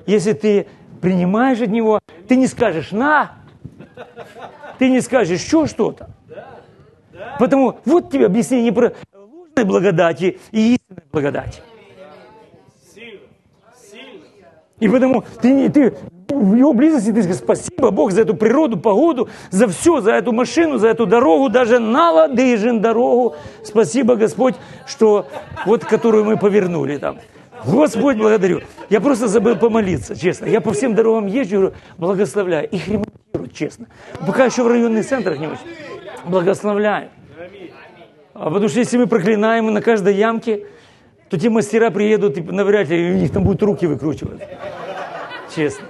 Если 0.07 0.33
ты 0.33 0.67
принимаешь 1.03 1.61
от 1.61 1.69
Него, 1.69 2.01
ты 2.27 2.37
не 2.37 2.47
скажешь 2.47 2.93
«на», 2.93 3.33
ты 4.79 4.89
не 4.89 5.01
скажешь 5.01 5.41
еще 5.41 5.67
что-то. 5.67 6.11
Потому 7.39 7.79
вот 7.85 8.11
тебе 8.11 8.27
объяснение 8.27 8.73
про 8.73 8.93
ложной 9.13 9.65
благодати 9.65 10.39
и 10.53 10.75
истинной 10.75 11.03
благодати. 11.13 11.61
И 14.81 14.89
потому 14.89 15.25
ты, 15.41 15.69
ты 15.71 15.95
в 16.29 16.55
его 16.55 16.73
близости 16.73 17.13
ты 17.13 17.23
скажешь, 17.23 17.41
спасибо 17.41 17.91
Бог 17.91 18.13
за 18.13 18.23
эту 18.23 18.35
природу, 18.35 18.77
погоду, 18.77 19.29
за 19.51 19.67
все, 19.69 20.01
за 20.01 20.13
эту 20.13 20.33
машину, 20.33 20.79
за 20.79 20.89
эту 20.89 21.07
дорогу, 21.07 21.49
даже 21.49 21.79
на 21.79 22.11
ладыжин 22.11 22.81
дорогу. 22.81 23.35
Спасибо, 23.65 24.15
Господь, 24.17 24.55
что 24.87 25.27
вот 25.67 25.85
которую 25.85 26.25
мы 26.25 26.37
повернули 26.37 26.99
там. 26.99 27.19
Господь, 27.67 28.17
благодарю. 28.17 28.61
Я 28.89 29.01
просто 29.01 29.27
забыл 29.27 29.57
помолиться, 29.57 30.15
честно. 30.15 30.47
Я 30.47 30.61
по 30.61 30.73
всем 30.73 30.95
дорогам 30.95 31.27
езжу, 31.27 31.73
благословляю. 31.97 32.69
Их 32.69 32.87
ремонтируют, 32.87 33.53
честно. 33.53 33.87
Пока 34.25 34.45
еще 34.45 34.63
в 34.63 34.69
районных 34.69 35.07
центрах 35.07 35.39
не 35.39 35.49
очень. 35.49 35.67
Благословляю. 36.25 37.09
А 38.35 38.51
потому 38.51 38.69
что 38.69 38.79
если 38.79 38.97
мы 38.99 39.09
проклинаем 39.09 39.73
на 39.73 39.83
каждой 39.83 40.15
ямке, 40.15 40.67
то 41.29 41.39
те 41.39 41.51
мастера 41.51 41.91
приедут 41.91 42.39
и 42.39 42.43
навряд 42.43 42.89
ли 42.89 43.13
у 43.13 43.17
них 43.17 43.33
там 43.33 43.45
будут 43.45 43.63
руки 43.63 43.87
выкручивать. 43.87 44.41
Честно. 45.55 45.87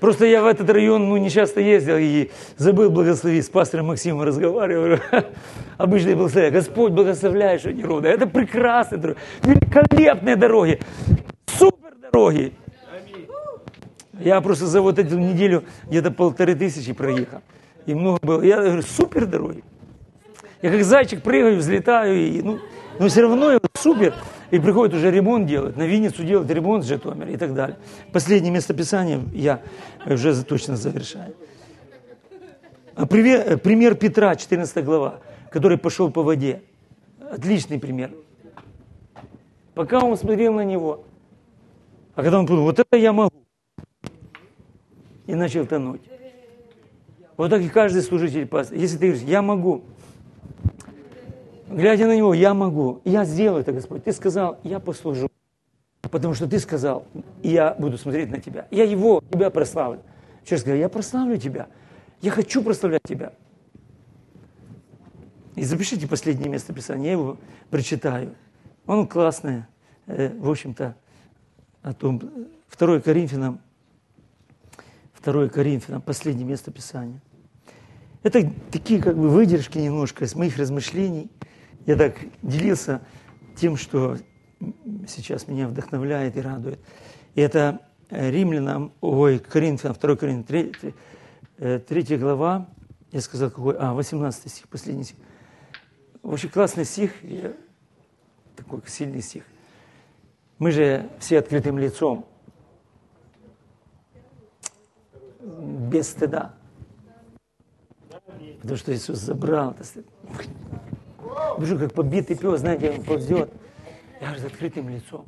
Просто 0.00 0.26
я 0.26 0.42
в 0.42 0.46
этот 0.46 0.68
район 0.68 1.08
ну, 1.08 1.16
не 1.16 1.30
часто 1.30 1.60
ездил 1.60 1.96
и 1.98 2.30
забыл 2.58 2.90
благословить. 2.90 3.46
С 3.46 3.48
пастором 3.48 3.86
Максимом 3.86 4.22
разговариваю. 4.22 5.00
Обычный 5.78 6.14
благословие. 6.14 6.50
Господь 6.50 6.92
благословляет 6.92 7.64
рода. 7.82 8.08
Это 8.08 8.26
прекрасные 8.26 9.00
дороги, 9.00 9.18
великолепные 9.42 10.36
дороги, 10.36 10.80
супер 11.46 11.94
дороги. 12.12 12.52
Я 14.20 14.40
просто 14.42 14.66
за 14.66 14.82
вот 14.82 14.98
эту 14.98 15.18
неделю 15.18 15.64
где-то 15.86 16.10
полторы 16.10 16.54
тысячи 16.54 16.92
проехал. 16.92 17.40
И 17.86 17.94
много 17.94 18.18
было. 18.20 18.42
Я 18.42 18.58
говорю, 18.60 18.82
супер 18.82 19.24
дороги. 19.24 19.64
Я 20.60 20.70
как 20.70 20.84
зайчик 20.84 21.22
прыгаю, 21.22 21.56
взлетаю, 21.56 22.16
и, 22.16 22.42
ну, 22.42 22.58
но 22.98 23.08
все 23.08 23.22
равно 23.22 23.58
супер. 23.74 24.14
И 24.50 24.58
приходит 24.58 24.94
уже 24.94 25.10
ремонт 25.10 25.46
делать, 25.46 25.76
на 25.76 25.86
Винницу 25.86 26.22
делать 26.22 26.48
ремонт 26.48 26.84
в 26.84 26.86
Житомир 26.86 27.28
и 27.28 27.36
так 27.36 27.54
далее. 27.54 27.76
Последнее 28.12 28.52
местописание 28.52 29.20
я 29.32 29.62
уже 30.06 30.44
точно 30.44 30.76
завершаю. 30.76 31.34
А 32.94 33.06
пример, 33.06 33.58
пример 33.58 33.96
Петра, 33.96 34.36
14 34.36 34.84
глава, 34.84 35.20
который 35.50 35.78
пошел 35.78 36.10
по 36.10 36.22
воде. 36.22 36.62
Отличный 37.30 37.80
пример. 37.80 38.12
Пока 39.74 39.98
он 39.98 40.16
смотрел 40.16 40.52
на 40.54 40.64
него, 40.64 41.04
а 42.14 42.22
когда 42.22 42.38
он 42.38 42.46
подумал, 42.46 42.66
вот 42.66 42.78
это 42.78 42.96
я 42.96 43.12
могу, 43.12 43.34
и 45.26 45.34
начал 45.34 45.66
тонуть. 45.66 46.02
Вот 47.36 47.50
так 47.50 47.62
и 47.62 47.68
каждый 47.68 48.02
служитель 48.02 48.46
пастор. 48.46 48.78
Если 48.78 48.96
ты 48.96 49.08
говоришь, 49.08 49.26
я 49.26 49.42
могу, 49.42 49.82
глядя 51.68 52.06
на 52.06 52.16
него, 52.16 52.34
я 52.34 52.54
могу, 52.54 53.00
я 53.04 53.24
сделаю 53.24 53.62
это, 53.62 53.72
Господь. 53.72 54.04
Ты 54.04 54.12
сказал, 54.12 54.58
я 54.62 54.80
послужу. 54.80 55.28
Потому 56.02 56.34
что 56.34 56.46
ты 56.46 56.58
сказал, 56.58 57.06
я 57.42 57.74
буду 57.74 57.98
смотреть 57.98 58.30
на 58.30 58.40
тебя. 58.40 58.66
Я 58.70 58.84
его, 58.84 59.22
тебя 59.32 59.50
прославлю. 59.50 60.00
Через 60.44 60.62
говорю, 60.62 60.80
я 60.80 60.88
прославлю 60.88 61.38
тебя. 61.38 61.68
Я 62.20 62.30
хочу 62.30 62.62
прославлять 62.62 63.02
тебя. 63.04 63.32
И 65.56 65.64
запишите 65.64 66.06
последнее 66.06 66.48
место 66.48 66.72
Писания, 66.72 67.06
я 67.06 67.12
его 67.12 67.38
прочитаю. 67.70 68.34
Он 68.86 69.06
классный, 69.06 69.64
э, 70.06 70.36
в 70.36 70.50
общем-то, 70.50 70.96
о 71.82 71.92
том, 71.92 72.20
2 72.76 73.00
Коринфянам, 73.00 73.60
2 75.24 75.48
Коринфянам, 75.48 76.02
последнее 76.02 76.46
место 76.46 76.70
Писания. 76.70 77.20
Это 78.22 78.50
такие 78.70 79.00
как 79.00 79.16
бы 79.16 79.28
выдержки 79.28 79.78
немножко 79.78 80.24
из 80.24 80.34
моих 80.34 80.58
размышлений– 80.58 81.30
я 81.86 81.96
так 81.96 82.16
делился 82.42 83.00
тем, 83.56 83.76
что 83.76 84.16
сейчас 85.06 85.48
меня 85.48 85.68
вдохновляет 85.68 86.36
и 86.36 86.40
радует. 86.40 86.80
И 87.34 87.40
это 87.40 87.80
э, 88.10 88.30
римлянам, 88.30 88.92
ой, 89.00 89.38
Коринфянам, 89.38 89.96
2 90.00 90.16
Коринфянам, 90.16 90.44
3, 90.44 90.72
3, 91.58 92.04
3 92.04 92.16
глава, 92.16 92.68
я 93.12 93.20
сказал, 93.20 93.50
какой, 93.50 93.76
а, 93.78 93.92
18 93.92 94.50
стих, 94.50 94.68
последний 94.68 95.04
стих. 95.04 95.16
Очень 96.22 96.48
классный 96.48 96.84
стих, 96.84 97.12
такой 98.56 98.80
сильный 98.86 99.20
стих. 99.20 99.44
Мы 100.58 100.70
же 100.70 101.10
все 101.18 101.38
открытым 101.38 101.78
лицом, 101.78 102.26
без 105.40 106.08
стыда. 106.08 106.54
Потому 108.60 108.76
что 108.78 108.94
Иисус 108.94 109.18
забрал 109.18 109.72
это 109.72 109.84
стыд. 109.84 110.06
Бежу, 111.58 111.78
как 111.78 111.92
побитый 111.92 112.36
пес, 112.36 112.60
знаете, 112.60 112.90
он 112.90 113.02
ползет. 113.02 113.50
Я 114.20 114.34
же 114.34 114.40
с 114.40 114.44
открытым 114.44 114.88
лицом. 114.88 115.26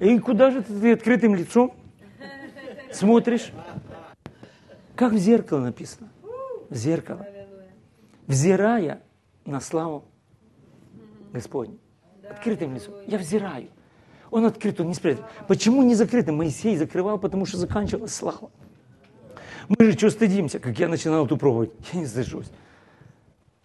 И 0.00 0.18
куда 0.18 0.50
же 0.50 0.62
ты 0.62 0.92
открытым 0.92 1.34
лицом 1.34 1.74
смотришь? 2.92 3.52
Как 4.96 5.12
в 5.12 5.18
зеркало 5.18 5.60
написано. 5.60 6.08
В 6.70 6.74
зеркало. 6.74 7.26
Взирая 8.26 9.02
на 9.44 9.60
славу 9.60 10.04
Господню. 11.32 11.78
Открытым 12.28 12.74
лицом. 12.74 12.94
Я 13.06 13.18
взираю. 13.18 13.68
Он 14.30 14.46
открыт, 14.46 14.80
он 14.80 14.88
не 14.88 14.94
спрятан. 14.94 15.24
Почему 15.46 15.82
не 15.82 15.94
закрытым? 15.94 16.36
Моисей 16.36 16.76
закрывал, 16.76 17.18
потому 17.18 17.46
что 17.46 17.56
заканчивалась 17.56 18.14
слава. 18.14 18.50
Мы 19.68 19.76
же 19.86 19.92
что 19.92 20.10
стыдимся, 20.10 20.58
как 20.58 20.78
я 20.78 20.88
начинал 20.88 21.26
эту 21.26 21.36
проповедь? 21.36 21.70
Я 21.92 22.00
не 22.00 22.06
стыжусь. 22.06 22.50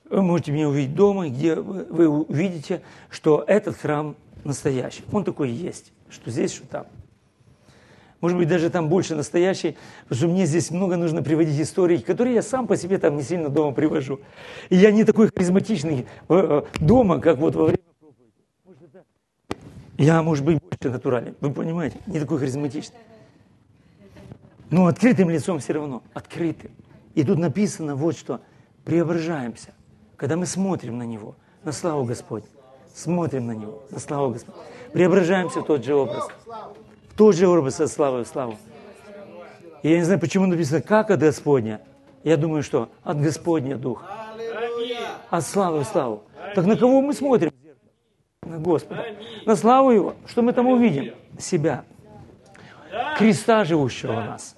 Вы 0.10 0.24
можете 0.24 0.52
меня 0.52 0.68
увидеть 0.68 0.96
дома, 0.96 1.30
где 1.30 1.56
вы 1.56 2.08
увидите, 2.08 2.82
что 3.10 3.44
этот 3.46 3.78
храм 3.78 4.16
настоящий. 4.44 5.04
Он 5.12 5.24
такой 5.24 5.52
есть, 5.52 5.92
что 6.10 6.32
здесь, 6.32 6.52
что 6.52 6.68
там. 6.68 6.88
Может 8.20 8.38
быть, 8.38 8.50
даже 8.50 8.70
там 8.70 8.90
больше 8.90 9.16
настоящий, 9.16 9.78
потому 10.04 10.18
что 10.18 10.28
мне 10.28 10.46
здесь 10.46 10.72
много 10.72 10.98
нужно 10.98 11.22
приводить 11.22 11.60
истории, 11.62 11.98
которые 11.98 12.36
я 12.36 12.42
сам 12.42 12.68
по 12.68 12.76
себе 12.76 12.98
там 12.98 13.16
не 13.16 13.24
сильно 13.24 13.50
дома 13.50 13.72
привожу. 13.72 14.20
И 14.70 14.76
я 14.76 14.92
не 14.92 15.06
такой 15.06 15.30
харизматичный 15.30 16.00
э, 16.00 16.04
э, 16.30 16.64
дома, 16.80 17.22
как 17.22 17.38
вот 17.38 17.56
во 17.56 17.66
время 17.66 17.84
проповеди. 18.00 19.06
Я, 19.98 20.22
может 20.22 20.44
быть, 20.44 20.60
больше 20.60 20.94
натуральный. 20.94 21.36
Вы 21.40 21.54
понимаете? 21.54 21.98
Не 22.08 22.20
такой 22.20 22.40
харизматичный. 22.40 23.00
Но 24.70 24.88
открытым 24.88 25.30
лицом 25.30 25.60
все 25.60 25.74
равно. 25.74 26.04
Открытым. 26.14 26.72
И 27.16 27.24
тут 27.24 27.38
написано 27.38 27.96
вот 27.96 28.18
что. 28.18 28.42
Преображаемся 28.84 29.74
когда 30.20 30.36
мы 30.36 30.46
смотрим 30.46 30.98
на 30.98 31.04
Него, 31.04 31.36
на 31.64 31.72
славу 31.72 32.04
Господь, 32.04 32.44
смотрим 32.94 33.48
на 33.48 33.54
Него, 33.54 33.84
на 33.90 34.00
славу 34.00 34.32
Господь, 34.32 34.54
преображаемся 34.92 35.62
в 35.62 35.66
тот 35.66 35.86
же 35.86 35.96
образ, 35.96 36.28
в 36.46 37.16
тот 37.16 37.36
же 37.36 37.48
образ 37.48 37.80
от 37.80 37.90
славы 37.90 38.26
в 38.26 38.28
славу. 38.28 38.58
И 39.82 39.90
я 39.90 39.98
не 39.98 40.04
знаю, 40.04 40.20
почему 40.20 40.46
написано 40.46 40.82
«как 40.82 41.10
от 41.10 41.22
Господня». 41.22 41.80
Я 42.26 42.36
думаю, 42.36 42.64
что 42.64 42.90
от 43.02 43.22
Господня 43.22 43.78
Дух. 43.78 44.04
От 45.30 45.46
славы 45.46 45.86
в 45.86 45.86
славу. 45.86 46.24
Так 46.54 46.66
на 46.66 46.76
кого 46.76 47.00
мы 47.00 47.14
смотрим? 47.14 47.54
На 48.44 48.58
Господа. 48.58 49.06
На 49.46 49.56
славу 49.56 49.92
Его. 49.92 50.16
Что 50.28 50.42
мы 50.42 50.52
там 50.52 50.68
увидим? 50.68 51.14
Себя. 51.40 51.86
Христа, 53.16 53.64
живущего 53.64 54.12
в 54.12 54.16
нас. 54.16 54.58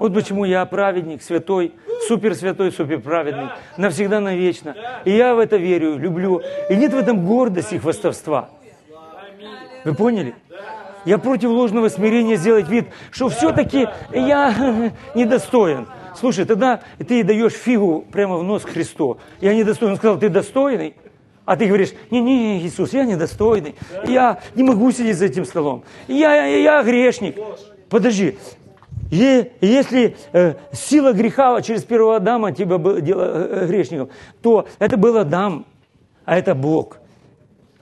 Вот 0.00 0.12
почему 0.12 0.44
я 0.44 0.66
праведник, 0.66 1.22
святой, 1.22 1.74
супер 2.06 2.34
святой, 2.34 2.72
супер 2.72 3.00
праведный, 3.00 3.48
навсегда, 3.76 4.20
навечно. 4.20 4.76
И 5.04 5.10
я 5.10 5.34
в 5.34 5.38
это 5.38 5.56
верю, 5.56 5.96
люблю. 5.96 6.42
И 6.68 6.76
нет 6.76 6.92
в 6.92 6.98
этом 6.98 7.26
гордости 7.26 7.74
и 7.74 7.78
хвастовства. 7.78 8.50
Вы 9.84 9.94
поняли? 9.94 10.34
Я 11.04 11.18
против 11.18 11.50
ложного 11.50 11.88
смирения 11.88 12.36
сделать 12.36 12.68
вид, 12.68 12.86
что 13.10 13.28
все-таки 13.28 13.88
я 14.12 14.92
недостоин. 15.14 15.86
Слушай, 16.18 16.44
тогда 16.44 16.80
ты 17.06 17.22
даешь 17.24 17.52
фигу 17.52 18.06
прямо 18.10 18.36
в 18.38 18.44
нос 18.44 18.64
Христу. 18.64 19.18
Я 19.40 19.54
недостоин. 19.54 19.92
Он 19.92 19.98
сказал, 19.98 20.18
ты 20.18 20.28
достойный? 20.28 20.94
А 21.44 21.56
ты 21.56 21.66
говоришь, 21.66 21.90
не-не, 22.10 22.60
Иисус, 22.60 22.94
я 22.94 23.04
недостойный. 23.04 23.74
Я 24.06 24.40
не 24.54 24.62
могу 24.62 24.90
сидеть 24.92 25.18
за 25.18 25.26
этим 25.26 25.44
столом. 25.44 25.84
Я, 26.08 26.46
я, 26.46 26.56
я 26.56 26.82
грешник. 26.82 27.36
Подожди, 27.90 28.38
и 29.14 29.66
если 29.66 30.16
э, 30.32 30.54
сила 30.72 31.12
греха 31.12 31.60
через 31.62 31.84
первого 31.84 32.16
Адама 32.16 32.52
тебя 32.52 32.78
было 32.78 33.00
дело 33.00 33.22
э, 33.22 33.66
грешником, 33.66 34.10
то 34.42 34.66
это 34.78 34.96
был 34.96 35.16
Адам, 35.16 35.66
а 36.24 36.36
это 36.36 36.54
Бог. 36.54 36.98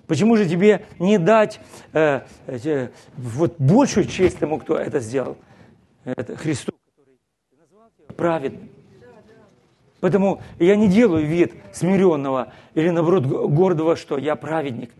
Почему 0.06 0.36
же 0.36 0.48
тебе 0.48 0.84
не 0.98 1.18
дать 1.18 1.60
э, 1.92 2.20
э, 2.46 2.88
вот 3.16 3.54
большую 3.58 4.06
честь 4.06 4.38
тому, 4.38 4.58
кто 4.58 4.76
это 4.76 5.00
сделал? 5.00 5.36
Это 6.04 6.36
Христу, 6.36 6.72
который 6.72 7.16
назвал 7.58 7.88
тебя 7.96 8.14
праведным. 8.14 8.68
Поэтому 10.00 10.42
я 10.58 10.74
не 10.74 10.88
делаю 10.88 11.24
вид 11.24 11.54
смиренного 11.72 12.52
или 12.74 12.90
наоборот 12.90 13.24
гордого, 13.24 13.94
что 13.94 14.18
я 14.18 14.34
праведник. 14.34 14.90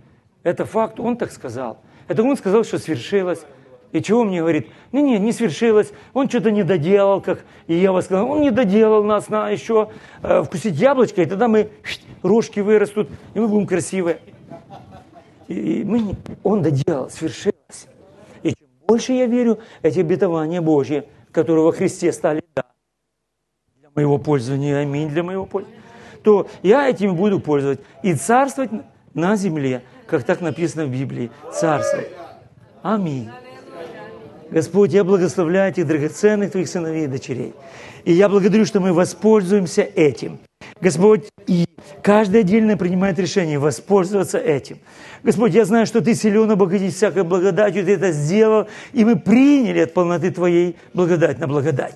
Это 0.44 0.64
факт, 0.64 1.00
он 1.00 1.16
так 1.16 1.32
сказал. 1.32 1.78
Это 2.06 2.22
он 2.22 2.36
сказал, 2.36 2.62
что 2.64 2.78
свершилось. 2.78 3.44
И 3.92 4.02
чего 4.02 4.24
мне 4.24 4.40
говорит? 4.40 4.68
Не, 4.90 5.02
не, 5.02 5.18
не 5.18 5.32
свершилось, 5.32 5.92
он 6.14 6.28
что-то 6.28 6.50
не 6.50 6.62
доделал, 6.62 7.20
как 7.20 7.44
и 7.66 7.74
я 7.74 7.92
вас 7.92 8.06
сказал, 8.06 8.30
он 8.30 8.40
не 8.40 8.50
доделал 8.50 9.04
нас 9.04 9.28
на 9.28 9.50
еще 9.50 9.90
э, 10.22 10.42
вкусить 10.42 10.76
яблочко, 10.76 11.20
и 11.20 11.26
тогда 11.26 11.46
мы, 11.46 11.68
рожки 12.22 12.60
вырастут, 12.60 13.10
и 13.34 13.40
мы 13.40 13.48
будем 13.48 13.66
красивые. 13.66 14.20
И 15.46 15.84
мы, 15.84 16.16
он 16.42 16.62
доделал, 16.62 17.10
свершилось. 17.10 17.86
И 18.42 18.54
чем 18.54 18.68
больше 18.88 19.12
я 19.12 19.26
верю, 19.26 19.58
эти 19.82 20.00
обетования 20.00 20.62
Божьи, 20.62 21.04
которые 21.30 21.64
во 21.66 21.72
Христе 21.72 22.12
стали 22.12 22.42
да, 22.54 22.64
для 23.78 23.90
моего 23.94 24.16
пользования, 24.16 24.78
аминь, 24.78 25.10
для 25.10 25.22
моего 25.22 25.44
пользования, 25.44 25.82
то 26.24 26.48
я 26.62 26.88
этим 26.88 27.14
буду 27.14 27.40
пользовать 27.40 27.80
и 28.02 28.14
царствовать 28.14 28.70
на 29.12 29.36
земле, 29.36 29.82
как 30.06 30.24
так 30.24 30.40
написано 30.40 30.86
в 30.86 30.90
Библии, 30.90 31.30
царствовать. 31.52 32.08
Аминь. 32.82 33.28
Господь, 34.52 34.92
я 34.92 35.02
благословляю 35.02 35.72
этих 35.72 35.86
драгоценных 35.86 36.52
Твоих 36.52 36.68
сыновей 36.68 37.04
и 37.04 37.06
дочерей. 37.06 37.54
И 38.04 38.12
я 38.12 38.28
благодарю, 38.28 38.66
что 38.66 38.80
мы 38.80 38.92
воспользуемся 38.92 39.80
этим. 39.80 40.40
Господь, 40.78 41.24
и 41.46 41.64
каждый 42.02 42.40
отдельно 42.40 42.76
принимает 42.76 43.18
решение 43.18 43.58
воспользоваться 43.58 44.36
этим. 44.38 44.78
Господь, 45.22 45.54
я 45.54 45.64
знаю, 45.64 45.86
что 45.86 46.02
Ты 46.02 46.14
силен 46.14 46.50
обогатить 46.50 46.94
всякой 46.94 47.24
благодатью, 47.24 47.82
Ты 47.86 47.94
это 47.94 48.12
сделал, 48.12 48.68
и 48.92 49.06
мы 49.06 49.18
приняли 49.18 49.80
от 49.80 49.94
полноты 49.94 50.30
Твоей 50.30 50.76
благодать 50.92 51.38
на 51.38 51.48
благодать. 51.48 51.94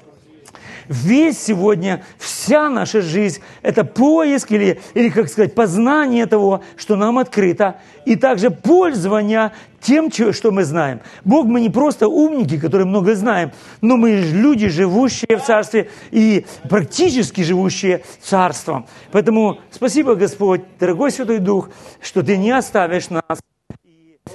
весь 0.89 1.39
сегодня, 1.39 2.05
вся 2.17 2.71
наша 2.71 3.03
жизнь– 3.03 3.43
это 3.63 3.85
поиск 3.85 4.53
или, 4.53 4.81
или, 4.95 5.11
как 5.11 5.29
сказать, 5.29 5.55
познание 5.55 6.25
того, 6.25 6.63
что 6.77 6.97
нам 6.97 7.19
открыто, 7.19 7.77
и 8.07 8.17
также 8.17 8.51
пользование 8.51 9.53
тем, 9.87 10.11
что 10.11 10.51
мы 10.51 10.65
знаем. 10.65 11.01
Бог, 11.25 11.47
мы 11.47 11.61
не 11.61 11.71
просто 11.71 12.09
умники, 12.09 12.59
которые 12.59 12.87
много 12.87 13.15
знаем, 13.15 13.53
но 13.81 13.97
мы 13.97 14.17
люди, 14.17 14.69
живущие 14.69 15.39
в 15.39 15.45
Царстве 15.45 15.89
и 16.11 16.45
практически 16.69 17.43
живущие 17.43 18.03
Царством. 18.21 18.87
Поэтому 19.13 19.59
спасибо, 19.71 20.17
Господь, 20.17 20.63
дорогой 20.81 21.13
Святой 21.13 21.39
Дух, 21.39 21.71
что 22.01 22.25
Ты 22.25 22.37
не 22.37 22.51
оставишь 22.51 23.11
нас, 23.11 23.39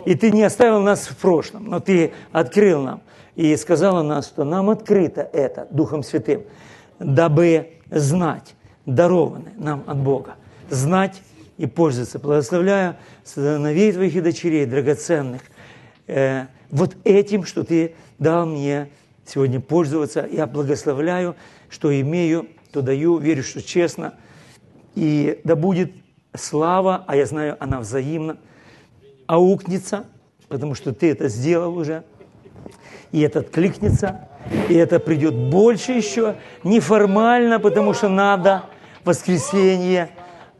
и 0.05 0.15
Ты 0.15 0.31
не 0.31 0.43
оставил 0.43 0.79
нас 0.79 1.07
в 1.07 1.17
прошлом, 1.17 1.65
но 1.65 1.81
Ты 1.81 2.13
открыл 2.31 2.81
нам 2.81 3.01
и 3.35 3.55
сказала 3.57 4.03
нас, 4.03 4.27
что 4.27 4.45
нам 4.45 4.69
открыто 4.69 5.21
это 5.33 5.67
Духом 5.69 6.03
Святым, 6.03 6.43
дабы 6.97 7.71
знать, 7.89 8.55
дарованное 8.85 9.53
нам 9.57 9.83
от 9.85 9.97
Бога, 9.97 10.35
знать 10.69 11.21
и 11.61 11.67
пользоваться. 11.67 12.19
Благословляю 12.19 12.95
сыновей 13.23 13.91
твоих 13.91 14.15
и 14.15 14.21
дочерей 14.21 14.65
драгоценных 14.65 15.41
э, 16.07 16.47
вот 16.69 16.97
этим, 17.03 17.45
что 17.45 17.63
ты 17.63 17.95
дал 18.19 18.45
мне 18.45 18.89
сегодня 19.25 19.59
пользоваться. 19.59 20.27
Я 20.31 20.47
благословляю, 20.47 21.35
что 21.69 21.99
имею, 22.01 22.47
то 22.71 22.81
даю, 22.81 23.17
верю, 23.17 23.43
что 23.43 23.61
честно. 23.61 24.15
И 24.95 25.39
да 25.43 25.55
будет 25.55 25.93
слава, 26.33 27.03
а 27.07 27.15
я 27.15 27.25
знаю, 27.25 27.57
она 27.59 27.79
взаимна, 27.79 28.37
аукнется, 29.27 30.05
потому 30.47 30.75
что 30.75 30.93
ты 30.93 31.11
это 31.11 31.29
сделал 31.29 31.77
уже– 31.77 32.03
и 33.11 33.21
это 33.21 33.39
откликнется, 33.39 34.27
и 34.69 34.73
это 34.73 34.99
придет 34.99 35.35
больше 35.35 35.91
еще, 35.91 36.35
неформально, 36.63 37.59
потому 37.59 37.93
что 37.93 38.07
надо 38.07 38.63
воскресенье, 39.03 40.09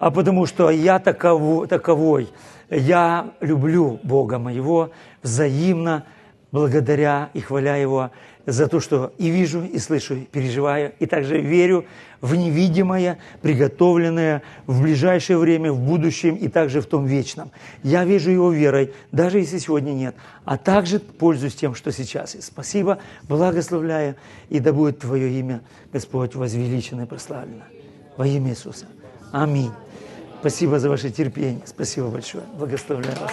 а 0.01 0.09
потому 0.09 0.47
что 0.47 0.71
я 0.71 0.97
таково, 0.97 1.67
таковой. 1.67 2.27
Я 2.71 3.33
люблю 3.39 3.99
Бога 4.01 4.39
моего 4.39 4.89
взаимно, 5.21 6.05
благодаря 6.51 7.29
и 7.35 7.39
хваля 7.39 7.75
Его 7.75 8.09
за 8.47 8.67
то, 8.67 8.79
что 8.79 9.13
и 9.19 9.29
вижу, 9.29 9.63
и 9.63 9.77
слышу, 9.77 10.15
и 10.15 10.21
переживаю, 10.21 10.93
и 10.97 11.05
также 11.05 11.39
верю 11.39 11.85
в 12.19 12.35
невидимое, 12.35 13.19
приготовленное 13.43 14.41
в 14.65 14.81
ближайшее 14.81 15.37
время, 15.37 15.71
в 15.71 15.79
будущем 15.79 16.33
и 16.33 16.47
также 16.47 16.81
в 16.81 16.87
том 16.87 17.05
вечном. 17.05 17.51
Я 17.83 18.03
вижу 18.03 18.31
его 18.31 18.51
верой, 18.51 18.95
даже 19.11 19.37
если 19.37 19.59
сегодня 19.59 19.91
нет, 19.91 20.15
а 20.45 20.57
также 20.57 20.99
пользуюсь 20.99 21.53
тем, 21.53 21.75
что 21.75 21.91
сейчас 21.91 22.33
есть. 22.33 22.47
Спасибо, 22.47 22.97
благословляю, 23.29 24.15
и 24.49 24.59
да 24.59 24.73
будет 24.73 24.97
Твое 24.97 25.31
имя, 25.31 25.61
Господь, 25.93 26.33
возвеличено 26.33 27.03
и 27.03 27.05
прославлено. 27.05 27.65
Во 28.17 28.25
имя 28.25 28.49
Иисуса. 28.49 28.87
Аминь. 29.31 29.71
Спасибо 30.41 30.79
за 30.79 30.89
ваше 30.89 31.11
терпение. 31.11 31.61
Спасибо 31.65 32.07
большое. 32.07 32.43
Благословляю 32.57 33.15
вас. 33.19 33.31